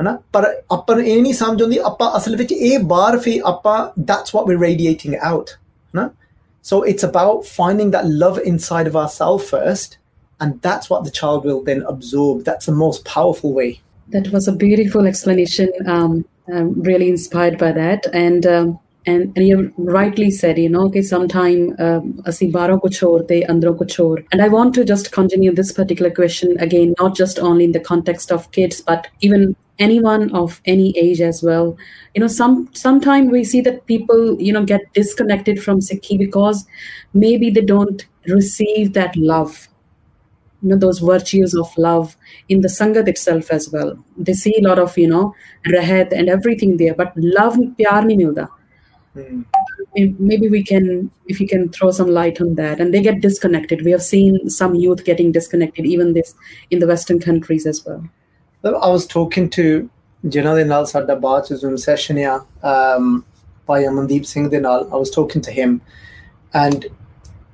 ਹਨਾ 0.00 0.18
ਪਰ 0.32 0.44
ਆਪਾਂ 0.72 1.00
ਇਹ 1.00 1.22
ਨਹੀਂ 1.22 1.34
ਸਮਝ 1.34 1.62
ਆਉਂਦੀ 1.62 1.78
ਆਪਾਂ 1.84 2.10
ਅਸਲ 2.16 2.36
ਵਿੱਚ 2.36 2.52
ਇਹ 2.52 2.78
ਬਾਹਰ 2.92 3.18
ਫੇ 3.18 3.40
ਆਪਾਂ 3.46 3.78
that's 4.10 4.34
what 4.36 4.50
we're 4.50 4.62
radiating 4.66 5.16
out 5.30 5.54
ਹਨਾ 5.94 6.10
so 6.70 6.78
it's 6.92 7.06
about 7.08 7.46
finding 7.50 7.90
that 7.92 8.08
love 8.22 8.38
inside 8.50 8.88
of 8.90 8.96
ourselves 9.02 9.44
first 9.52 9.96
and 10.44 10.58
that's 10.66 10.90
what 10.92 11.06
the 11.06 11.12
child 11.20 11.46
will 11.48 11.62
then 11.68 11.80
absorb 11.92 12.42
that's 12.48 12.70
the 12.70 12.76
most 12.82 13.06
powerful 13.12 13.54
way 13.60 13.70
that 14.16 14.28
was 14.34 14.48
a 14.52 14.54
beautiful 14.64 15.08
explanation 15.12 15.72
um, 15.94 16.14
I'm 16.58 16.70
really 16.90 17.08
inspired 17.14 17.56
by 17.64 17.72
that 17.80 18.08
and 18.24 18.48
um, 18.56 18.78
and, 19.06 19.32
and 19.36 19.48
you 19.48 19.72
rightly 19.98 20.30
said 20.30 20.58
you 20.58 20.70
know 20.74 20.84
okay 20.88 21.02
sometime 21.14 21.60
ਅਸੀਂ 22.28 22.50
ਬਾਹਰੋਂ 22.52 22.78
ਕੁਝ 22.78 22.92
ਹੋਰ 23.04 23.22
ਤੇ 23.28 23.42
ਅੰਦਰੋਂ 23.50 23.74
ਕੁਝ 23.74 23.90
ਹੋਰ 24.00 24.22
and 24.34 24.44
I 24.46 24.48
want 24.56 24.78
to 24.78 24.84
just 24.92 25.10
continue 25.18 25.54
this 25.60 25.72
particular 25.80 26.12
question 26.20 26.56
again 26.68 26.94
not 27.02 27.18
just 27.22 27.42
only 27.50 27.68
in 27.70 27.74
the 27.78 27.84
context 27.90 28.36
of 28.36 28.48
kids 28.58 28.82
but 28.90 29.10
even 29.28 29.46
anyone 29.79 30.33
of 30.33 30.61
any 30.65 30.97
age 30.97 31.21
as 31.21 31.43
well. 31.43 31.77
You 32.13 32.21
know 32.21 32.27
some 32.27 32.69
sometimes 32.73 33.31
we 33.31 33.43
see 33.43 33.61
that 33.61 33.85
people 33.85 34.41
you 34.41 34.53
know 34.53 34.63
get 34.63 34.93
disconnected 34.93 35.61
from 35.61 35.79
sikhi 35.79 36.17
because 36.17 36.65
maybe 37.13 37.49
they 37.49 37.61
don't 37.61 38.05
receive 38.27 38.93
that 38.93 39.15
love 39.15 39.67
you 40.61 40.69
know 40.69 40.77
those 40.77 40.99
virtues 40.99 41.53
of 41.53 41.77
love 41.77 42.15
in 42.49 42.61
the 42.61 42.67
sangat 42.67 43.07
itself 43.07 43.51
as 43.51 43.69
well. 43.69 43.97
They 44.17 44.33
see 44.33 44.55
a 44.57 44.67
lot 44.67 44.79
of 44.79 44.97
you 44.97 45.07
know 45.07 45.33
rahat 45.67 46.11
and 46.11 46.29
everything 46.29 46.77
there 46.77 46.95
but 46.95 47.13
love 47.15 47.57
pyar 47.79 48.01
nahi 48.03 48.19
milda 48.23 48.47
hmm. 49.13 49.41
maybe 49.95 50.49
we 50.49 50.63
can 50.63 51.09
if 51.27 51.39
you 51.41 51.47
can 51.47 51.69
throw 51.69 51.91
some 51.91 52.09
light 52.09 52.39
on 52.39 52.55
that. 52.55 52.79
And 52.79 52.93
they 52.93 53.01
get 53.01 53.21
disconnected. 53.21 53.83
We 53.83 53.91
have 53.91 54.03
seen 54.03 54.49
some 54.49 54.75
youth 54.75 55.03
getting 55.03 55.31
disconnected 55.31 55.85
even 55.85 56.13
this 56.13 56.33
in 56.71 56.79
the 56.79 56.87
western 56.87 57.19
countries 57.19 57.65
as 57.65 57.85
well 57.85 58.03
i 58.64 58.92
was 58.96 59.06
talking 59.16 59.48
to 59.58 59.88
ਜਿਨ੍ਹਾਂ 60.26 60.54
ਦੇ 60.56 60.64
ਨਾਲ 60.64 60.86
ਸਾਡਾ 60.86 61.14
ਬਾਅਦ 61.14 61.44
ਚ 61.44 61.52
zoom 61.60 61.76
session 61.76 62.18
ਆ 62.24 62.34
um 62.70 63.20
ਭਾਈ 63.66 63.86
ਅਮਨਦੀਪ 63.86 64.24
ਸਿੰਘ 64.24 64.48
ਦੇ 64.48 64.60
ਨਾਲ 64.60 64.88
i 64.92 65.00
was 65.02 65.12
talking 65.16 65.44
to 65.46 65.54
him 65.58 65.78
and 66.64 66.86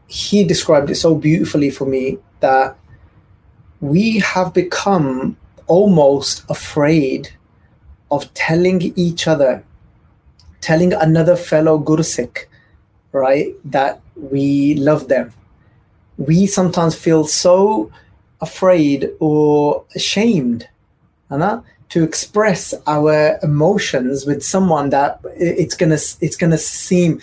he 0.09 0.43
described 0.45 0.91
it 0.91 0.97
so 0.97 1.15
beautifully 1.15 1.71
for 1.79 1.87
me 1.87 2.03
that 2.41 2.77
we 3.81 4.21
have 4.21 4.53
become 4.55 5.37
almost 5.67 6.45
afraid 6.49 7.31
of 8.11 8.33
telling 8.35 8.81
each 8.97 9.27
other, 9.27 9.65
telling 10.61 10.93
another 10.93 11.37
fellow 11.37 11.79
Gursikh, 11.79 12.47
right, 13.13 13.49
that 13.65 14.01
we 14.17 14.75
love 14.75 15.09
them. 15.09 15.33
We 16.19 16.47
sometimes 16.47 16.95
feel 16.95 17.27
so 17.27 17.91
afraid 18.41 19.11
or 19.19 19.85
ashamed 19.95 20.69
to 21.90 22.04
express 22.04 22.74
our 22.88 23.38
emotions 23.44 24.26
with 24.26 24.44
someone 24.44 24.90
that 24.92 25.20
it's 25.36 25.76
going 25.76 25.90
to 25.90 26.02
it's 26.22 26.38
going 26.38 26.52
to 26.52 26.58
seem 26.58 27.20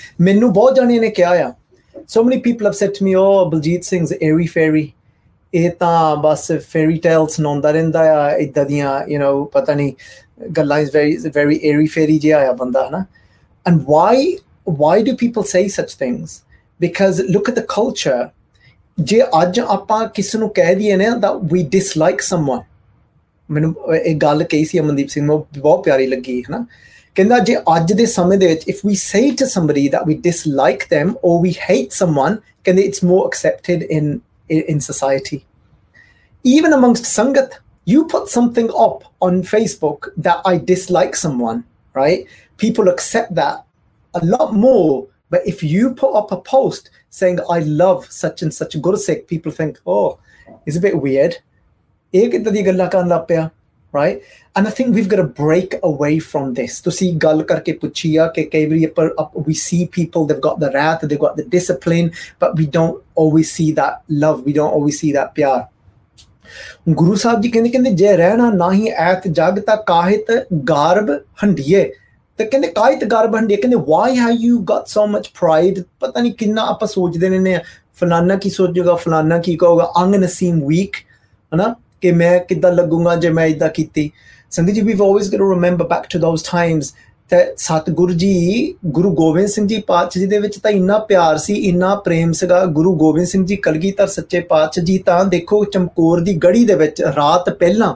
so 2.06 2.24
many 2.24 2.40
people 2.40 2.66
have 2.66 2.76
said 2.76 2.94
to 2.94 3.04
me 3.04 3.16
oh 3.16 3.50
Baljit 3.50 3.84
Singh's 3.84 4.12
airy 4.20 4.46
fairy. 4.46 4.94
Eta 5.52 6.18
bas 6.22 6.50
fairy 6.66 6.98
tales 6.98 7.38
nonda 7.38 7.72
rehnda 7.72 8.04
ya 8.04 8.20
iddadiyan 8.46 9.08
you 9.08 9.18
know 9.18 9.46
Patani. 9.46 9.96
nahi. 10.40 10.82
Is 10.82 10.90
very 10.90 11.16
very 11.16 11.62
airy 11.62 11.86
fairy 11.86 12.18
ji 12.18 12.28
aaya 12.28 13.06
and 13.66 13.86
why 13.86 14.36
why 14.64 15.02
do 15.02 15.16
people 15.16 15.42
say 15.42 15.68
such 15.68 15.94
things? 15.94 16.44
Because 16.78 17.20
look 17.20 17.48
at 17.48 17.54
the 17.54 17.62
culture. 17.62 18.32
Je 19.02 19.20
ajj 19.20 19.58
apa 19.58 20.12
kisnu 20.14 20.54
keh 20.54 20.96
na 20.96 21.18
that 21.18 21.44
we 21.44 21.62
dislike 21.62 22.22
someone. 22.22 22.64
ਮੈਨੂੰ 23.50 23.74
ਇਹ 23.94 24.14
ਗੱਲ 24.22 24.44
ਕਹੀ 24.44 24.64
ਸੀ 24.64 24.78
ਅਮਨਦੀਪ 24.78 25.08
ਸਿੰਘ 25.08 25.24
ਨੂੰ 25.26 25.44
ਬਹੁਤ 25.58 25.84
ਪਿਆਰੀ 25.84 26.06
ਲੱਗੀ 26.06 26.40
ਹੈ 26.40 26.50
ਨਾ 26.50 26.64
ਕਹਿੰਦਾ 27.14 27.38
ਜੇ 27.38 27.56
ਅੱਜ 27.76 27.92
ਦੇ 27.92 28.06
ਸਮੇਂ 28.06 28.38
ਦੇ 28.38 28.46
ਵਿੱਚ 28.46 28.68
if 28.68 28.80
we 28.86 28.94
say 28.94 29.30
to 29.38 29.46
somebody 29.46 29.88
that 29.88 30.06
we 30.06 30.14
dislike 30.22 30.84
them 30.94 31.12
or 31.28 31.36
we 31.44 31.52
hate 31.68 32.00
someone 32.00 32.40
then 32.68 32.82
it's 32.86 33.06
more 33.10 33.22
accepted 33.28 33.86
in 33.98 34.18
in 34.50 34.78
society 34.78 35.40
even 36.44 36.72
amongst 36.72 37.04
Sangat, 37.04 37.58
you 37.84 38.06
put 38.06 38.28
something 38.28 38.70
up 38.74 39.04
on 39.20 39.42
Facebook 39.42 40.08
that 40.16 40.40
I 40.44 40.58
dislike 40.58 41.16
someone, 41.16 41.64
right? 41.94 42.26
People 42.56 42.88
accept 42.88 43.34
that 43.34 43.64
a 44.14 44.24
lot 44.24 44.54
more. 44.54 45.08
But 45.30 45.46
if 45.46 45.62
you 45.62 45.94
put 45.94 46.14
up 46.14 46.32
a 46.32 46.40
post 46.40 46.90
saying, 47.10 47.40
I 47.50 47.58
love 47.60 48.06
such 48.10 48.42
and 48.42 48.52
such 48.52 48.74
a 48.74 48.78
guru, 48.78 48.96
Gursikh, 48.96 49.26
people 49.26 49.52
think, 49.52 49.78
oh, 49.86 50.18
it's 50.64 50.76
a 50.76 50.80
bit 50.80 51.00
weird. 51.00 51.36
ਇਹ 52.14 52.30
ਕਿੱਦਾਂ 52.30 52.52
ਦੀ 52.52 52.66
ਗੱਲਾਂ 52.66 52.86
ਕਰਨ 52.86 53.08
ਲੱਗ 53.08 53.20
ਪਿਆ 53.20 53.48
right 53.94 54.20
and 54.56 54.66
I 54.66 54.72
think 54.76 54.88
we've 54.94 55.06
got 55.06 55.20
to 55.20 55.44
break 55.44 55.74
away 55.76 56.18
from 56.18 56.54
this 56.54 56.80
ਤੁਸੀਂ 56.80 57.12
ਗੱਲ 57.12 57.42
ਕਰਕੇ 57.42 57.72
ਪੁੱਛੀ 57.72 58.16
ਆ 58.16 58.26
ਕਿ 58.26 58.42
ਕਈ 58.44 58.66
ਵਾਰੀ 58.66 58.86
ਪਰ 58.86 59.14
we 59.46 59.54
see 59.54 59.88
people 59.92 60.26
Dev 60.26 60.38
got 60.38 60.60
the 60.60 60.64
wrath 60.64 61.04
they 61.04 61.16
got 61.16 61.36
the 61.36 61.48
discipline 61.48 62.10
but 62.42 62.50
we 62.56 62.66
don't 62.66 62.94
always 63.18 63.52
see 63.52 63.72
that 63.72 64.12
love 64.12 64.42
we 64.42 64.52
don't 64.52 64.72
always 64.74 65.00
see 65.00 65.12
that 65.12 65.28
pyar 65.34 65.64
Guru 66.88 67.14
Sahib 67.14 67.40
ਜੀ 67.40 67.48
ਕਹਿੰਦੇ 67.48 67.70
ਕਹਿੰਦੇ 67.70 67.90
ਜੇ 67.90 68.16
ਰਹਿਣਾ 68.16 68.50
ਨਹੀਂ 68.50 68.92
ਐਤ 68.92 69.28
ਜਗ 69.28 69.58
ਤਾਂ 69.58 69.76
ਕਾਹਿਤ 69.76 70.46
ਗਾਰਬ 70.68 71.10
ਹੰਡੀਏ 71.44 71.92
ਤੇ 72.38 72.44
ਕਹਿੰਦੇ 72.44 72.68
ਕਾਇਤ 72.68 73.04
ਗਰਬ 73.04 73.36
ਹੰਡੀ 73.36 73.56
ਕਹਿੰਦੇ 73.56 73.76
why 73.88 74.16
have 74.16 74.30
you 74.30 74.58
got 74.58 74.86
so 74.86 75.06
much 75.06 75.28
pride 75.40 75.82
ਪਤਾ 76.00 76.20
ਨਹੀਂ 76.20 76.32
ਕਿੰਨਾ 76.32 76.62
ਆਪਾਂ 76.62 76.88
ਸੋਚਦੇ 76.88 77.28
ਨੇ 77.28 77.58
ਫਲਾਨਾ 77.94 78.36
ਕੀ 78.36 78.50
ਸੋਚੂਗਾ, 78.50 78.94
ਫਲਾਨਾ 78.94 79.38
ਕੀ 79.38 79.56
ਕਹੂਗਾ, 79.56 79.92
ਅੰਗ 80.02 80.14
ਨਸੀਮ 80.14 80.66
ਵੀਕ 80.66 80.96
ਹਨਾ? 81.54 81.74
ਕਿ 82.00 82.12
ਮੈਂ 82.12 82.38
ਕਿੱਦਾਂ 82.40 82.72
ਲੱਗੂਗਾ 82.72 83.16
ਜੇ 83.16 83.30
ਮੈਂ 83.30 83.46
ਇਦਾਂ 83.46 83.68
ਕੀਤੀ। 83.68 84.10
ਸੰਗਤ 84.50 84.70
ਜੀ, 84.70 84.80
we've 84.80 85.04
always 85.04 85.26
got 85.26 85.42
to 85.42 85.50
remember 85.54 85.84
back 85.84 86.04
to 86.14 86.20
those 86.24 86.42
times 86.42 86.82
that 87.32 87.54
ਸਤਗੁਰੂ 87.56 88.12
ਜੀ, 88.12 88.74
ਗੁਰੂ 88.86 89.10
ਗੋਬਿੰਦ 89.10 89.48
ਸਿੰਘ 89.48 89.66
ਜੀ 89.68 89.80
ਪਾਤਸ਼ਾਹ 89.80 90.20
ਜੀ 90.20 90.26
ਦੇ 90.26 90.38
ਵਿੱਚ 90.38 90.58
ਤਾਂ 90.58 90.70
ਇੰਨਾ 90.70 90.98
ਪਿਆਰ 90.98 91.38
ਸੀ, 91.38 91.54
ਇੰਨਾ 91.54 91.94
ਪ੍ਰੇਮ 91.94 92.32
ਸੀਗਾ। 92.32 92.64
ਗੁਰੂ 92.64 92.96
ਗੋਬਿੰਦ 92.96 93.26
ਸਿੰਘ 93.26 93.46
ਜੀ 93.46 93.56
ਕਲਗੀਧਰ 93.56 94.06
ਸੱਚੇ 94.06 94.40
ਪਾਤਸ਼ਾਹ 94.40 94.84
ਜੀ, 94.84 94.98
ਤਾਂ 94.98 95.24
ਦੇਖੋ 95.24 95.64
ਚਮਕੌਰ 95.64 96.20
ਦੀ 96.20 96.34
ਗੜੀ 96.34 96.64
ਦੇ 96.64 96.74
ਵਿੱਚ 96.74 97.02
ਰਾਤ 97.02 97.50
ਪਹਿਲਾਂ, 97.50 97.94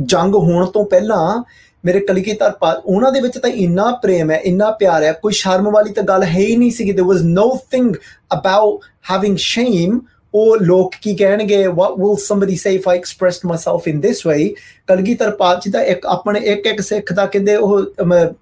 ਜੰਗ 0.00 0.34
ਹੋਣ 0.34 0.66
ਤੋਂ 0.66 0.84
ਪਹਿਲਾਂ 0.84 1.44
ਮੇਰੇ 1.84 2.00
ਕਲਗੀਧਰ 2.00 2.52
ਉਹਨਾਂ 2.84 3.12
ਦੇ 3.12 3.20
ਵਿੱਚ 3.20 3.38
ਤਾਂ 3.38 3.50
ਇੰਨਾ 3.50 3.90
ਪ੍ਰੇਮ 4.02 4.30
ਹੈ, 4.30 4.36
ਇੰਨਾ 4.36 4.70
ਪਿਆਰ 4.70 5.02
ਹੈ। 5.02 5.12
ਕੋਈ 5.12 5.32
ਸ਼ਰਮ 5.32 5.70
ਵਾਲੀ 5.70 5.92
ਤਾਂ 5.92 6.02
ਗੱਲ 6.02 6.22
ਹੈ 6.22 6.38
ਹੀ 6.38 6.56
ਨਹੀਂ 6.56 6.70
ਸੀ 6.70 6.92
there 6.92 7.08
was 7.08 7.22
nothing 7.22 7.88
about 8.36 8.74
having 9.12 9.34
shame 9.34 9.98
ਉਹ 9.98 10.21
ਲੋਕ 10.61 10.93
ਕੀ 11.01 11.15
ਕਹਿਣਗੇ 11.15 11.67
what 11.67 11.97
will 11.99 12.17
somebody 12.17 12.55
say 12.55 12.71
if 12.79 12.87
i 12.87 12.95
expressed 12.99 13.45
myself 13.51 13.87
in 13.91 14.01
this 14.01 14.19
way 14.29 14.53
Kalgidhar 14.87 15.31
ਪਾਤਸ਼ਾਹ 15.31 15.71
ਦਾ 15.71 15.83
ਇੱਕ 15.83 16.05
ਆਪਣੇ 16.05 16.39
ਇੱਕ 16.39 16.65
ਇੱਕ 16.65 16.81
ਸਿੱਖ 16.81 17.13
ਦਾ 17.13 17.25
ਕਹਿੰਦੇ 17.25 17.55
ਉਹ 17.55 17.85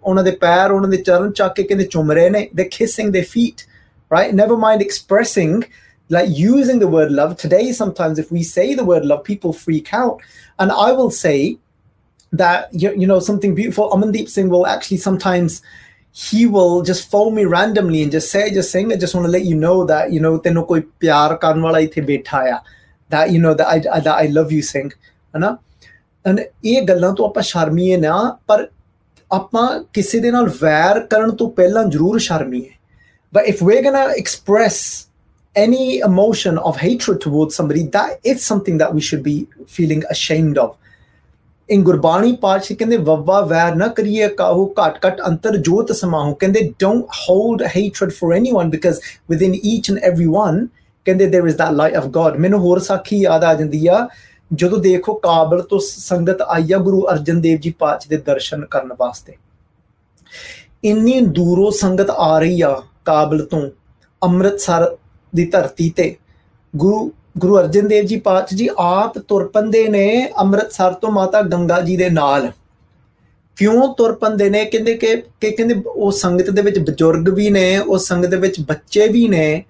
ਉਹਨਾਂ 0.03 0.23
ਦੇ 0.23 0.31
ਪੈਰ 0.31 0.71
ਉਹਨਾਂ 0.71 0.89
ਦੇ 0.89 0.97
ਚਰਨ 0.97 1.31
ਚੱਕ 1.31 1.53
ਕੇ 1.53 1.63
ਕਹਿੰਦੇ 1.63 1.85
ਚੁੰਮ 1.85 2.11
ਰਹੇ 2.11 2.29
ਨੇ 2.29 2.49
they 2.59 2.65
kissing 2.65 3.11
their 3.11 3.29
feet 3.35 3.65
right 4.15 4.33
never 4.35 4.57
mind 4.63 4.83
expressing 4.87 5.53
like 6.15 6.27
using 6.39 6.81
the 6.81 6.89
word 6.95 7.11
love 7.19 7.31
today 7.43 7.63
sometimes 7.71 8.19
if 8.23 8.27
we 8.37 8.43
say 8.43 8.65
the 8.79 8.87
word 8.89 9.05
love 9.11 9.23
people 9.29 9.53
freak 9.61 9.87
out 9.99 10.25
and 10.63 10.75
i 10.87 10.91
will 10.97 11.09
say 11.09 11.37
that 12.41 12.67
you, 12.83 12.91
you 13.01 13.07
know 13.07 13.19
something 13.19 13.55
beautiful 13.55 13.89
amandeep 13.95 14.29
singh 14.29 14.51
will 14.55 14.67
actually 14.73 14.97
sometimes 14.97 15.61
he 16.12 16.46
will 16.46 16.82
just 16.82 17.10
phone 17.10 17.34
me 17.34 17.44
randomly 17.44 18.02
and 18.02 18.12
just 18.12 18.30
say, 18.30 18.50
just 18.50 18.70
sing. 18.70 18.92
I 18.92 18.96
just 18.96 19.14
want 19.14 19.26
to 19.26 19.30
let 19.30 19.44
you 19.44 19.54
know 19.54 19.84
that, 19.84 20.12
you 20.12 20.20
know, 20.20 20.38
teno 20.38 20.66
koi 20.66 20.80
pyar 20.80 21.38
karan 21.38 21.62
wala 21.62 21.78
ithe 21.78 22.06
baitha 22.06 22.48
ya. 22.48 22.58
That, 23.08 23.30
you 23.30 23.38
know, 23.38 23.54
that 23.54 23.66
I, 23.66 24.24
I 24.24 24.26
love 24.26 24.52
you 24.52 24.62
Singh. 24.62 24.92
है 25.34 25.40
ना 25.40 25.56
and 26.26 26.40
ਇਹ 26.64 26.82
ਗੱਲਾਂ 26.82 27.12
ਤੋਂ 27.14 27.28
ਆਪਾਂ 27.28 27.42
ਸ਼ਰਮੀਏ 27.42 27.96
ਨਾ 27.96 28.38
ਪਰ 28.48 28.68
ਆਪਾਂ 29.32 29.84
ਕਿਸੇ 29.92 30.18
ਦੇ 30.20 30.30
ਨਾਲ 30.30 30.48
ਵੈਰ 30.62 31.00
ਕਰਨ 31.00 31.30
ਤੋਂ 31.36 31.50
ਪਹਿਲਾਂ 31.50 31.84
ਜ਼ਰੂਰ 31.84 32.18
ਸ਼ਰਮੀਏ 32.18 32.70
but 33.34 33.44
if 33.48 33.62
we 33.62 33.82
gonna 33.82 34.02
express 34.18 35.06
any 35.60 35.86
emotion 36.06 36.58
of 36.68 36.76
hatred 36.80 37.16
towards 37.22 37.56
somebody 37.58 37.80
that 37.94 38.26
is 38.32 38.42
something 38.48 38.76
that 38.82 38.92
we 38.96 39.00
should 39.06 39.22
be 39.22 39.32
feeling 39.76 40.02
ashamed 40.14 40.60
of 40.64 40.68
in 41.70 41.82
Gurbani 41.84 42.32
Patshah 42.32 42.76
ਕਹਿੰਦੇ 42.76 42.96
ਵੱਵਾ 42.96 43.40
ਵੈਰ 43.40 43.74
ਨਾ 43.74 43.86
ਕਰੀਏ 43.88 44.28
ਕਾਹੂ 44.28 44.66
ਘਟ 44.78 44.98
ਘਟ 45.06 45.20
ਅੰਤਰ 45.28 45.56
ਜੋਤ 45.56 45.92
ਸਮਾਹੂ 45.92 46.34
ਕਹਿੰਦੇ 46.34 46.60
don't 46.84 47.18
hold 47.18 47.64
hatred 47.74 48.14
for 48.16 48.30
anyone 48.38 48.72
because 48.74 49.00
within 49.32 49.54
each 49.64 49.90
and 49.92 50.02
every 50.10 50.28
one 50.34 50.58
ਕਹਿੰਦੇ 51.06 51.30
there 51.30 51.50
is 51.52 51.58
that 51.60 51.76
light 51.76 52.00
of 52.02 52.10
God. 52.10 52.38
ਮੈਨੂੰ 52.40 52.60
ਹੋਰ 52.60 52.78
ਸਾਖੀ 52.80 53.20
ਯਾਦ 53.20 53.44
ਆ 53.44 53.54
ਜਾਂਦੀ 53.54 53.86
ਆ 53.86 54.06
ਜਦੋਂ 54.50 54.78
ਦੇਖੋ 54.78 55.14
ਕਾਬਲ 55.14 55.62
ਤੋਂ 55.62 55.78
ਸੰਗਤ 55.82 56.42
ਆਇਆ 56.42 56.78
ਗੁਰੂ 56.78 57.06
ਅਰਜਨ 57.10 57.40
ਦੇਵ 57.40 57.58
ਜੀ 57.58 57.70
ਪਾਤਸ਼ਾਹ 57.78 58.10
ਦੇ 58.10 58.22
ਦਰਸ਼ਨ 58.26 58.64
ਕਰਨ 58.70 58.94
ਵਾਸਤੇ 58.98 59.36
ਇੰਨੀ 60.84 61.20
ਦੂਰੋਂ 61.30 61.70
ਸੰਗਤ 61.70 62.10
ਆ 62.10 62.38
ਰਹੀ 62.38 62.60
ਆ 62.60 62.74
ਕਾਬਲ 63.04 63.44
ਤੋਂ 63.46 63.62
ਅੰਮ੍ਰਿਤਸਰ 64.22 64.96
ਦੀ 65.32 65.44
ਧਰਤੀ 65.46 65.88
ਤੇ 65.96 66.14
ਗੁਰੂ 66.74 67.10
ਗੁਰੂ 67.38 67.58
ਅਰਜਨ 67.58 67.88
ਦੇਵ 67.88 68.04
ਜੀ 68.04 68.16
ਪਾਤਸ਼ਾਹ 68.16 68.58
ਜੀ 68.58 68.68
ਆਪ 68.78 69.18
ਤੁਰ 69.18 69.48
ਪੰਦੇ 69.48 69.88
ਨੇ 69.88 70.30
ਅੰਮ੍ਰਿਤਸਰ 70.38 70.92
ਤੋਂ 70.92 71.10
ਮਾਤਾ 71.10 71.42
ਗੰਗਾ 71.42 71.80
ਜੀ 71.80 71.96
ਦੇ 71.96 72.10
ਨਾਲ। 72.10 72.52
ਕਿਉਂ 73.56 73.94
ਤੁਰ 73.94 74.12
ਪੰਦੇ 74.12 74.50
ਨੇ? 74.50 74.64
ਕਹਿੰਦੇ 74.64 74.94
ਕਿ 74.94 75.22
ਕਿ 75.40 75.50
ਕਹਿੰਦੇ 75.50 75.74
ਉਹ 75.86 76.12
ਸੰਗਤ 76.12 76.50
ਦੇ 76.50 76.62
ਵਿੱਚ 76.62 76.78
ਬਜ਼ੁਰਗ 76.78 77.28
ਵੀ 77.28 77.50
ਨੇ, 77.50 77.78
ਉਹ 77.78 77.98
ਸੰਗਤ 77.98 78.28
ਦੇ 78.28 78.36
ਵਿੱਚ 78.36 78.60
ਬੱਚੇ 78.60 79.08
ਵੀ 79.08 79.28
ਨੇ। 79.28 79.64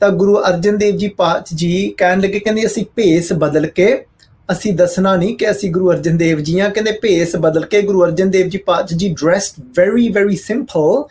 ਤਾਂ 0.00 0.08
ਗੁਰੂ 0.08 0.34
ਅਰਜਨ 0.34 0.78
ਦੇਵ 0.78 0.96
ਜੀ 0.96 1.08
ਪਾਤਸ਼ਾਹ 1.08 1.58
ਜੀ 1.58 1.94
ਕਹਿਣ 1.96 2.20
ਲੱਗੇ, 2.20 2.38
ਕਹਿੰਦੇ 2.38 2.66
ਅਸੀਂ 2.66 2.84
ਭੇਸ 2.96 3.32
ਬਦਲ 3.32 3.66
ਕੇ, 3.66 4.04
ਅਸੀਂ 4.52 4.72
ਦੱਸਣਾ 4.72 5.16
ਨਹੀਂ 5.16 5.36
ਕਿ 5.36 5.50
ਅਸੀਂ 5.50 5.70
ਗੁਰੂ 5.70 5.90
ਅਰਜਨ 5.90 6.16
ਦੇਵ 6.16 6.40
ਜੀ 6.40 6.60
ਆ 6.60 6.68
ਕਹਿੰਦੇ 6.68 6.92
ਭੇਸ 6.92 7.36
ਬਦਲ 7.36 7.64
ਕੇ 7.64 7.82
Guru 7.82 8.04
Arjan 8.04 8.30
Dev 8.30 8.48
ji 8.48 8.58
Patshah 8.58 8.98
ji 8.98 9.08
dressed 9.08 9.62
very 9.62 10.08
very 10.08 10.36
simple 10.36 11.04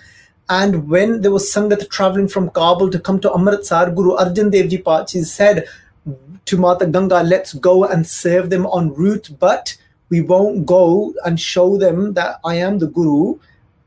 and 0.64 0.76
when 0.76 1.10
there 1.10 1.32
was 1.32 1.46
sangat 1.46 1.80
traveling 1.80 2.28
from 2.28 2.44
kabul 2.44 2.92
to 2.94 3.00
come 3.00 3.18
to 3.18 3.30
amritsar 3.38 3.96
guru 3.96 4.12
arjan 4.12 4.50
dev 4.50 4.68
ji 4.70 4.78
pachi 4.78 5.22
said 5.22 5.62
to 6.46 6.58
Mata 6.58 6.86
Ganga, 6.86 7.24
let's 7.24 7.54
go 7.54 7.86
and 7.86 8.06
serve 8.06 8.50
them 8.50 8.68
en 8.68 8.94
route, 8.94 9.30
but 9.40 9.78
we 10.10 10.22
won't 10.22 10.66
go 10.66 11.14
and 11.26 11.40
show 11.40 11.78
them 11.78 12.14
that 12.14 12.40
I 12.46 12.56
am 12.56 12.80
the 12.80 12.88
Guru 12.88 13.40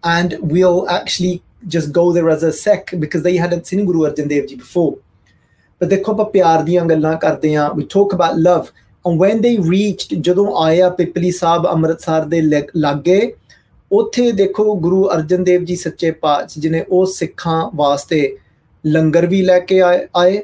and 0.05 0.37
we'll 0.41 0.89
actually 0.89 1.43
just 1.67 1.93
go 1.93 2.13
there 2.13 2.31
as 2.31 2.43
a 2.43 2.53
Sikh 2.53 2.95
because 2.99 3.23
they 3.23 3.37
hadn't 3.37 3.67
seen 3.67 3.87
Guru 3.87 4.11
Arjan 4.11 4.29
Dev 4.29 4.49
Ji 4.49 4.57
before. 4.57 4.99
But 5.81 5.89
ਦੇਖੋ 5.89 6.13
ਆਪਾਂ 6.13 6.25
ਪਿਆਰ 6.25 6.63
ਦੀਆਂ 6.63 6.85
ਗੱਲਾਂ 6.85 7.17
ਕਰਦੇ 7.19 7.55
ਆ 7.57 7.69
we 7.77 7.85
talk 7.85 8.15
about 8.17 8.39
love 8.47 8.67
and 9.05 9.21
when 9.25 9.43
they 9.43 9.57
reached 9.71 10.21
ਜਦੋਂ 10.21 10.65
ਆਇਆ 10.65 10.89
ਪਿਪਲੀ 10.91 11.31
sab 11.45 11.67
Amritsar 11.73 12.25
ਦੇ 12.25 12.41
lagge. 12.85 13.31
ਉੱਥੇ 13.93 14.33
ਦੇਖੋ 14.33 14.75
ਗੁਰੂ 14.75 15.09
ਅਰਜਨ 15.15 15.45
ਦੇਵ 15.45 15.65
ਜੀ 15.65 15.77
ਸੱਚੇ 15.77 16.11
ਪਾਤਸ਼ਾਹ 16.11 16.63
ਜਿਨੇ 16.63 16.85
ਉਹ 16.89 17.07
ਸਿੱਖਾਂ 17.07 17.71
ਵਾਸਤੇ 17.75 18.37
ਲੰਗਰ 18.87 19.27
ਵੀ 19.27 19.43
ਲੈ 19.43 19.59
ਕੇ 19.61 19.81
ਆਏ 19.81 20.43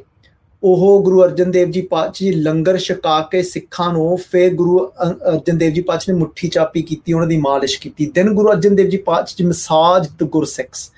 ਉਹ 0.65 1.03
ਗੁਰੂ 1.03 1.23
ਅਰਜਨ 1.25 1.51
ਦੇਵ 1.51 1.71
ਜੀ 1.71 1.81
ਪਾਤਸ਼ਾਹ 1.81 2.31
ਜੀ 2.31 2.33
ਲੰਗਰ 2.33 2.79
ਛਕਾ 2.79 3.21
ਕੇ 3.31 3.43
ਸਿੱਖਾਂ 3.43 3.93
ਨੂੰ 3.93 4.19
ਫੇਰ 4.31 4.55
ਗੁਰੂ 4.55 4.79
ਅਰਜਨ 5.03 5.59
ਦੇਵ 5.59 5.73
ਜੀ 5.73 5.81
ਪਾਤਸ਼ਾਹ 5.81 6.15
ਨੇ 6.15 6.19
ਮੁੱਠੀ 6.21 6.49
ਚਾਪੀ 6.49 6.83
ਕੀਤੀ, 6.83 7.13
ਉਹਨਾਂ 7.13 7.29
ਦੀ 7.29 7.37
ਮਾਲਿਸ਼ 7.37 7.81
ਕੀਤੀ। 7.81 8.07
ਦਿਨ 8.15 8.35
ਗੁਰੂ 8.35 8.51
ਅਰਜਨ 8.53 8.77
ਦੇਵ 8.77 8.89
ਜੀ 8.89 8.97
ਪਾਤਸ਼ਾਹ 8.97 9.37
ਜੀ 9.39 9.45
ਮਸਾਜ 9.45 10.09
ਦ 10.09 10.23
ਗੁਰਸਿੱਖਸ 10.23 10.91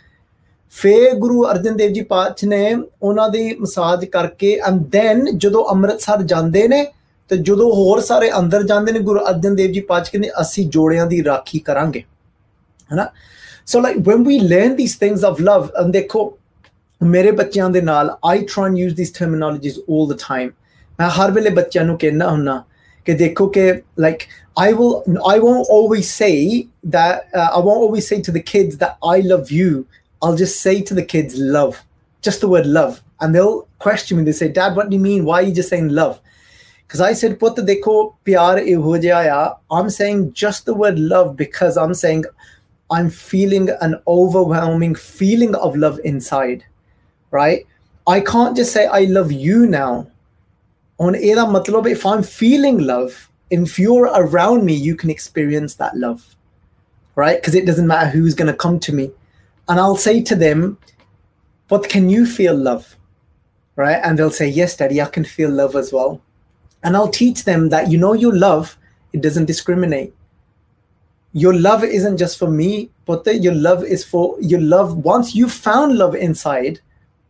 ਫੇਰ 0.71 1.15
ਗੁਰੂ 1.15 1.45
ਅਰਜਨ 1.51 1.77
ਦੇਵ 1.77 1.93
ਜੀ 1.93 2.01
ਪਾਤਸ਼ਾਹ 2.01 2.49
ਨੇ 2.49 2.77
ਉਹਨਾਂ 3.03 3.29
ਦੀ 3.29 3.57
ਮਸਾਜ 3.61 4.05
ਕਰਕੇ 4.05 4.61
ਐਂਡ 4.67 4.83
ਦੈਨ 4.91 5.39
ਜਦੋਂ 5.39 5.65
ਅੰਮ੍ਰਿਤਸਰ 5.71 6.23
ਜਾਂਦੇ 6.23 6.69
ਨੇ, 6.69 6.87
ਤੇ 7.29 7.37
ਜਦੋਂ 7.37 7.73
ਹੋਰ 7.73 8.01
ਸਾਰੇ 8.01 8.31
ਅੰਦਰ 8.39 8.63
ਜਾਂਦੇ 8.63 8.93
ਨੇ, 8.93 8.99
ਗੁਰੂ 8.99 9.21
ਅਰਜਨ 9.21 9.55
ਦੇਵ 9.55 9.73
ਜੀ 9.73 9.81
ਪਾਤਸ਼ਾਹ 9.81 10.13
ਕਹਿੰਦੇ, 10.13 10.31
ਅਸੀਂ 10.41 10.69
ਜੋੜਿਆਂ 10.69 11.07
ਦੀ 11.07 11.25
ਰਾਖੀ 11.25 11.59
ਕਰਾਂਗੇ। 11.59 12.01
ਹੈਨਾ? 12.93 13.09
So 13.67 13.81
like 13.81 13.97
when 13.97 14.19
we 14.19 14.41
learn 14.49 14.77
these 14.81 14.97
things 15.05 15.31
of 15.31 15.45
love, 15.49 15.65
and 15.83 15.93
ਦੇਖੋ 15.93 16.39
ਮੇਰੇ 17.03 17.31
ਬੱਚਿਆਂ 17.31 17.69
ਦੇ 17.71 17.81
ਨਾਲ 17.81 18.17
I 18.25 18.45
try 18.53 18.81
use 18.81 18.97
these 18.97 19.13
terminologies 19.19 19.79
올 19.79 20.09
the 20.13 20.17
time 20.29 20.51
ਮੈਂ 21.01 21.09
ਹਰ 21.19 21.31
ਵੇਲੇ 21.31 21.51
ਬੱਚਿਆਂ 21.51 21.85
ਨੂੰ 21.85 21.97
ਕਹਿਣਾ 21.99 22.29
ਹੁੰਨਾ 22.31 22.63
ਕਿ 23.07 23.15
ਦੇਖੋ 23.15 23.47
ਕਿ 23.57 23.73
like 24.01 24.23
I 24.57 24.73
will 24.73 25.05
I 25.31 25.39
won't 25.39 25.67
always 25.69 26.11
say 26.11 26.69
that 26.93 27.27
uh, 27.35 27.49
I 27.57 27.59
won't 27.59 27.83
always 27.87 28.07
say 28.09 28.23
to 28.23 28.33
the 28.33 28.41
kids 28.41 28.79
that 28.79 28.97
I 29.05 29.21
love 29.21 29.51
you. 29.51 29.87
I'll 30.23 30.39
just 30.43 30.63
say 30.63 30.81
to 30.81 30.95
the 30.95 31.03
kids 31.03 31.37
love. 31.37 31.83
Just 32.23 32.41
the 32.41 32.49
word 32.49 32.67
love. 32.67 33.03
And 33.21 33.35
they'll 33.35 33.69
question 33.79 34.17
me. 34.17 34.25
They 34.25 34.33
say 34.33 34.49
dad 34.49 34.79
what 34.79 34.89
do 34.89 34.97
you 34.97 35.03
mean? 35.03 35.27
Why 35.27 35.41
are 35.41 35.43
you 35.43 35.53
just 35.53 35.69
saying 35.69 35.91
love? 35.91 36.15
Because 36.87 37.03
I 37.03 37.13
said 37.13 37.39
put 37.39 37.57
dekho 37.57 38.15
pyar 38.25 38.55
eho 38.61 38.95
jaya 39.03 39.57
I'm 39.71 39.91
saying 39.91 40.33
just 40.33 40.65
the 40.65 40.75
word 40.75 40.99
love 40.99 41.37
because 41.37 41.77
I'm 41.77 41.93
saying 41.93 42.25
I'm 42.91 43.11
feeling 43.11 43.69
an 43.81 43.97
overwhelming 44.07 44.95
feeling 44.95 45.55
of 45.57 45.77
love 45.77 46.01
inside 46.03 46.65
right? 47.31 47.67
I 48.07 48.21
can't 48.21 48.57
just 48.57 48.73
say 48.73 48.87
I 48.87 49.01
love 49.01 49.33
you 49.33 49.67
now. 49.67 50.09
On 50.99 51.15
era 51.15 51.45
matlab, 51.45 51.91
if 51.91 52.07
I'm 52.07 52.23
feeling 52.23 52.79
love, 52.79 53.31
if 53.51 53.79
you're 53.79 54.07
around 54.07 54.65
me, 54.65 54.75
you 54.75 54.97
can 54.97 55.11
experience 55.11 55.75
that 55.75 55.97
love, 55.97 56.37
right? 57.15 57.41
Because 57.41 57.55
it 57.55 57.67
doesn't 57.67 57.87
matter 57.87 58.09
who's 58.09 58.35
going 58.35 58.51
to 58.51 58.57
come 58.57 58.81
to 58.81 58.93
me. 58.93 59.11
And 59.69 59.79
I'll 59.79 59.97
say 59.97 60.23
to 60.23 60.35
them, 60.35 60.79
but 61.69 61.89
can 61.89 62.09
you 62.09 62.25
feel 62.27 62.57
love? 62.57 62.97
Right? 63.75 64.01
And 64.03 64.19
they'll 64.19 64.31
say, 64.31 64.49
yes, 64.49 64.77
daddy, 64.77 65.03
I 65.03 65.07
can 65.07 65.25
feel 65.25 65.51
love 65.51 65.77
as 65.77 65.93
well. 65.93 66.21
And 66.83 66.97
I'll 66.97 67.09
teach 67.09 67.45
them 67.45 67.69
that, 67.69 67.91
you 67.91 67.99
know, 67.99 68.15
your 68.15 68.35
love, 68.35 68.79
it 69.13 69.21
doesn't 69.21 69.47
discriminate 69.47 70.15
your 71.37 71.53
love 71.53 71.85
isn't 71.85 72.17
just 72.17 72.39
for 72.39 72.49
me, 72.49 72.89
but 73.05 73.27
your 73.27 73.53
love 73.53 73.85
is 73.85 74.03
for 74.03 74.41
your 74.41 74.59
love. 74.59 74.97
Once 74.97 75.35
you 75.35 75.51
found 75.51 75.99
love 75.99 76.15
inside, 76.15 76.81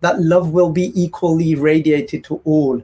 that 0.01 0.21
love 0.21 0.51
will 0.51 0.71
be 0.71 0.93
equally 1.01 1.55
radiated 1.55 2.25
to 2.25 2.41
all. 2.45 2.83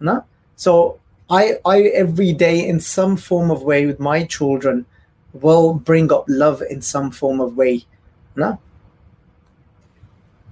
No? 0.00 0.24
So 0.56 0.98
I, 1.30 1.58
I 1.64 1.82
every 1.82 2.32
day 2.32 2.66
in 2.66 2.80
some 2.80 3.16
form 3.16 3.50
of 3.50 3.62
way 3.62 3.86
with 3.86 4.00
my 4.00 4.24
children 4.24 4.86
will 5.32 5.74
bring 5.74 6.12
up 6.12 6.24
love 6.28 6.62
in 6.68 6.80
some 6.80 7.10
form 7.10 7.40
of 7.40 7.56
way. 7.56 7.84
No? 8.36 8.58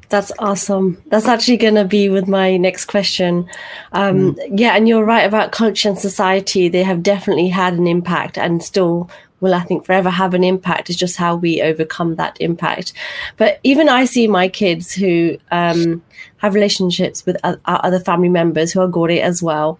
That's 0.09 0.33
awesome. 0.39 1.03
That's 1.07 1.27
actually 1.27 1.57
going 1.57 1.77
to 1.77 1.87
be 1.87 2.11
with 2.11 2.29
my 2.29 2.59
next 2.59 2.85
question. 2.85 3.49
Um, 3.93 4.35
mm. 4.35 4.61
Yeah, 4.61 4.77
and 4.77 4.87
you're 4.87 5.07
right 5.07 5.27
about 5.27 5.53
culture 5.53 5.89
and 5.89 5.99
society. 5.99 6.69
They 6.69 6.83
have 6.83 7.03
definitely 7.03 7.49
had 7.49 7.75
an 7.75 7.87
impact 7.87 8.37
and 8.37 8.63
still 8.63 9.09
will, 9.43 9.53
I 9.53 9.61
think, 9.61 9.85
forever 9.85 10.09
have 10.09 10.33
an 10.33 10.45
impact. 10.45 10.89
It's 10.89 10.99
just 10.99 11.17
how 11.17 11.37
we 11.37 11.61
overcome 11.61 12.15
that 12.15 12.39
impact. 12.41 12.95
But 13.37 13.61
even 13.65 13.89
I 13.89 14.07
see 14.07 14.29
my 14.29 14.49
kids 14.49 14.93
who 14.93 15.37
um, 15.51 16.03
have 16.39 16.55
relationships 16.55 17.27
with 17.27 17.37
other 17.43 18.01
family 18.01 18.31
members 18.31 18.73
who 18.73 18.81
are 18.81 18.89
Gore 18.89 19.11
as 19.11 19.43
well. 19.43 19.79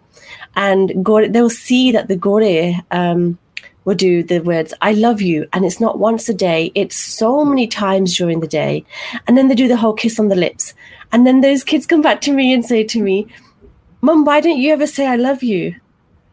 And 0.57 1.05
Gore, 1.05 1.29
they'll 1.29 1.49
see 1.49 1.93
that 1.93 2.09
the 2.09 2.17
Gore 2.17 2.75
um, 2.91 3.39
will 3.85 3.95
do 3.95 4.23
the 4.23 4.41
words, 4.41 4.75
I 4.83 4.93
love 4.93 5.23
you. 5.23 5.47
And 5.53 5.65
it's 5.65 5.81
not 5.81 5.99
once 5.99 6.29
a 6.29 6.35
day, 6.35 6.73
it's 6.75 6.97
so 6.97 7.45
many 7.45 7.67
times 7.67 8.17
during 8.17 8.41
the 8.41 8.49
day. 8.49 8.85
And 9.27 9.39
then 9.39 9.49
they 9.49 9.55
do 9.55 9.69
the 9.69 9.77
whole 9.77 9.95
kiss 9.95 10.19
on 10.19 10.29
the 10.29 10.37
lips. 10.37 10.75
And 11.13 11.27
then 11.27 11.41
those 11.41 11.63
kids 11.65 11.87
come 11.87 12.03
back 12.03 12.21
to 12.23 12.33
me 12.33 12.53
and 12.53 12.65
say 12.65 12.85
to 12.85 13.01
me, 13.01 13.29
Mum, 14.01 14.25
why 14.25 14.41
don't 14.41 14.59
you 14.59 14.73
ever 14.73 14.87
say 14.87 15.07
I 15.07 15.15
love 15.15 15.45
you? 15.45 15.77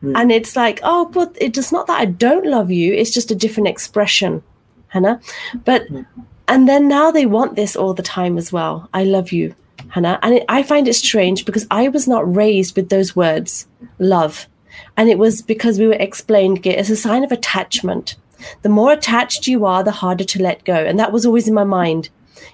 Mm. 0.03 0.13
And 0.15 0.31
it's 0.31 0.55
like, 0.55 0.79
oh, 0.83 1.05
but 1.05 1.35
it's 1.39 1.71
not 1.71 1.87
that 1.87 1.99
I 1.99 2.05
don't 2.05 2.45
love 2.45 2.71
you, 2.71 2.93
it's 2.93 3.11
just 3.11 3.31
a 3.31 3.35
different 3.35 3.67
expression, 3.67 4.43
Hannah. 4.87 5.19
But, 5.65 5.87
mm. 5.87 6.05
and 6.47 6.67
then 6.67 6.87
now 6.87 7.11
they 7.11 7.25
want 7.25 7.55
this 7.55 7.75
all 7.75 7.93
the 7.93 8.03
time 8.03 8.37
as 8.37 8.51
well. 8.51 8.89
I 8.93 9.03
love 9.03 9.31
you, 9.31 9.55
Hannah. 9.89 10.19
And 10.21 10.35
it, 10.35 10.45
I 10.47 10.63
find 10.63 10.87
it 10.87 10.93
strange 10.93 11.45
because 11.45 11.67
I 11.69 11.89
was 11.89 12.07
not 12.07 12.33
raised 12.33 12.75
with 12.75 12.89
those 12.89 13.15
words, 13.15 13.67
love. 13.97 14.47
And 14.95 15.09
it 15.09 15.17
was 15.17 15.41
because 15.41 15.79
we 15.79 15.87
were 15.87 15.93
explained 15.93 16.65
it 16.65 16.77
as 16.77 16.89
a 16.89 16.95
sign 16.95 17.23
of 17.23 17.31
attachment. 17.31 18.15
The 18.61 18.69
more 18.69 18.93
attached 18.93 19.47
you 19.47 19.65
are, 19.65 19.83
the 19.83 19.91
harder 19.91 20.23
to 20.23 20.41
let 20.41 20.63
go. 20.63 20.73
And 20.73 20.97
that 20.99 21.11
was 21.11 21.25
always 21.25 21.47
in 21.47 21.53
my 21.53 21.65
mind. 21.65 22.09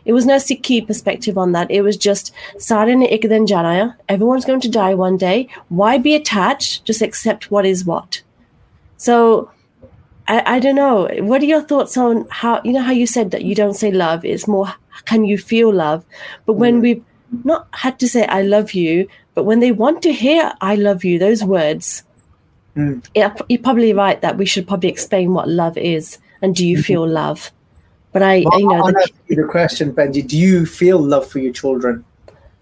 It 0.06 0.14
was 0.14 0.26
no 0.26 0.36
Sikhi 0.36 0.86
perspective 0.86 1.38
on 1.38 1.52
that. 1.54 1.72
It 1.72 1.82
was 1.82 1.98
just 1.98 2.34
ne 2.70 3.08
ek 3.10 3.22
janaya. 3.24 3.96
Everyone's 4.10 4.46
going 4.46 4.62
to 4.62 4.70
die 4.70 4.94
one 4.94 5.18
day. 5.18 5.48
Why 5.70 5.98
be 5.98 6.16
attached? 6.16 6.86
Just 6.86 7.02
accept 7.02 7.52
what 7.52 7.66
is 7.66 7.86
what. 7.86 8.22
So 8.98 9.52
I, 10.28 10.56
I 10.56 10.60
don't 10.60 10.76
know. 10.76 11.08
What 11.20 11.42
are 11.42 11.46
your 11.46 11.62
thoughts 11.62 11.98
on 11.98 12.28
how 12.30 12.62
you 12.64 12.74
know 12.74 12.82
how 12.82 12.92
you 12.92 13.08
said 13.08 13.32
that 13.32 13.44
you 13.44 13.56
don't 13.56 13.74
say 13.74 13.92
love, 13.92 14.26
it's 14.26 14.48
more 14.48 14.74
can 15.06 15.26
you 15.26 15.38
feel 15.38 15.74
love? 15.74 16.06
But 16.46 16.54
when 16.54 16.80
mm. 16.80 16.82
we've 16.82 17.04
not 17.44 17.68
had 17.72 18.00
to 18.00 18.08
say 18.08 18.26
I 18.26 18.42
love 18.42 18.74
you, 18.74 19.08
but 19.34 19.44
when 19.44 19.60
they 19.60 19.72
want 19.72 20.02
to 20.04 20.14
hear 20.14 20.54
I 20.62 20.76
love 20.76 21.04
you, 21.04 21.20
those 21.20 21.44
words, 21.44 22.04
mm. 22.76 23.06
you're 23.14 23.60
probably 23.60 23.94
right 23.94 24.22
that 24.22 24.38
we 24.38 24.46
should 24.46 24.68
probably 24.68 24.90
explain 24.90 25.34
what 25.34 25.50
love 25.50 25.78
is 25.78 26.18
and 26.42 26.56
do 26.56 26.68
you 26.68 26.78
mm-hmm. 26.78 26.84
feel 26.84 27.08
love? 27.08 27.52
But 28.16 28.24
I, 28.24 28.46
well, 28.46 28.60
you 28.62 28.70
know, 28.70 28.92
the, 28.92 29.36
the 29.36 29.44
question, 29.44 29.92
Benji, 29.92 30.26
do 30.26 30.38
you 30.38 30.66
feel 30.66 31.00
love 31.00 31.28
for 31.30 31.40
your 31.40 31.52
children? 31.52 32.06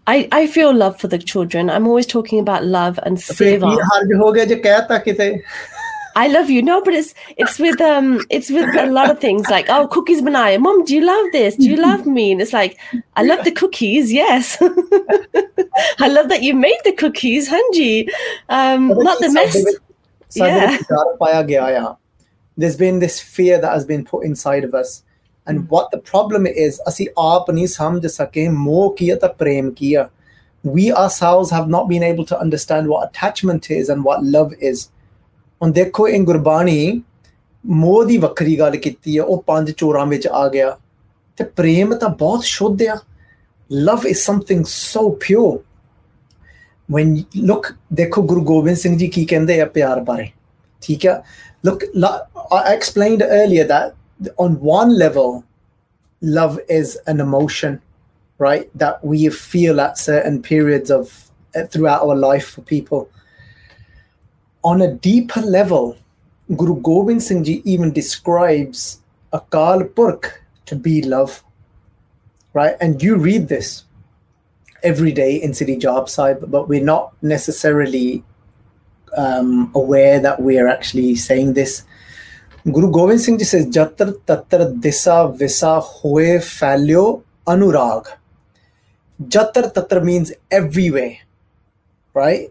I, 0.08 0.28
I 0.32 0.48
feel 0.48 0.74
love 0.74 1.00
for 1.00 1.08
the 1.08 1.20
children. 1.20 1.70
I'm 1.70 1.86
always 1.86 2.08
talking 2.08 2.40
about 2.40 2.66
love 2.66 3.00
and 3.04 3.18
seva. 3.18 3.78
I 6.16 6.28
love 6.28 6.50
you. 6.50 6.64
No, 6.64 6.82
but 6.82 6.96
it's 6.96 7.14
it's 7.38 7.60
with 7.60 7.80
um 7.82 8.26
it's 8.32 8.50
with 8.50 8.76
a 8.76 8.88
lot 8.88 9.12
of 9.12 9.20
things 9.20 9.48
like 9.48 9.70
oh 9.70 9.88
cookies 9.90 10.24
banaya. 10.24 10.58
Mom, 10.58 10.86
do 10.86 10.96
you 10.96 11.06
love 11.06 11.32
this? 11.32 11.56
Do 11.56 11.70
you 11.70 11.76
love 11.76 12.08
me? 12.08 12.32
And 12.32 12.42
it's 12.42 12.54
like 12.54 12.80
I 13.16 13.22
love 13.22 13.46
the 13.46 13.52
cookies. 13.52 14.12
Yes, 14.12 14.58
I 16.00 16.08
love 16.08 16.30
that 16.30 16.42
you 16.42 16.56
made 16.56 16.80
the 16.84 16.94
cookies, 16.94 17.48
Hanji. 17.48 18.10
Um, 18.50 18.88
not 18.88 19.20
the 19.20 19.30
mess. 19.32 19.56
Yeah. 20.34 20.80
There's 22.58 22.76
been 22.76 22.98
this 22.98 23.20
fear 23.22 23.62
that 23.62 23.72
has 23.72 23.86
been 23.86 24.04
put 24.04 24.26
inside 24.26 24.64
of 24.64 24.74
us 24.74 25.04
and 25.48 25.68
what 25.70 25.88
the 25.94 26.00
problem 26.12 26.46
is 26.46 26.80
ਅਸੀਂ 26.88 27.08
ਆਪ 27.18 27.52
ਨਹੀਂ 27.52 27.68
ਸਮਝ 27.68 28.08
ਸਕੇ 28.08 28.48
ਮੋਹ 28.50 28.96
ਕੀ 28.98 29.12
ਤਾਂ 29.22 29.30
ਪ੍ਰੇਮ 29.30 29.72
ਕੀ 29.72 29.94
ਆ 29.94 30.10
we 30.64 30.84
ourselves 30.98 31.50
have 31.52 31.66
not 31.72 31.88
been 31.88 32.04
able 32.10 32.26
to 32.28 32.38
understand 32.44 32.92
what 32.92 33.02
attachment 33.08 33.66
is 33.78 33.90
and 33.94 34.06
what 34.10 34.22
love 34.36 34.54
is 34.72 34.86
ਹੁਣ 35.62 35.72
ਦੇਖੋ 35.72 36.08
in 36.10 36.24
ਗੁਰਬਾਣੀ 36.26 37.02
ਮੋਹ 37.66 38.04
ਦੀ 38.06 38.18
ਵੱਖਰੀ 38.18 38.60
ਗੱਲ 38.60 38.76
ਕੀਤੀ 38.76 39.18
ਹੈ 39.18 39.24
ਉਹ 39.24 39.44
ਪੰਜ 39.48 39.72
ਚੋਰਾਂ 39.72 40.06
ਵਿੱਚ 40.06 40.28
ਆ 40.28 40.48
ਗਿਆ 40.48 40.78
ਤੇ 41.38 41.44
ਪ੍ਰੇਮ 41.44 41.94
ਤਾਂ 41.96 42.10
ਬਹੁਤ 42.10 42.44
ਸ਼ੁੱਧ 42.44 42.84
ਆ 42.84 42.98
love 43.72 44.04
is 44.06 44.24
something 44.30 44.64
so 44.70 45.04
pure 45.26 45.54
when 46.90 47.14
look 47.50 47.74
ਦੇਖੋ 47.94 48.22
ਗੁਰੂ 48.22 48.42
ਗੋਬਿੰਦ 48.42 48.78
ਸਿੰਘ 48.78 48.98
ਜੀ 48.98 49.08
ਕੀ 49.08 49.26
ਕਹਿੰਦੇ 49.26 49.60
ਆ 49.62 49.66
ਪਿਆਰ 49.66 50.00
ਬਾਰੇ 50.00 50.30
ਠੀਕ 50.82 51.08
ਆ 51.08 51.22
look 51.68 51.84
I 52.56 52.62
explained 52.76 53.22
earlier 53.22 53.66
that 53.68 53.94
on 54.38 54.60
one 54.60 54.98
level, 54.98 55.44
love 56.22 56.60
is 56.70 56.98
an 57.08 57.20
emotion, 57.20 57.82
right? 58.38 58.70
That 58.78 59.04
we 59.04 59.30
feel 59.30 59.82
at 59.82 59.98
certain 59.98 60.42
periods 60.42 60.92
of 60.92 61.30
uh, 61.56 61.66
throughout 61.66 62.02
our 62.02 62.16
life 62.16 62.52
for 62.52 62.62
people. 62.62 63.10
On 64.64 64.82
a 64.82 64.94
deeper 64.94 65.42
level, 65.42 65.98
Guru 66.56 66.82
Gobind 66.82 67.22
Singh 67.22 67.44
Ji 67.44 67.62
even 67.66 67.92
describes 67.92 69.00
Akal 69.34 69.94
Purkh 69.96 70.42
to 70.66 70.76
be 70.76 71.02
love, 71.02 71.44
right? 72.54 72.76
And 72.80 73.02
you 73.02 73.16
read 73.16 73.48
this 73.48 73.84
every 74.84 75.12
day 75.12 75.36
in 75.42 75.54
City 75.54 75.78
Jaap 75.78 76.10
Sahib, 76.10 76.50
but 76.52 76.68
we're 76.68 76.84
not 76.84 77.14
necessarily 77.22 78.24
um, 79.18 79.72
aware 79.76 80.20
that 80.20 80.42
we're 80.42 80.68
actually 80.68 81.16
saying 81.16 81.54
this. 81.54 81.84
ਗੁਰੂ 82.66 82.90
ਗੋਬਿੰਦ 82.92 83.20
ਸਿੰਘ 83.20 83.38
ਜੀ 83.38 83.46
ਸੇ 83.46 83.60
ਜਤਰ 83.64 84.12
ਤਤਰ 84.28 84.64
ਦਿਸਾ 84.70 85.24
ਵਿਸਾ 85.40 85.80
ਹੋਏ 85.80 86.38
ਫੈਲਿਓ 86.38 87.02
ਅਨੁਰਾਗ। 87.54 88.04
ਜਤਰ 89.20 89.68
ਤਤਰ 89.68 90.00
means 90.04 90.32
everywhere, 90.58 91.18
right? 92.16 92.48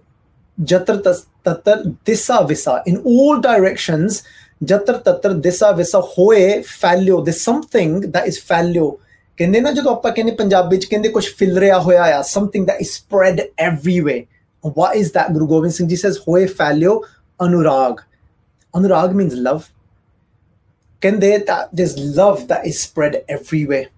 ਜਤਰ 0.58 0.96
ਤਤਰ 0.96 1.82
ਦਿਸਾ 2.06 2.40
ਵਿਸਾ, 2.40 2.76
in 2.90 2.98
all 3.14 3.40
directions, 3.48 4.20
ਜਤਰ 4.64 4.98
ਤਤਰ 4.98 5.32
ਦਿਸਾ 5.32 5.70
ਵਿਸਾ 5.70 6.00
ਹੋਏ 6.18 6.60
ਫੈਲਿਓ 6.60 7.24
ਦਿਸ 7.24 7.44
ਸਮਥਿੰਗ 7.44 8.04
that 8.04 8.30
is 8.30 8.44
ਫੈਲਿਓ। 8.48 8.90
ਕਹਿੰਦੇ 9.36 9.60
ਨਾ 9.60 9.72
ਜਦੋਂ 9.72 9.92
ਆਪਾਂ 9.92 10.12
ਕਹਿੰਦੇ 10.12 10.32
ਪੰਜਾਬੀ 10.32 10.76
ਚ 10.76 10.84
ਕਹਿੰਦੇ 10.84 11.08
ਕੁਝ 11.08 11.26
ਫਿਲ 11.38 11.58
ਰਿਹਾ 11.58 11.78
ਹੋਇਆ 11.78 12.18
ਆ 12.18 12.22
something 12.36 12.66
that 12.70 12.84
is 12.84 12.96
spread 13.00 13.44
everywhere 13.68 14.22
what 14.64 14.98
is 15.02 15.14
that? 15.18 15.36
guru 15.36 15.52
gobind 15.54 15.80
singh 15.80 15.90
ji 15.90 16.04
says 16.06 16.24
ਹੋਏ 16.28 16.46
ਫੈਲਿਓ 16.46 17.02
Anurag. 17.44 18.00
Anurag 18.74 19.12
means 19.12 19.32
love 19.34 19.60
can 21.02 21.20
there 21.20 21.40
that 21.44 21.68
there's 21.76 21.98
love 21.98 22.48
that 22.48 22.66
is 22.66 22.80
spread 22.80 23.24
everywhere 23.28 23.88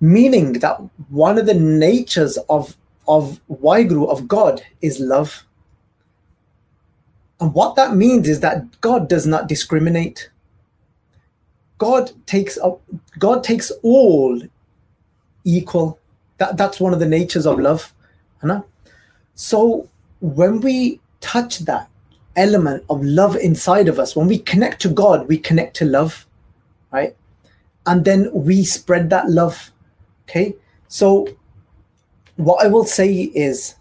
meaning 0.00 0.54
that 0.54 0.80
one 1.08 1.38
of 1.38 1.46
the 1.46 1.54
natures 1.54 2.38
of 2.48 2.76
of 3.08 3.40
Waheguru 3.48 4.08
of 4.08 4.26
God 4.26 4.62
is 4.82 4.98
love. 4.98 5.44
And 7.40 7.54
what 7.54 7.76
that 7.76 7.94
means 7.94 8.28
is 8.28 8.40
that 8.40 8.80
God 8.80 9.08
does 9.08 9.26
not 9.26 9.48
discriminate. 9.48 10.30
God 11.78 12.10
takes 12.26 12.58
up 12.58 12.80
God 13.18 13.44
takes 13.44 13.70
all 13.82 14.40
equal. 15.44 15.98
That 16.38 16.56
that's 16.56 16.80
one 16.80 16.92
of 16.92 17.00
the 17.00 17.06
natures 17.06 17.46
of 17.46 17.58
love. 17.58 17.92
So 19.34 19.88
when 20.20 20.60
we 20.60 21.00
touch 21.20 21.60
that 21.60 21.88
element 22.36 22.84
of 22.88 23.02
love 23.02 23.36
inside 23.36 23.88
of 23.88 23.98
us. 23.98 24.14
When 24.14 24.26
we 24.26 24.38
connect 24.38 24.80
to 24.82 24.88
God, 24.88 25.28
we 25.28 25.38
connect 25.38 25.76
to 25.76 25.84
love, 25.84 26.26
right? 26.92 27.16
And 27.86 28.04
then 28.04 28.30
we 28.32 28.64
spread 28.64 29.10
that 29.10 29.28
love. 29.30 29.72
Okay. 30.28 30.54
So, 30.88 31.28
what 32.36 32.64
I 32.64 32.68
will 32.68 32.84
say 32.84 33.12
is, 33.12 33.76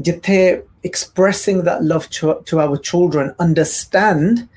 jithe 0.00 0.62
expressing 0.82 1.64
that 1.64 1.84
love 1.84 2.08
to, 2.10 2.42
to 2.46 2.60
our 2.60 2.76
children, 2.76 3.34
understand 3.38 4.48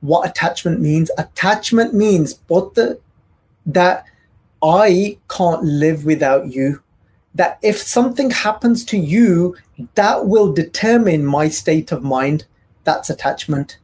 what 0.00 0.28
attachment 0.28 0.80
means. 0.80 1.10
Attachment 1.18 1.94
means 1.94 2.34
both 2.34 2.74
the, 2.74 3.00
that 3.64 4.04
I 4.62 5.18
can't 5.28 5.64
live 5.64 6.04
without 6.04 6.52
you. 6.52 6.82
That 7.34 7.58
if 7.62 7.78
something 7.78 8.30
happens 8.30 8.84
to 8.86 8.96
you, 8.96 9.56
that 9.94 10.26
will 10.26 10.52
determine 10.52 11.26
my 11.26 11.48
state 11.48 11.92
of 11.92 12.02
mind. 12.02 12.46
That's 12.86 13.10
attachment. 13.10 13.78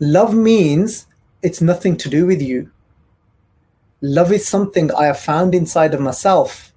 Love 0.00 0.34
means 0.34 1.06
it's 1.42 1.60
nothing 1.62 1.96
to 1.98 2.08
do 2.10 2.26
with 2.26 2.42
you. 2.42 2.68
Love 4.00 4.32
is 4.32 4.46
something 4.46 4.90
I 4.90 5.04
have 5.04 5.20
found 5.20 5.54
inside 5.54 5.94
of 5.94 6.00
myself, 6.00 6.72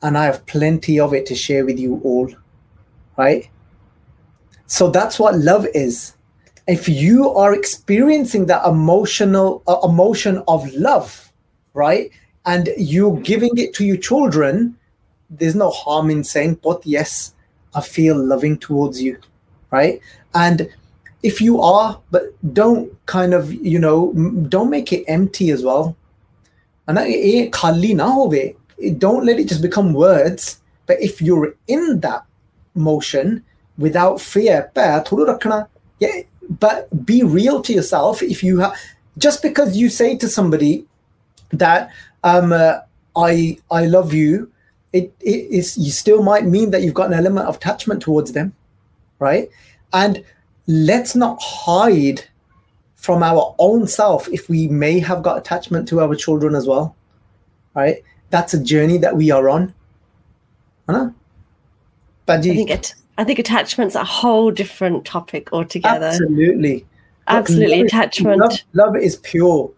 and 0.00 0.16
I 0.16 0.24
have 0.24 0.46
plenty 0.46 0.98
of 0.98 1.12
it 1.12 1.26
to 1.26 1.34
share 1.34 1.66
with 1.66 1.78
you 1.78 2.00
all. 2.02 2.32
Right? 3.18 3.50
So 4.64 4.88
that's 4.88 5.18
what 5.18 5.36
love 5.36 5.66
is. 5.74 6.14
If 6.66 6.88
you 6.88 7.28
are 7.28 7.54
experiencing 7.54 8.46
that 8.46 8.66
emotional 8.66 9.62
uh, 9.66 9.80
emotion 9.84 10.42
of 10.48 10.72
love, 10.72 11.30
right, 11.74 12.10
and 12.46 12.70
you're 12.78 13.20
giving 13.20 13.58
it 13.58 13.74
to 13.74 13.84
your 13.84 13.98
children, 13.98 14.78
there's 15.28 15.54
no 15.54 15.68
harm 15.68 16.08
in 16.08 16.24
saying, 16.24 16.60
but 16.62 16.86
yes, 16.86 17.34
I 17.74 17.82
feel 17.82 18.16
loving 18.16 18.56
towards 18.56 19.02
you, 19.02 19.18
right? 19.70 20.00
And 20.34 20.68
if 21.22 21.40
you 21.40 21.60
are, 21.60 22.00
but 22.10 22.22
don't 22.54 22.92
kind 23.06 23.34
of, 23.34 23.52
you 23.52 23.78
know, 23.78 24.12
don't 24.48 24.70
make 24.70 24.92
it 24.92 25.04
empty 25.06 25.50
as 25.50 25.62
well. 25.62 25.96
And 26.86 26.98
don't 28.98 29.26
let 29.26 29.38
it 29.38 29.48
just 29.48 29.62
become 29.62 29.92
words. 29.92 30.60
But 30.86 31.00
if 31.00 31.20
you're 31.22 31.54
in 31.68 32.00
that 32.00 32.24
motion 32.74 33.44
without 33.78 34.20
fear, 34.20 34.70
yeah, 34.74 36.22
but 36.58 37.06
be 37.06 37.22
real 37.22 37.62
to 37.62 37.72
yourself. 37.72 38.22
If 38.22 38.42
you 38.42 38.58
have, 38.58 38.74
just 39.18 39.42
because 39.42 39.76
you 39.76 39.88
say 39.88 40.16
to 40.16 40.28
somebody 40.28 40.84
that 41.52 41.90
um, 42.24 42.52
uh, 42.52 42.80
I 43.16 43.58
I 43.70 43.86
love 43.86 44.12
you, 44.12 44.50
it, 44.92 45.12
it 45.20 45.50
is 45.50 45.76
you 45.78 45.90
still 45.90 46.22
might 46.22 46.44
mean 46.44 46.70
that 46.70 46.82
you've 46.82 46.94
got 46.94 47.08
an 47.08 47.14
element 47.18 47.46
of 47.46 47.56
attachment 47.56 48.02
towards 48.02 48.32
them, 48.32 48.54
right? 49.20 49.48
And 49.92 50.24
let's 50.66 51.14
not 51.14 51.40
hide 51.40 52.24
from 52.96 53.22
our 53.22 53.54
own 53.58 53.86
self 53.86 54.28
if 54.28 54.48
we 54.48 54.66
may 54.68 54.98
have 54.98 55.22
got 55.22 55.38
attachment 55.38 55.88
to 55.88 56.00
our 56.00 56.14
children 56.14 56.54
as 56.54 56.66
well, 56.66 56.96
right? 57.74 58.02
That's 58.30 58.54
a 58.54 58.62
journey 58.62 58.98
that 58.98 59.16
we 59.16 59.30
are 59.30 59.48
on. 59.48 59.72
Huh? 60.88 61.10
I 62.26 62.40
think 62.40 62.70
it. 62.70 62.94
I 63.18 63.24
think 63.24 63.38
attachment's 63.38 63.94
a 63.94 64.04
whole 64.04 64.50
different 64.50 65.04
topic 65.04 65.52
altogether. 65.52 66.06
Absolutely. 66.06 66.86
Absolutely, 67.26 67.82
attachment. 67.82 68.40
Love, 68.40 68.58
love 68.72 68.96
is 68.96 69.16
pure 69.16 69.70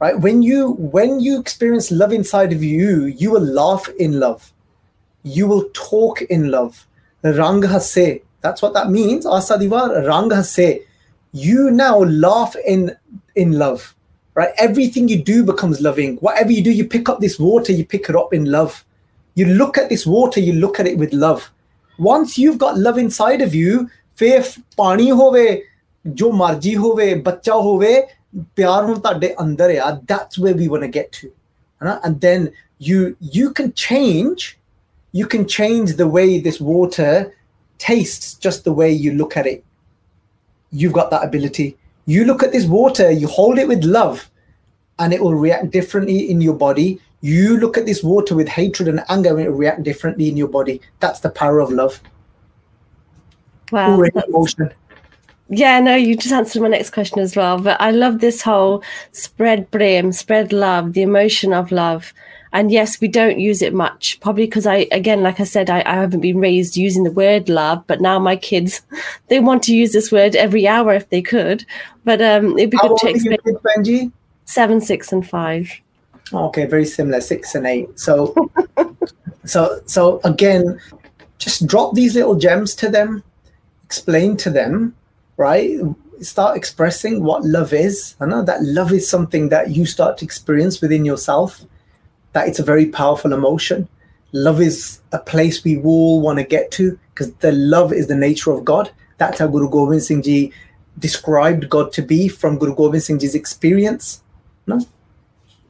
right 0.00 0.18
when 0.20 0.42
you 0.42 0.72
when 0.72 1.20
you 1.20 1.40
experience 1.40 1.90
love 1.90 2.12
inside 2.12 2.52
of 2.52 2.62
you 2.62 3.06
you 3.06 3.30
will 3.30 3.42
laugh 3.42 3.88
in 3.98 4.20
love 4.20 4.52
you 5.22 5.46
will 5.46 5.68
talk 5.72 6.22
in 6.22 6.50
love. 6.50 6.86
Rang 7.22 7.62
hasse. 7.62 8.20
That's 8.40 8.62
what 8.62 8.74
that 8.74 8.90
means. 8.90 9.26
Asa 9.26 9.58
di 9.58 9.66
Var 9.66 9.88
Rangha 9.88 10.44
se. 10.44 10.82
You 11.32 11.70
now 11.70 11.98
laugh 12.04 12.56
in 12.66 12.96
in 13.34 13.58
love. 13.58 13.94
Right? 14.34 14.52
Everything 14.56 15.08
you 15.08 15.22
do 15.22 15.42
becomes 15.44 15.80
loving. 15.80 16.16
Whatever 16.16 16.52
you 16.52 16.62
do, 16.62 16.70
you 16.70 16.84
pick 16.84 17.08
up 17.08 17.20
this 17.20 17.38
water, 17.38 17.72
you 17.72 17.84
pick 17.84 18.08
it 18.08 18.14
up 18.14 18.32
in 18.32 18.44
love. 18.44 18.84
You 19.34 19.46
look 19.46 19.78
at 19.78 19.88
this 19.88 20.06
water, 20.06 20.40
you 20.40 20.52
look 20.52 20.78
at 20.78 20.86
it 20.86 20.96
with 20.98 21.12
love. 21.12 21.50
Once 21.98 22.38
you've 22.38 22.58
got 22.58 22.78
love 22.78 22.98
inside 22.98 23.42
of 23.42 23.54
you, 23.54 23.88
faith 24.14 24.58
ਪਾਣੀ 24.76 25.10
ਹੋਵੇ 25.10 25.62
ਜੋ 26.06 26.32
ਮਰਜੀ 26.32 26.76
ਹੋਵੇ 26.76 27.14
ਬੱਚਾ 27.14 27.54
ਹੋਵੇ 27.54 28.06
ਪਿਆਰ 28.56 28.84
ਹੁਣ 28.84 29.00
ਤੁਹਾਡੇ 29.00 29.34
ਅੰਦਰ 29.40 29.78
ਆ 29.78 29.90
that's 29.90 30.38
where 30.38 30.56
we 30.56 30.68
want 30.68 30.84
to 30.84 30.98
you, 30.98 31.04
to 31.22 31.28
ਹਨਾ 31.82 32.00
and 32.04 32.48
you 32.80 33.50
can 33.50 33.72
change. 33.74 34.58
Can 35.28 35.44
change 35.44 35.92
you 35.92 36.06
can 36.06 37.30
tastes 37.78 38.34
just 38.34 38.64
the 38.64 38.72
way 38.72 38.90
you 38.90 39.12
look 39.12 39.36
at 39.36 39.46
it. 39.46 39.64
You've 40.70 40.92
got 40.92 41.10
that 41.10 41.24
ability. 41.24 41.76
You 42.06 42.24
look 42.24 42.42
at 42.42 42.52
this 42.52 42.66
water, 42.66 43.10
you 43.10 43.26
hold 43.26 43.58
it 43.58 43.68
with 43.68 43.84
love, 43.84 44.30
and 44.98 45.12
it 45.12 45.22
will 45.22 45.34
react 45.34 45.70
differently 45.70 46.30
in 46.30 46.40
your 46.40 46.54
body. 46.54 47.00
You 47.20 47.58
look 47.58 47.76
at 47.76 47.86
this 47.86 48.02
water 48.02 48.34
with 48.34 48.48
hatred 48.48 48.88
and 48.88 49.04
anger, 49.08 49.30
and 49.30 49.40
it 49.40 49.50
will 49.50 49.56
react 49.56 49.82
differently 49.82 50.28
in 50.28 50.36
your 50.36 50.48
body. 50.48 50.80
That's 51.00 51.20
the 51.20 51.30
power 51.30 51.60
of 51.60 51.70
love. 51.70 52.00
Wow. 53.70 54.00
Emotion. 54.00 54.72
Yeah, 55.50 55.80
no, 55.80 55.94
you 55.94 56.14
just 56.16 56.32
answered 56.32 56.62
my 56.62 56.68
next 56.68 56.90
question 56.90 57.20
as 57.20 57.34
well. 57.34 57.58
But 57.58 57.80
I 57.80 57.90
love 57.90 58.20
this 58.20 58.42
whole 58.42 58.82
spread 59.12 59.70
blame, 59.70 60.12
spread 60.12 60.52
love, 60.52 60.92
the 60.92 61.02
emotion 61.02 61.52
of 61.52 61.72
love 61.72 62.12
and 62.52 62.70
yes 62.70 63.00
we 63.00 63.08
don't 63.08 63.38
use 63.38 63.62
it 63.62 63.74
much 63.74 64.18
probably 64.20 64.44
because 64.44 64.66
i 64.66 64.86
again 64.92 65.22
like 65.22 65.40
i 65.40 65.44
said 65.44 65.70
I, 65.70 65.82
I, 65.86 65.94
haven't 65.94 66.20
been 66.20 66.38
raised 66.38 66.76
using 66.76 67.04
the 67.04 67.10
word 67.10 67.48
love 67.48 67.84
but 67.86 68.00
now 68.00 68.18
my 68.18 68.36
kids 68.36 68.82
they 69.28 69.40
want 69.40 69.62
to 69.64 69.74
use 69.74 69.92
this 69.92 70.10
word 70.10 70.36
every 70.36 70.66
hour 70.66 70.94
if 70.94 71.08
they 71.10 71.22
could. 71.22 71.64
But 72.04 72.20
um 72.22 72.58
it'd 72.58 72.70
be 72.70 72.76
How 72.78 72.88
good 72.88 72.98
to 72.98 73.10
explain 73.10 73.38
kids, 73.44 73.58
Benji? 73.60 74.12
seven 74.44 74.80
six 74.80 75.12
and 75.12 75.28
five. 75.28 75.70
Okay 76.32 76.66
very 76.66 76.84
similar 76.84 77.20
six 77.20 77.54
and 77.54 77.66
eight. 77.66 77.88
So 77.98 78.34
so 79.44 79.80
so 79.86 80.20
again 80.24 80.80
just 81.38 81.66
drop 81.66 81.94
these 81.94 82.14
little 82.14 82.34
gems 82.34 82.74
to 82.76 82.88
them 82.88 83.22
explain 83.84 84.36
to 84.38 84.50
them 84.50 84.94
right? 85.36 85.78
Start 86.20 86.56
expressing 86.56 87.22
what 87.22 87.44
love 87.44 87.72
is. 87.72 88.16
I 88.20 88.26
know 88.26 88.42
that 88.42 88.60
love 88.64 88.92
is 88.92 89.08
something 89.08 89.50
that 89.50 89.70
you 89.70 89.86
start 89.86 90.18
to 90.18 90.24
experience 90.24 90.80
within 90.80 91.04
yourself 91.04 91.64
that 92.32 92.48
it's 92.48 92.58
a 92.58 92.64
very 92.64 92.86
powerful 92.86 93.32
emotion. 93.32 93.88
Love 94.32 94.60
is 94.60 95.00
a 95.12 95.18
place 95.18 95.64
we 95.64 95.78
all 95.78 96.20
want 96.20 96.38
to 96.38 96.44
get 96.44 96.70
to 96.72 96.98
because 97.14 97.32
the 97.34 97.52
love 97.52 97.92
is 97.92 98.08
the 98.08 98.14
nature 98.14 98.50
of 98.50 98.64
God. 98.64 98.90
That's 99.16 99.38
how 99.38 99.46
Guru 99.46 99.68
Gobind 99.68 100.02
Singh 100.02 100.22
Ji 100.22 100.52
described 100.98 101.68
God 101.68 101.92
to 101.92 102.02
be 102.02 102.28
from 102.28 102.58
Guru 102.58 102.74
Gobind 102.74 103.02
Singh 103.02 103.18
Ji's 103.18 103.34
experience. 103.34 104.22
No? 104.66 104.80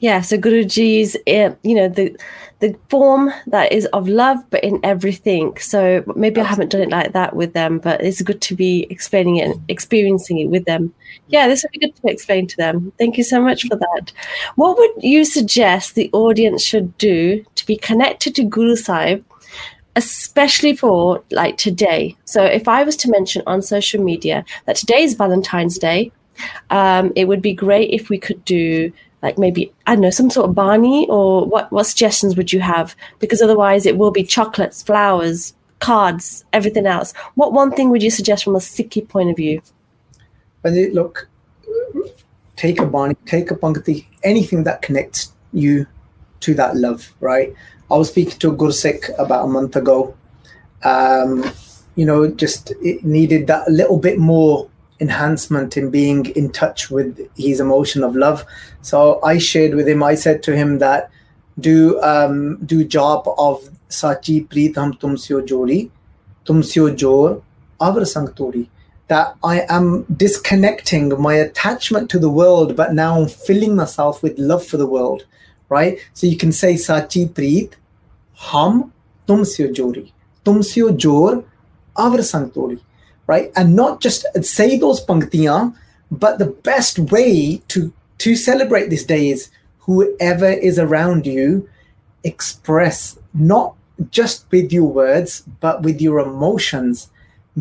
Yeah, 0.00 0.20
so 0.20 0.36
Guruji's, 0.36 1.16
eh, 1.26 1.54
you 1.62 1.74
know, 1.74 1.88
the 1.88 2.16
the 2.60 2.76
form 2.88 3.32
that 3.46 3.72
is 3.72 3.86
of 3.86 4.08
love, 4.08 4.38
but 4.50 4.64
in 4.64 4.80
everything. 4.82 5.56
So 5.58 6.02
maybe 6.16 6.40
I 6.40 6.44
haven't 6.44 6.70
done 6.70 6.80
it 6.80 6.90
like 6.90 7.12
that 7.12 7.36
with 7.36 7.52
them, 7.52 7.78
but 7.78 8.02
it's 8.02 8.20
good 8.22 8.40
to 8.42 8.56
be 8.56 8.86
explaining 8.90 9.36
it 9.36 9.50
and 9.50 9.70
experiencing 9.70 10.38
it 10.38 10.46
with 10.46 10.64
them. 10.64 10.92
Yeah, 11.28 11.46
this 11.46 11.62
would 11.62 11.72
be 11.72 11.78
good 11.78 11.94
to 11.96 12.10
explain 12.10 12.46
to 12.48 12.56
them. 12.56 12.92
Thank 12.98 13.16
you 13.16 13.24
so 13.24 13.40
much 13.40 13.66
for 13.68 13.76
that. 13.76 14.12
What 14.56 14.76
would 14.76 14.90
you 15.02 15.24
suggest 15.24 15.94
the 15.94 16.10
audience 16.12 16.62
should 16.62 16.98
do 16.98 17.44
to 17.54 17.66
be 17.66 17.76
connected 17.76 18.34
to 18.36 18.44
Guru 18.44 18.74
Sahib, 18.74 19.24
especially 19.94 20.74
for 20.74 21.22
like 21.30 21.58
today? 21.58 22.16
So 22.24 22.42
if 22.44 22.66
I 22.66 22.82
was 22.82 22.96
to 22.98 23.10
mention 23.10 23.42
on 23.46 23.62
social 23.62 24.02
media 24.02 24.44
that 24.66 24.76
today 24.76 25.02
is 25.02 25.14
Valentine's 25.14 25.78
Day, 25.78 26.10
um, 26.70 27.12
it 27.14 27.26
would 27.26 27.42
be 27.42 27.52
great 27.52 27.90
if 27.90 28.08
we 28.08 28.18
could 28.18 28.44
do 28.44 28.92
like 29.22 29.38
maybe 29.38 29.72
I 29.86 29.94
don't 29.94 30.02
know 30.02 30.10
some 30.10 30.30
sort 30.30 30.48
of 30.48 30.54
Bani 30.54 31.06
or 31.08 31.44
what 31.46 31.70
what 31.72 31.84
suggestions 31.84 32.36
would 32.36 32.52
you 32.52 32.60
have 32.60 32.94
because 33.18 33.42
otherwise 33.42 33.86
it 33.86 33.98
will 33.98 34.10
be 34.10 34.22
chocolates, 34.22 34.82
flowers, 34.82 35.54
cards, 35.80 36.44
everything 36.52 36.86
else. 36.86 37.12
What 37.34 37.52
one 37.52 37.72
thing 37.72 37.90
would 37.90 38.02
you 38.02 38.10
suggest 38.10 38.44
from 38.44 38.54
a 38.54 38.60
Sikhi 38.60 39.08
point 39.08 39.30
of 39.30 39.36
view? 39.36 39.60
look, 40.64 41.28
take 42.56 42.80
a 42.80 42.86
Bani, 42.86 43.14
take 43.24 43.50
a 43.50 43.54
pankti, 43.54 44.06
anything 44.22 44.64
that 44.64 44.82
connects 44.82 45.32
you 45.52 45.86
to 46.40 46.54
that 46.54 46.76
love, 46.76 47.14
right? 47.20 47.54
I 47.90 47.96
was 47.96 48.08
speaking 48.10 48.38
to 48.38 48.50
a 48.50 48.56
Gursikh 48.56 49.10
about 49.18 49.46
a 49.46 49.48
month 49.48 49.76
ago. 49.76 50.14
Um, 50.84 51.50
you 51.96 52.04
know, 52.04 52.30
just 52.30 52.72
it 52.82 53.04
needed 53.04 53.46
that 53.46 53.68
little 53.68 53.98
bit 53.98 54.18
more 54.18 54.68
enhancement 55.00 55.76
in 55.76 55.90
being 55.90 56.26
in 56.26 56.50
touch 56.50 56.90
with 56.90 57.28
his 57.36 57.60
emotion 57.60 58.02
of 58.02 58.16
love. 58.16 58.44
So 58.82 59.20
I 59.22 59.38
shared 59.38 59.74
with 59.74 59.88
him. 59.88 60.02
I 60.02 60.14
said 60.14 60.42
to 60.44 60.56
him 60.56 60.78
that 60.78 61.10
do 61.58 62.00
um, 62.02 62.56
do 62.64 62.84
job 62.84 63.28
of 63.38 63.68
sachi 63.88 64.46
pritam 64.46 64.98
tumsyo 64.98 65.46
jori, 65.46 65.90
tumsyo 66.46 66.96
jor 66.96 67.42
avar 67.80 68.04
sang 68.04 68.28
tori. 68.32 68.70
That 69.08 69.36
I 69.42 69.64
am 69.70 70.04
disconnecting 70.14 71.18
my 71.18 71.34
attachment 71.34 72.10
to 72.10 72.18
the 72.18 72.28
world, 72.28 72.76
but 72.76 72.92
now 72.92 73.18
I'm 73.18 73.28
filling 73.28 73.74
myself 73.74 74.22
with 74.22 74.38
love 74.38 74.66
for 74.66 74.76
the 74.76 74.86
world. 74.86 75.24
Right? 75.70 75.98
So 76.12 76.26
you 76.26 76.36
can 76.36 76.52
say 76.52 76.74
sachi 76.74 77.28
preet 77.28 77.72
ham 78.34 78.92
tumsyo 79.26 79.72
jori, 79.74 80.12
tumsyo 80.44 80.96
jor 80.96 81.44
avar 81.96 82.22
sang 82.22 82.50
tori 82.50 82.78
right? 83.28 83.52
And 83.54 83.76
not 83.76 84.00
just 84.00 84.26
say 84.42 84.76
those 84.76 85.04
panktiyan, 85.04 85.76
but 86.10 86.40
the 86.40 86.46
best 86.46 86.98
way 86.98 87.62
to 87.68 87.92
to 88.18 88.34
celebrate 88.34 88.90
this 88.90 89.04
day 89.04 89.28
is 89.30 89.50
whoever 89.80 90.48
is 90.48 90.76
around 90.76 91.24
you, 91.24 91.68
express 92.24 93.16
not 93.32 93.76
just 94.10 94.44
with 94.50 94.72
your 94.72 94.88
words, 94.88 95.44
but 95.60 95.82
with 95.82 96.00
your 96.00 96.18
emotions. 96.18 97.10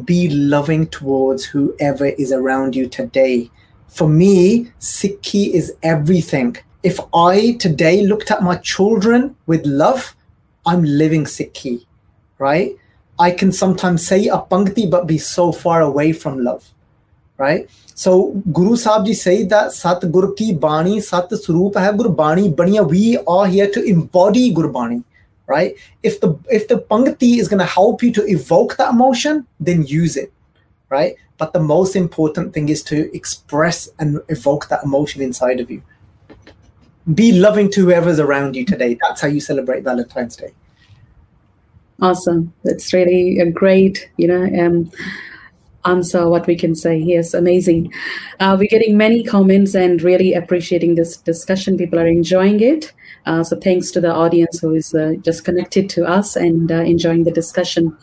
Be 0.04 0.30
loving 0.30 0.88
towards 0.88 1.46
whoever 1.46 2.08
is 2.08 2.32
around 2.32 2.76
you 2.76 2.88
today. 2.88 3.52
For 3.88 4.10
me, 4.10 4.72
Sikhi 4.80 5.54
is 5.54 5.76
everything. 5.84 6.58
If 6.84 7.00
I 7.14 7.54
today 7.54 8.02
looked 8.04 8.32
at 8.32 8.44
my 8.44 8.58
children 8.58 9.36
with 9.46 9.66
love, 9.66 10.16
I'm 10.66 10.84
living 10.84 11.26
Sikhi, 11.26 11.86
right? 12.40 12.76
I 13.20 13.32
can 13.32 13.52
sometimes 13.52 14.06
say 14.06 14.28
a 14.28 14.38
pankti 14.38 14.90
but 14.90 15.08
be 15.08 15.18
so 15.18 15.52
far 15.52 15.82
away 15.82 16.14
from 16.14 16.44
love, 16.44 16.70
right? 17.38 17.70
So 17.96 18.34
Guru 18.54 18.76
Sahib 18.76 19.08
ji 19.08 19.14
say 19.14 19.44
that 19.46 19.72
Sat 19.72 20.12
Gur 20.12 20.34
ki 20.34 20.54
Bani, 20.54 21.00
Sat 21.02 21.32
Swarup 21.32 21.76
hai 21.76 21.92
Gurbani 21.92 22.54
Baniya. 22.54 22.88
We 22.88 23.18
are 23.28 23.48
here 23.48 23.70
to 23.72 23.84
embody 23.84 24.54
Gurbani, 24.54 25.04
right? 25.48 25.76
If 26.04 26.20
the 26.20 26.38
if 26.52 26.68
the 26.68 26.78
pankti 26.80 27.40
is 27.40 27.48
going 27.48 27.60
to 27.60 27.66
help 27.66 28.04
you 28.04 28.12
to 28.14 28.28
evoke 28.28 28.78
that 28.78 28.94
emotion, 28.94 29.48
then 29.60 29.84
use 29.86 30.16
it, 30.16 30.32
right? 30.90 31.16
But 31.40 31.54
the 31.54 31.60
most 31.60 31.96
important 31.96 32.54
thing 32.54 32.70
is 32.70 32.84
to 32.84 33.16
express 33.16 33.90
and 33.98 34.20
evoke 34.30 34.68
that 34.70 34.84
emotion 34.84 35.22
inside 35.22 35.60
of 35.60 35.72
you. 35.72 35.82
Be 37.14 37.32
loving 37.32 37.72
to 37.72 37.86
whoever's 37.86 38.20
around 38.20 38.56
you 38.56 38.66
today. 38.66 38.98
That's 39.02 39.22
how 39.22 39.28
you 39.28 39.40
celebrate 39.40 39.84
Valentine's 39.84 40.36
Day. 40.36 40.54
Awesome. 42.02 42.54
That's 42.64 42.94
really 42.94 43.40
a 43.40 43.50
great, 43.50 44.10
you 44.18 44.28
know, 44.28 44.44
um, 44.64 44.92
answer 45.86 46.30
what 46.30 46.46
we 46.46 46.56
can 46.56 46.76
say. 46.76 46.98
Yes, 46.98 47.34
amazing. 47.34 47.92
Uh, 48.40 48.56
we're 48.60 48.68
getting 48.68 48.98
many 48.98 49.24
comments 49.24 49.74
and 49.74 50.02
really 50.02 50.34
appreciating 50.34 50.96
this 50.96 51.18
discussion. 51.18 51.78
People 51.78 52.00
are 52.00 52.08
enjoying 52.08 52.60
it. 52.60 52.94
Uh, 53.26 53.44
so 53.44 53.58
thanks 53.60 53.90
to 53.92 54.00
the 54.00 54.14
audience 54.14 54.60
who 54.60 54.76
is 54.76 54.94
uh, 54.94 55.14
just 55.22 55.44
connected 55.44 55.90
to 55.90 56.06
us 56.06 56.36
and 56.36 56.72
uh, 56.72 56.76
enjoying 56.76 57.24
the 57.24 57.32
discussion. 57.32 57.98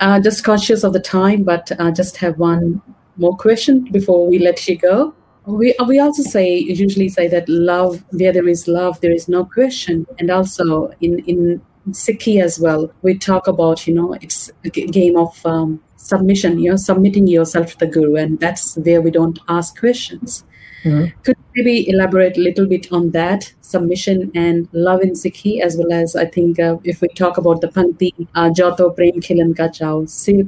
Uh, 0.00 0.20
just 0.20 0.42
conscious 0.42 0.82
of 0.82 0.92
the 0.92 1.00
time, 1.00 1.42
but 1.42 1.70
uh, 1.78 1.90
just 1.90 2.16
have 2.16 2.38
one 2.38 2.80
more 3.16 3.36
question 3.36 3.84
before 3.92 4.26
we 4.26 4.38
let 4.38 4.66
you 4.66 4.78
go. 4.78 5.14
We, 5.46 5.74
we 5.86 5.98
also 6.00 6.22
say 6.22 6.56
usually 6.56 7.10
say 7.10 7.28
that 7.28 7.46
love 7.48 8.02
where 8.12 8.32
there 8.32 8.48
is 8.48 8.66
love 8.66 8.98
there 9.02 9.12
is 9.12 9.28
no 9.28 9.44
question 9.44 10.06
and 10.18 10.30
also 10.30 10.90
in 11.02 11.18
in 11.26 11.60
Sikhi 11.90 12.40
as 12.42 12.58
well, 12.58 12.90
we 13.02 13.18
talk 13.18 13.46
about, 13.46 13.86
you 13.86 13.94
know, 13.94 14.14
it's 14.14 14.50
a 14.64 14.70
game 14.70 15.16
of 15.16 15.44
um, 15.44 15.80
submission, 15.96 16.58
you 16.58 16.70
know, 16.70 16.76
submitting 16.76 17.26
yourself 17.26 17.72
to 17.72 17.78
the 17.78 17.86
guru, 17.86 18.16
and 18.16 18.40
that's 18.40 18.76
where 18.76 19.00
we 19.00 19.10
don't 19.10 19.38
ask 19.48 19.78
questions. 19.78 20.44
Mm-hmm. 20.84 21.18
Could 21.22 21.36
maybe 21.54 21.88
elaborate 21.88 22.36
a 22.36 22.40
little 22.40 22.66
bit 22.66 22.92
on 22.92 23.10
that 23.10 23.52
submission 23.62 24.30
and 24.34 24.68
love 24.72 25.00
in 25.00 25.12
Sikhi, 25.12 25.60
as 25.60 25.76
well 25.76 25.92
as 25.92 26.14
I 26.14 26.26
think 26.26 26.60
uh, 26.60 26.76
if 26.84 27.00
we 27.00 27.08
talk 27.08 27.38
about 27.38 27.60
the 27.60 27.68
Pankti, 27.68 28.12
uh, 28.34 28.50
Jato 28.50 28.90
Prem 28.90 29.20
Khilan 29.20 29.56
Ka 29.56 29.68
Chao, 29.68 30.04
Sir 30.04 30.42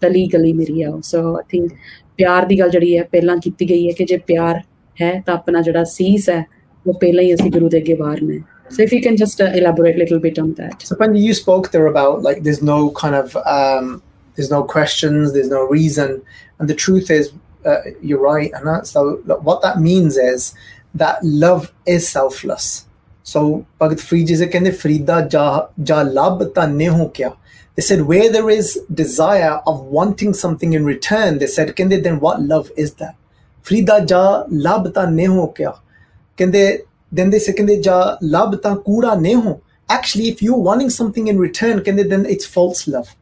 Tali 0.00 0.28
Gali 0.28 0.54
Miri 0.54 0.84
Aao. 0.84 1.04
So 1.04 1.38
I 1.38 1.42
think 1.42 1.72
ਪਿਆਰ 2.18 2.46
di 2.46 2.58
ਗੱਲ 2.58 2.70
ਜਿਹੜੀ 2.70 2.98
ਹੈ 2.98 3.02
ਪਹਿਲਾਂ 3.12 3.36
ਕੀਤੀ 3.36 3.66
hai 3.66 3.86
ਹੈ 3.88 3.92
ਕਿ 3.92 4.04
ਜੇ 4.04 4.16
ਪਿਆਰ 4.16 4.60
ਹੈ 5.02 5.22
ਤਾਂ 5.26 5.34
ਆਪਣਾ 5.34 5.60
ਜਿਹੜਾ 5.60 5.84
ਸੀਸ 5.84 6.28
ਹੈ 6.30 6.44
ਉਹ 6.86 6.94
ਪਹਿਲਾਂ 6.94 7.24
ਹੀ 7.24 7.34
ਅਸੀਂ 7.34 7.50
ਗੁਰੂ 7.50 7.68
ਦੇ 7.68 7.78
ਅੱਗੇ 7.78 7.94
so 8.72 8.82
if 8.82 8.92
you 8.92 9.02
can 9.02 9.16
just 9.16 9.40
uh, 9.40 9.44
elaborate 9.54 9.96
a 9.96 9.98
little 9.98 10.18
bit 10.18 10.38
on 10.38 10.54
that. 10.54 10.82
So 10.82 10.96
when 10.96 11.14
you 11.14 11.34
spoke 11.34 11.70
there 11.72 11.86
about 11.86 12.22
like 12.22 12.42
there's 12.42 12.62
no 12.62 12.90
kind 12.92 13.14
of 13.14 13.36
um, 13.36 14.02
there's 14.34 14.50
no 14.50 14.64
questions, 14.64 15.32
there's 15.32 15.48
no 15.48 15.64
reason, 15.64 16.22
and 16.58 16.68
the 16.68 16.74
truth 16.74 17.10
is 17.10 17.32
uh, 17.66 17.76
you're 18.00 18.20
right, 18.20 18.50
and 18.54 18.66
that's 18.66 18.90
so 18.90 19.16
what 19.24 19.62
that 19.62 19.80
means 19.80 20.16
is 20.16 20.54
that 20.94 21.22
love 21.22 21.72
is 21.86 22.08
selfless. 22.08 22.86
So 23.24 23.66
Bhagat 23.80 24.00
Farid 24.00 24.28
ji 24.28 24.36
se 24.36 24.50
ja 25.30 25.68
ja 25.84 26.02
lab 26.02 26.40
ne 26.74 26.86
ho 26.86 27.08
kya. 27.10 27.36
They 27.74 27.82
said 27.82 28.02
where 28.02 28.30
there 28.30 28.50
is 28.50 28.80
desire 28.92 29.60
of 29.66 29.80
wanting 29.80 30.34
something 30.34 30.72
in 30.72 30.84
return, 30.84 31.38
they 31.38 31.46
said 31.46 31.74
kende 31.76 32.02
then 32.02 32.20
what 32.20 32.42
love 32.42 32.70
is 32.76 32.94
that? 32.94 33.16
Farida 33.62 34.08
ja 34.08 34.44
labta 34.48 35.12
ne 35.12 35.26
ho 35.26 35.54
kya 35.56 35.78
then 37.12 37.30
they 37.30 37.38
said, 37.38 37.56
Kende 37.56 37.84
ja 37.84 38.16
labta 38.22 38.82
kura 38.84 39.10
neho. 39.10 39.60
Actually, 39.88 40.28
if 40.28 40.42
you're 40.42 40.56
wanting 40.56 40.90
something 40.90 41.28
in 41.28 41.38
return, 41.38 41.80
kende, 41.80 42.08
then 42.08 42.26
it's 42.26 42.46
false 42.46 42.88
love. 42.88 43.14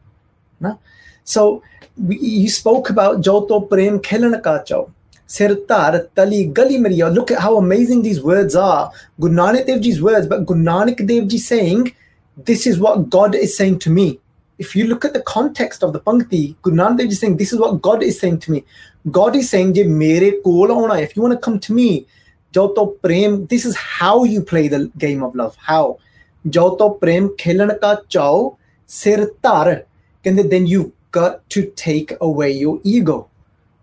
Na? 0.59 0.77
So 1.23 1.61
we, 1.97 2.17
you 2.17 2.49
spoke 2.49 2.89
about 2.89 3.21
Joto 3.21 3.69
Prem 3.69 3.99
Khelan 3.99 4.41
ka 4.41 4.63
chao. 4.63 4.91
Sirtar 5.27 6.09
Tali 6.15 6.51
Gali 6.51 6.79
Maria. 6.79 7.09
Look 7.09 7.31
at 7.31 7.39
how 7.39 7.57
amazing 7.57 8.01
these 8.01 8.21
words 8.21 8.55
are. 8.55 8.91
Guru 9.19 9.33
Nanak 9.33 10.01
words, 10.01 10.27
but 10.27 10.45
Guru 10.45 10.63
Nanak 10.63 11.39
saying, 11.39 11.93
This 12.37 12.65
is 12.65 12.79
what 12.79 13.09
God 13.09 13.35
is 13.35 13.55
saying 13.55 13.79
to 13.79 13.89
me 13.89 14.19
if 14.61 14.75
you 14.75 14.85
look 14.85 15.03
at 15.03 15.13
the 15.13 15.21
context 15.21 15.83
of 15.83 15.91
the 15.91 15.99
Pankti, 15.99 16.55
Guru 16.61 16.75
Nanak 16.75 17.11
saying, 17.11 17.37
this 17.37 17.51
is 17.51 17.59
what 17.59 17.81
God 17.81 18.03
is 18.03 18.19
saying 18.19 18.37
to 18.41 18.51
me. 18.51 18.63
God 19.09 19.35
is 19.35 19.49
saying, 19.49 19.73
mere 19.97 20.33
auna. 20.45 21.01
If 21.01 21.15
you 21.15 21.23
want 21.23 21.33
to 21.33 21.39
come 21.39 21.59
to 21.59 21.73
me, 21.73 22.05
Joto 22.53 23.01
Prem, 23.01 23.45
this 23.47 23.65
is 23.65 23.75
how 23.75 24.23
you 24.23 24.41
play 24.41 24.67
the 24.67 24.91
game 24.97 25.23
of 25.23 25.35
love. 25.35 25.55
How? 25.57 25.99
Joto 26.47 26.99
Prem 26.99 27.29
khelan 27.37 27.79
ka 27.79 28.01
chao 28.09 28.57
sir 28.85 29.29
tar. 29.41 29.83
Then 30.23 30.67
you've 30.67 30.91
got 31.11 31.49
to 31.49 31.71
take 31.75 32.13
away 32.21 32.51
your 32.51 32.79
ego, 32.83 33.29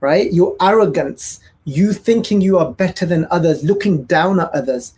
right? 0.01 0.33
Your 0.33 0.55
arrogance, 0.61 1.41
you 1.65 1.93
thinking 1.93 2.41
you 2.41 2.59
are 2.59 2.71
better 2.71 3.07
than 3.07 3.27
others, 3.31 3.65
looking 3.65 4.05
down 4.05 4.41
at 4.41 4.51
others 4.51 4.95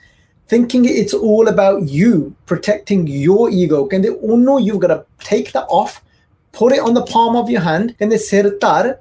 thinking 0.51 0.85
it's 0.85 1.15
all 1.15 1.47
about 1.47 1.89
you 1.89 2.35
protecting 2.45 3.07
your 3.07 3.51
ego 3.51 3.89
oh 3.89 4.37
no 4.37 4.59
you've 4.59 4.81
got 4.81 4.89
to 4.89 5.05
take 5.21 5.53
that 5.53 5.67
off 5.69 6.03
put 6.51 6.73
it 6.73 6.81
on 6.81 6.93
the 6.93 7.05
palm 7.07 7.37
of 7.37 7.49
your 7.49 7.61
hand 7.61 7.95
and 8.01 8.11
they 8.11 8.17
sirtar 8.17 8.99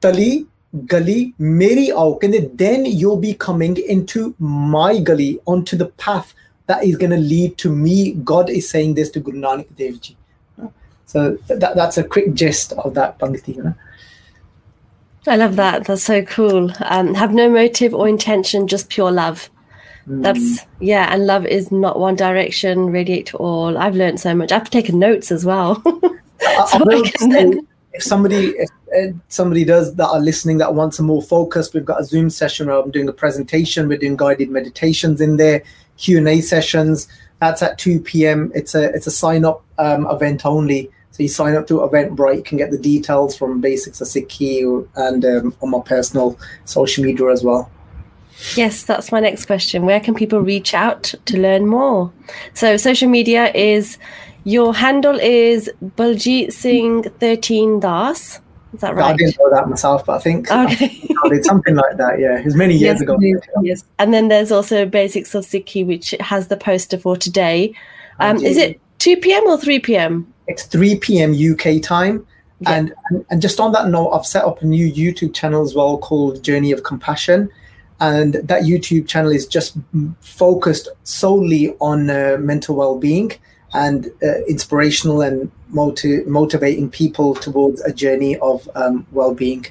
tali 0.00 0.46
gali 0.74 1.34
meri 1.38 1.90
can 2.20 2.30
they 2.30 2.40
then 2.54 2.84
you'll 2.84 3.16
be 3.16 3.34
coming 3.34 3.76
into 3.76 4.34
my 4.38 4.94
gali 4.94 5.38
onto 5.46 5.76
the 5.76 5.86
path 5.86 6.34
that 6.66 6.84
is 6.84 6.96
going 6.96 7.10
to 7.10 7.16
lead 7.16 7.56
to 7.58 7.70
me 7.70 8.12
god 8.12 8.50
is 8.50 8.68
saying 8.68 8.94
this 8.94 9.10
to 9.10 9.20
guru 9.20 9.38
nanak 9.38 9.76
dev 9.76 10.00
ji 10.00 10.16
so 11.06 11.36
that, 11.46 11.76
that's 11.76 11.96
a 11.96 12.04
quick 12.04 12.34
gist 12.34 12.72
of 12.72 12.94
that 12.94 13.18
pangti 13.18 13.56
you 13.56 13.62
know? 13.62 13.74
I 15.26 15.36
love 15.36 15.56
that. 15.56 15.84
That's 15.86 16.02
so 16.02 16.22
cool. 16.22 16.70
Um, 16.80 17.14
have 17.14 17.32
no 17.32 17.48
motive 17.48 17.94
or 17.94 18.06
intention, 18.08 18.66
just 18.66 18.90
pure 18.90 19.10
love. 19.10 19.48
That's 20.06 20.60
mm. 20.60 20.66
yeah, 20.80 21.08
and 21.10 21.26
love 21.26 21.46
is 21.46 21.72
not 21.72 21.98
one 21.98 22.14
direction, 22.14 22.90
radiate 22.90 23.26
to 23.26 23.38
all. 23.38 23.78
I've 23.78 23.94
learned 23.94 24.20
so 24.20 24.34
much. 24.34 24.52
I've 24.52 24.68
taken 24.68 24.98
notes 24.98 25.32
as 25.32 25.46
well. 25.46 25.82
so 26.68 26.84
then... 27.30 27.66
if 27.94 28.02
somebody 28.02 28.54
if, 28.90 29.14
somebody 29.28 29.64
does 29.64 29.94
that 29.94 30.06
are 30.06 30.20
listening 30.20 30.58
that 30.58 30.74
wants 30.74 30.98
a 30.98 31.02
more 31.02 31.22
focus, 31.22 31.72
we've 31.72 31.84
got 31.84 32.00
a 32.00 32.04
Zoom 32.04 32.28
session 32.28 32.66
where 32.66 32.76
I'm 32.76 32.90
doing 32.90 33.08
a 33.08 33.12
presentation. 33.12 33.88
We're 33.88 33.98
doing 33.98 34.16
guided 34.16 34.50
meditations 34.50 35.20
in 35.20 35.36
there, 35.36 35.62
Q 35.96 36.18
and 36.18 36.28
A 36.28 36.40
sessions. 36.40 37.08
That's 37.40 37.62
at 37.62 37.78
2 37.78 38.00
p.m. 38.00 38.52
It's 38.54 38.74
a 38.74 38.84
it's 38.94 39.06
a 39.06 39.10
sign 39.10 39.44
up 39.44 39.64
um, 39.78 40.06
event 40.10 40.44
only. 40.44 40.90
So 41.12 41.22
you 41.22 41.28
sign 41.28 41.54
up 41.54 41.68
to 41.68 41.74
Eventbrite, 41.74 42.38
you 42.38 42.42
can 42.42 42.58
get 42.58 42.72
the 42.72 42.78
details 42.78 43.36
from 43.36 43.60
Basics 43.60 44.00
of 44.00 44.08
Sikhi 44.08 44.88
and 44.96 45.24
um, 45.24 45.54
on 45.62 45.70
my 45.70 45.78
personal 45.78 46.36
social 46.64 47.04
media 47.04 47.30
as 47.30 47.44
well. 47.44 47.70
Yes, 48.56 48.82
that's 48.82 49.12
my 49.12 49.20
next 49.20 49.46
question. 49.46 49.84
Where 49.84 50.00
can 50.00 50.14
people 50.14 50.40
reach 50.40 50.74
out 50.74 51.14
to 51.26 51.40
learn 51.40 51.68
more? 51.68 52.12
So, 52.54 52.76
social 52.76 53.08
media 53.08 53.52
is 53.54 53.96
your 54.44 54.74
handle 54.74 55.18
is 55.18 55.70
Baljit 55.82 56.52
Singh 56.52 57.02
13 57.02 57.80
Das. 57.80 58.40
Is 58.72 58.80
that 58.80 58.94
right? 58.94 59.12
I 59.12 59.16
didn't 59.16 59.38
know 59.38 59.50
that 59.50 59.68
myself, 59.68 60.04
but 60.04 60.16
I 60.16 60.18
think 60.18 60.50
okay. 60.50 61.08
I 61.24 61.28
did 61.28 61.44
something 61.44 61.74
like 61.74 61.96
that. 61.96 62.18
Yeah, 62.18 62.38
it 62.38 62.44
was 62.44 62.56
many 62.56 62.74
years 62.74 63.00
yes, 63.00 63.02
ago. 63.02 63.18
Yes, 63.62 63.84
and 63.98 64.12
then 64.12 64.28
there's 64.28 64.50
also 64.50 64.84
Basics 64.84 65.34
of 65.34 65.44
Sikhi, 65.44 65.86
which 65.86 66.14
has 66.20 66.48
the 66.48 66.56
poster 66.56 66.98
for 66.98 67.16
today. 67.16 67.74
Um, 68.20 68.36
is 68.38 68.56
it 68.56 68.80
2 68.98 69.18
p.m. 69.18 69.44
or 69.46 69.58
3 69.58 69.78
p.m.? 69.78 70.32
It's 70.46 70.64
3 70.64 70.96
p.m. 70.96 71.32
UK 71.32 71.80
time. 71.82 72.26
Yeah. 72.60 72.72
And, 72.72 72.94
and 73.10 73.24
and 73.30 73.42
just 73.42 73.60
on 73.60 73.72
that 73.72 73.88
note, 73.88 74.10
I've 74.10 74.26
set 74.26 74.44
up 74.44 74.62
a 74.62 74.66
new 74.66 74.90
YouTube 74.90 75.34
channel 75.34 75.62
as 75.62 75.74
well 75.74 75.98
called 75.98 76.42
Journey 76.42 76.72
of 76.72 76.82
Compassion 76.82 77.50
and 78.00 78.34
that 78.34 78.62
YouTube 78.64 79.06
channel 79.06 79.30
is 79.30 79.46
just 79.46 79.76
focused 80.20 80.88
solely 81.04 81.74
on 81.80 82.10
uh, 82.10 82.36
mental 82.40 82.74
well-being 82.74 83.32
and 83.74 84.06
uh, 84.22 84.38
inspirational 84.46 85.20
and 85.20 85.50
motiv- 85.68 86.26
motivating 86.26 86.88
people 86.88 87.34
towards 87.34 87.80
a 87.82 87.92
journey 87.92 88.38
of 88.38 88.68
um, 88.74 89.06
well-being. 89.12 89.66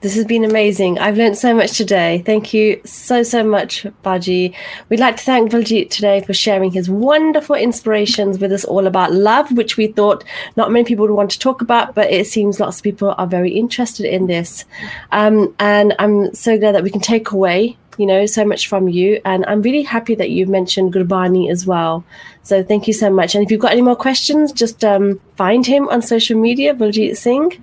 This 0.00 0.14
has 0.14 0.24
been 0.24 0.44
amazing. 0.44 0.98
I've 0.98 1.18
learned 1.18 1.36
so 1.36 1.54
much 1.54 1.76
today. 1.76 2.22
Thank 2.24 2.54
you 2.54 2.80
so, 2.86 3.22
so 3.22 3.44
much, 3.44 3.86
Baji. 4.00 4.56
We'd 4.88 4.98
like 4.98 5.18
to 5.18 5.22
thank 5.22 5.52
Baljit 5.52 5.90
today 5.90 6.22
for 6.22 6.32
sharing 6.32 6.70
his 6.70 6.88
wonderful 6.88 7.54
inspirations 7.54 8.38
with 8.38 8.50
us 8.50 8.64
all 8.64 8.86
about 8.86 9.12
love, 9.12 9.52
which 9.52 9.76
we 9.76 9.88
thought 9.88 10.24
not 10.56 10.72
many 10.72 10.86
people 10.86 11.06
would 11.06 11.14
want 11.14 11.32
to 11.32 11.38
talk 11.38 11.60
about, 11.60 11.94
but 11.94 12.10
it 12.10 12.26
seems 12.26 12.58
lots 12.58 12.78
of 12.78 12.82
people 12.82 13.14
are 13.18 13.26
very 13.26 13.52
interested 13.52 14.06
in 14.06 14.26
this. 14.26 14.64
Um, 15.12 15.54
and 15.58 15.94
I'm 15.98 16.32
so 16.34 16.58
glad 16.58 16.74
that 16.74 16.82
we 16.82 16.90
can 16.90 17.02
take 17.02 17.32
away 17.32 17.76
you 17.98 18.06
know 18.06 18.26
so 18.26 18.44
much 18.44 18.68
from 18.68 18.88
you 18.88 19.20
and 19.24 19.44
i'm 19.46 19.62
really 19.62 19.82
happy 19.82 20.14
that 20.14 20.30
you've 20.30 20.48
mentioned 20.48 20.92
gurbani 20.92 21.50
as 21.50 21.66
well 21.66 22.04
so 22.42 22.62
thank 22.62 22.86
you 22.86 22.92
so 22.92 23.10
much 23.10 23.34
and 23.34 23.44
if 23.44 23.50
you've 23.50 23.60
got 23.60 23.72
any 23.72 23.82
more 23.82 23.96
questions 23.96 24.52
just 24.52 24.84
um, 24.84 25.20
find 25.36 25.66
him 25.66 25.88
on 25.88 26.02
social 26.02 26.38
media 26.38 26.74
Baljit 26.74 27.16
Singh 27.16 27.62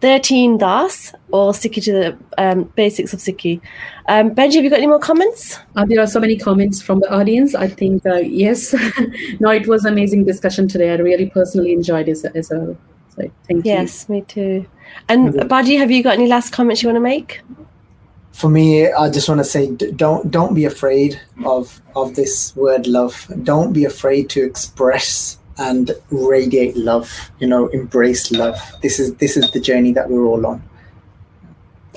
13 0.00 0.58
Das 0.58 1.14
or 1.32 1.52
Sikhi 1.52 1.82
to 1.82 1.92
the 1.92 2.18
um, 2.38 2.64
basics 2.76 3.12
of 3.12 3.20
Sikhi. 3.20 3.60
Um, 4.08 4.34
Benji, 4.34 4.54
have 4.56 4.64
you 4.64 4.70
got 4.70 4.78
any 4.78 4.86
more 4.86 4.98
comments? 4.98 5.58
Uh, 5.74 5.86
there 5.86 6.00
are 6.00 6.06
so 6.06 6.20
many 6.20 6.36
comments 6.36 6.82
from 6.82 7.00
the 7.00 7.12
audience. 7.12 7.54
I 7.54 7.68
think, 7.68 8.04
uh, 8.04 8.16
yes. 8.16 8.74
no, 9.40 9.50
it 9.50 9.66
was 9.66 9.84
amazing 9.84 10.24
discussion 10.24 10.68
today. 10.68 10.90
I 10.90 10.96
really 10.96 11.30
personally 11.30 11.72
enjoyed 11.72 12.08
it 12.08 12.18
as 12.34 12.50
well. 12.50 12.76
So 13.16 13.30
thank 13.48 13.64
yes, 13.64 13.64
you. 13.64 13.72
Yes, 13.72 14.08
me 14.08 14.20
too. 14.22 14.66
And. 15.08 15.48
Baji, 15.48 15.76
have 15.76 15.90
you 15.90 16.02
got 16.02 16.14
any 16.14 16.26
last 16.26 16.52
comments 16.52 16.82
you 16.82 16.88
want 16.88 16.96
to 16.96 17.00
make? 17.00 17.40
For 18.36 18.50
me, 18.50 18.92
I 18.92 19.08
just 19.08 19.28
want 19.28 19.38
to 19.38 19.44
say, 19.44 19.70
don't 19.70 20.30
don't 20.30 20.54
be 20.54 20.64
afraid 20.64 21.20
of 21.44 21.80
of 21.94 22.14
this 22.14 22.54
word 22.54 22.86
love. 22.86 23.26
Don't 23.42 23.72
be 23.72 23.84
afraid 23.84 24.28
to 24.30 24.44
express 24.44 25.38
and 25.58 25.92
radiate 26.10 26.76
love 26.76 27.30
you 27.38 27.46
know 27.46 27.68
embrace 27.68 28.30
love 28.30 28.58
this 28.82 28.98
is 28.98 29.14
this 29.16 29.36
is 29.36 29.50
the 29.52 29.60
journey 29.60 29.92
that 29.92 30.10
we're 30.10 30.26
all 30.26 30.44
on 30.46 30.62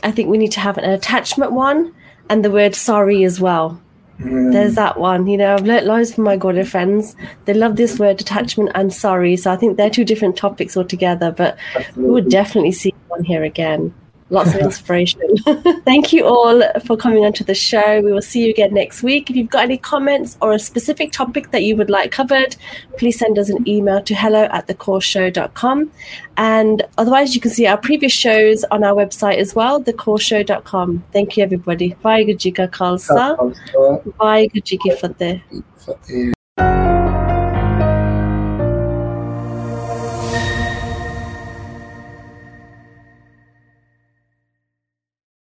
i 0.04 0.12
think 0.12 0.30
we 0.30 0.38
need 0.38 0.52
to 0.52 0.60
have 0.60 0.78
an 0.78 0.90
attachment 0.90 1.52
one 1.52 1.94
and 2.30 2.46
the 2.46 2.52
word 2.52 2.74
sorry 2.74 3.24
as 3.24 3.40
well 3.42 3.80
mm. 4.20 4.52
there's 4.52 4.76
that 4.76 4.98
one 4.98 5.28
you 5.28 5.38
know 5.38 5.54
i've 5.54 5.66
learnt 5.66 5.86
loads 5.86 6.14
from 6.14 6.24
my 6.24 6.38
Gaudiya 6.38 6.66
friends 6.66 7.16
they 7.46 7.54
love 7.54 7.76
this 7.76 8.00
word 8.00 8.22
attachment 8.22 8.72
and 8.76 8.94
sorry 8.94 9.36
so 9.36 9.52
i 9.52 9.58
think 9.58 9.76
they're 9.76 9.90
two 9.90 10.06
different 10.06 10.38
topics 10.38 10.78
altogether 10.78 11.32
but 11.32 11.58
Absolutely. 11.76 12.04
we 12.04 12.10
would 12.12 12.30
definitely 12.30 12.72
see 12.72 12.94
one 13.08 13.24
here 13.24 13.44
again 13.44 13.94
lots 14.30 14.54
of 14.54 14.62
inspiration. 14.62 15.22
Thank 15.86 16.14
you 16.14 16.26
all 16.26 16.62
for 16.86 16.98
coming 16.98 17.26
onto 17.26 17.44
the 17.44 17.56
show. 17.56 18.02
We 18.02 18.12
will 18.12 18.22
see 18.22 18.46
you 18.46 18.50
again 18.52 18.74
next 18.74 19.04
week. 19.04 19.30
If 19.30 19.36
you've 19.36 19.50
got 19.50 19.64
any 19.64 19.78
comments 19.78 20.38
or 20.42 20.54
a 20.54 20.60
specific 20.60 21.12
topic 21.12 21.52
that 21.52 21.64
you 21.64 21.76
would 21.76 21.90
like 21.90 22.12
covered, 22.12 22.56
please 22.98 23.18
send 23.18 23.38
us 23.40 23.50
an 23.50 23.68
email 23.68 24.02
to 24.04 24.16
hello 24.16 24.44
at. 24.52 24.70
And 26.38 26.84
otherwise, 26.98 27.36
you 27.36 27.42
can 27.42 27.52
see 27.52 27.68
our 27.68 27.78
previous 27.78 28.14
shows 28.14 28.64
on 28.66 28.84
our 28.84 28.94
website 28.94 29.38
as 29.38 29.56
well, 29.56 29.84
thecourseshow.com. 29.84 31.04
Thank 31.12 31.38
you, 31.38 31.44
everybody. 31.44 31.96
Bye, 32.02 32.24
Gujika 32.24 32.70
Khalsa. 32.70 33.36
Bye, 34.18 34.48
Gujiki 34.48 34.98
Fateh. 34.98 35.42